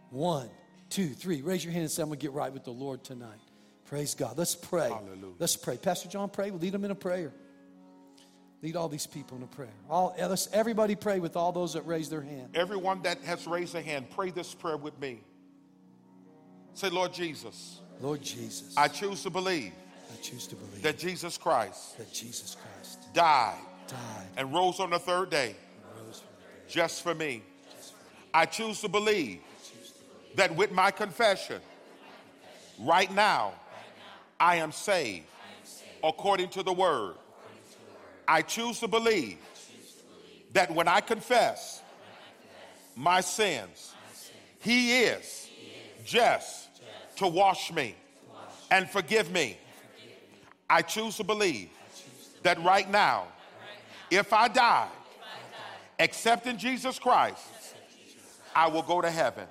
One, 0.09 0.49
two, 0.89 1.09
three. 1.09 1.41
Raise 1.41 1.63
your 1.63 1.71
hand 1.71 1.83
and 1.83 1.91
say, 1.91 2.01
I'm 2.01 2.09
going 2.09 2.19
to 2.19 2.23
get 2.23 2.33
right 2.33 2.51
with 2.51 2.63
the 2.63 2.71
Lord 2.71 3.03
tonight. 3.03 3.39
Praise 3.85 4.15
God. 4.15 4.37
Let's 4.37 4.55
pray. 4.55 4.89
Hallelujah. 4.89 5.35
Let's 5.37 5.55
pray. 5.55 5.77
Pastor 5.77 6.09
John, 6.09 6.29
pray. 6.29 6.49
We'll 6.49 6.61
lead 6.61 6.71
them 6.71 6.85
in 6.85 6.91
a 6.91 6.95
prayer. 6.95 7.33
Lead 8.61 8.75
all 8.75 8.87
these 8.87 9.07
people 9.07 9.37
in 9.37 9.43
a 9.43 9.47
prayer. 9.47 9.73
All, 9.89 10.15
let's 10.17 10.47
everybody 10.53 10.95
pray 10.95 11.19
with 11.19 11.35
all 11.35 11.51
those 11.51 11.73
that 11.73 11.85
raise 11.85 12.09
their 12.09 12.21
hand. 12.21 12.51
Everyone 12.53 13.01
that 13.01 13.19
has 13.23 13.45
raised 13.47 13.75
a 13.75 13.81
hand, 13.81 14.09
pray 14.11 14.29
this 14.29 14.53
prayer 14.53 14.77
with 14.77 14.97
me. 14.99 15.21
Say, 16.73 16.89
Lord 16.89 17.11
Jesus, 17.13 17.80
Lord 18.01 18.21
Jesus, 18.21 18.73
I 18.75 18.87
choose 18.87 19.23
to 19.23 19.29
believe 19.29 19.71
I 20.11 20.21
choose 20.21 20.47
to 20.47 20.55
believe 20.55 20.81
that 20.81 20.97
Jesus 20.97 21.37
Christ 21.37 21.97
that 21.97 22.11
Jesus 22.11 22.55
Christ 22.55 23.13
died 23.13 23.59
died 23.87 24.27
and 24.37 24.53
rose 24.53 24.79
on 24.79 24.89
the 24.89 24.99
third 24.99 25.29
day 25.29 25.55
from 25.95 26.07
the 26.07 26.11
dead. 26.13 26.21
just 26.67 27.03
for 27.03 27.13
me. 27.13 27.43
I 28.33 28.45
choose 28.45 28.81
to 28.81 28.87
believe 28.87 29.39
that 30.35 30.55
with 30.55 30.71
my 30.71 30.91
confession, 30.91 31.61
right 32.79 33.13
now, 33.13 33.53
I 34.39 34.57
am 34.57 34.71
saved 34.71 35.25
according 36.03 36.49
to 36.49 36.63
the 36.63 36.71
word. 36.73 37.15
I 38.27 38.41
choose 38.41 38.79
to 38.79 38.87
believe 38.87 39.37
that 40.53 40.73
when 40.73 40.87
I 40.87 41.01
confess 41.01 41.81
my 42.95 43.19
sins, 43.21 43.93
He 44.59 45.01
is 45.03 45.49
just 46.05 46.60
to 47.21 47.27
wash 47.27 47.71
me 47.71 47.95
and 48.71 48.89
forgive 48.89 49.31
me. 49.31 49.55
I 50.67 50.81
choose 50.81 51.17
to 51.17 51.23
believe 51.23 51.69
that 52.41 52.59
right 52.63 52.89
now, 52.89 53.27
if 54.09 54.33
I 54.33 54.47
die 54.47 54.89
accepting 55.99 56.57
Jesus 56.57 56.97
Christ, 56.97 57.45
I 58.55 58.67
will 58.69 58.81
go 58.81 59.01
to 59.01 59.11
heaven. 59.11 59.45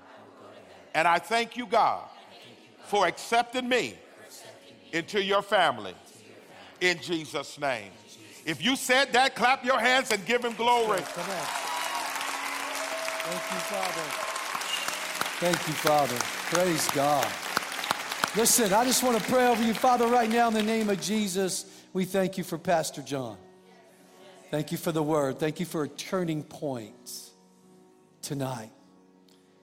And 0.96 1.06
I 1.06 1.20
thank 1.20 1.56
you, 1.56 1.66
God, 1.66 2.02
for 2.86 3.06
accepting 3.06 3.68
me 3.68 3.94
into 4.92 5.22
your 5.22 5.42
family 5.42 5.94
in 6.80 6.98
Jesus' 7.00 7.56
name. 7.60 7.92
If 8.44 8.64
you 8.64 8.74
said 8.74 9.12
that, 9.12 9.36
clap 9.36 9.64
your 9.64 9.78
hands 9.78 10.10
and 10.10 10.26
give 10.26 10.44
him 10.44 10.54
glory. 10.54 10.98
Thank 10.98 11.22
you, 13.52 13.60
Father. 13.70 14.02
Thank 15.38 15.68
you, 15.68 15.74
Father. 15.74 16.16
Praise 16.52 16.90
God. 16.90 17.49
Listen, 18.36 18.72
I 18.72 18.84
just 18.84 19.02
want 19.02 19.20
to 19.20 19.28
pray 19.28 19.48
over 19.48 19.60
you, 19.60 19.74
Father, 19.74 20.06
right 20.06 20.30
now 20.30 20.46
in 20.46 20.54
the 20.54 20.62
name 20.62 20.88
of 20.88 21.00
Jesus. 21.00 21.66
We 21.92 22.04
thank 22.04 22.38
you 22.38 22.44
for 22.44 22.58
Pastor 22.58 23.02
John. 23.02 23.36
Thank 24.52 24.70
you 24.70 24.78
for 24.78 24.92
the 24.92 25.02
word. 25.02 25.40
Thank 25.40 25.58
you 25.58 25.66
for 25.66 25.82
a 25.82 25.88
turning 25.88 26.44
point 26.44 27.10
tonight 28.22 28.70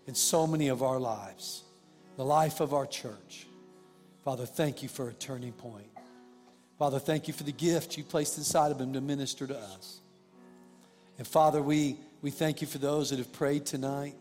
in 0.05 0.15
so 0.15 0.45
many 0.45 0.67
of 0.67 0.83
our 0.83 0.99
lives, 0.99 1.63
the 2.17 2.25
life 2.25 2.59
of 2.59 2.73
our 2.73 2.85
church. 2.85 3.47
Father, 4.25 4.45
thank 4.45 4.83
you 4.83 4.89
for 4.89 5.07
a 5.07 5.13
turning 5.13 5.53
point. 5.53 5.87
Father, 6.77 6.99
thank 6.99 7.29
you 7.29 7.33
for 7.33 7.43
the 7.43 7.53
gift 7.53 7.97
you 7.97 8.03
placed 8.03 8.37
inside 8.37 8.73
of 8.73 8.81
him 8.81 8.91
to 8.91 8.99
minister 8.99 9.47
to 9.47 9.57
us. 9.57 10.01
And 11.17 11.25
Father, 11.25 11.61
we, 11.61 11.95
we 12.21 12.31
thank 12.31 12.59
you 12.59 12.67
for 12.67 12.79
those 12.79 13.11
that 13.11 13.19
have 13.19 13.31
prayed 13.31 13.65
tonight 13.65 14.15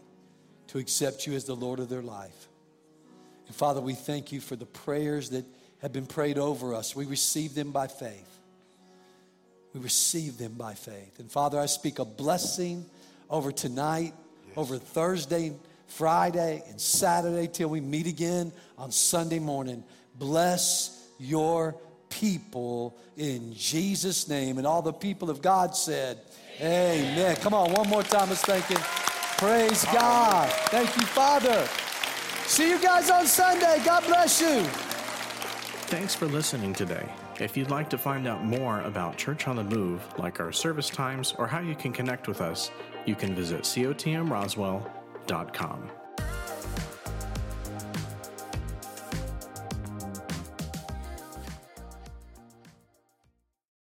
to 0.68 0.78
accept 0.78 1.26
you 1.26 1.32
as 1.32 1.46
the 1.46 1.56
Lord 1.56 1.80
of 1.80 1.88
their 1.88 2.00
life. 2.00 2.46
And 3.46 3.54
Father, 3.54 3.80
we 3.80 3.94
thank 3.94 4.32
you 4.32 4.40
for 4.40 4.56
the 4.56 4.66
prayers 4.66 5.30
that 5.30 5.44
have 5.82 5.92
been 5.92 6.06
prayed 6.06 6.38
over 6.38 6.74
us. 6.74 6.96
We 6.96 7.06
receive 7.06 7.54
them 7.54 7.70
by 7.70 7.86
faith. 7.86 8.28
We 9.72 9.80
receive 9.80 10.38
them 10.38 10.54
by 10.54 10.74
faith. 10.74 11.18
And 11.18 11.30
Father, 11.30 11.60
I 11.60 11.66
speak 11.66 11.98
a 11.98 12.04
blessing 12.04 12.86
over 13.28 13.52
tonight, 13.52 14.14
over 14.56 14.78
Thursday, 14.78 15.52
Friday, 15.86 16.62
and 16.68 16.80
Saturday 16.80 17.46
till 17.46 17.68
we 17.68 17.80
meet 17.80 18.06
again 18.06 18.52
on 18.78 18.90
Sunday 18.90 19.38
morning. 19.38 19.84
Bless 20.18 21.06
your 21.18 21.74
people 22.08 22.96
in 23.16 23.52
Jesus' 23.54 24.28
name. 24.28 24.58
And 24.58 24.66
all 24.66 24.82
the 24.82 24.92
people 24.92 25.30
of 25.30 25.42
God 25.42 25.76
said, 25.76 26.20
Amen. 26.60 27.36
Come 27.36 27.52
on, 27.52 27.72
one 27.72 27.88
more 27.88 28.02
time. 28.02 28.30
Let's 28.30 28.42
thank 28.42 28.64
Him. 28.64 28.80
Praise 29.36 29.84
God. 29.84 30.50
Thank 30.70 30.96
you, 30.96 31.04
Father. 31.06 31.68
See 32.46 32.70
you 32.70 32.80
guys 32.80 33.10
on 33.10 33.26
Sunday. 33.26 33.82
God 33.84 34.04
bless 34.06 34.40
you. 34.40 34.62
Thanks 35.88 36.14
for 36.14 36.26
listening 36.26 36.72
today. 36.72 37.06
If 37.38 37.54
you'd 37.56 37.70
like 37.70 37.90
to 37.90 37.98
find 37.98 38.26
out 38.26 38.44
more 38.44 38.80
about 38.82 39.18
Church 39.18 39.46
on 39.46 39.56
the 39.56 39.64
Move, 39.64 40.02
like 40.18 40.40
our 40.40 40.52
service 40.52 40.88
times 40.88 41.34
or 41.38 41.46
how 41.46 41.60
you 41.60 41.74
can 41.74 41.92
connect 41.92 42.28
with 42.28 42.40
us, 42.40 42.70
you 43.04 43.14
can 43.14 43.34
visit 43.34 43.60
cotmroswell.com. 43.62 45.90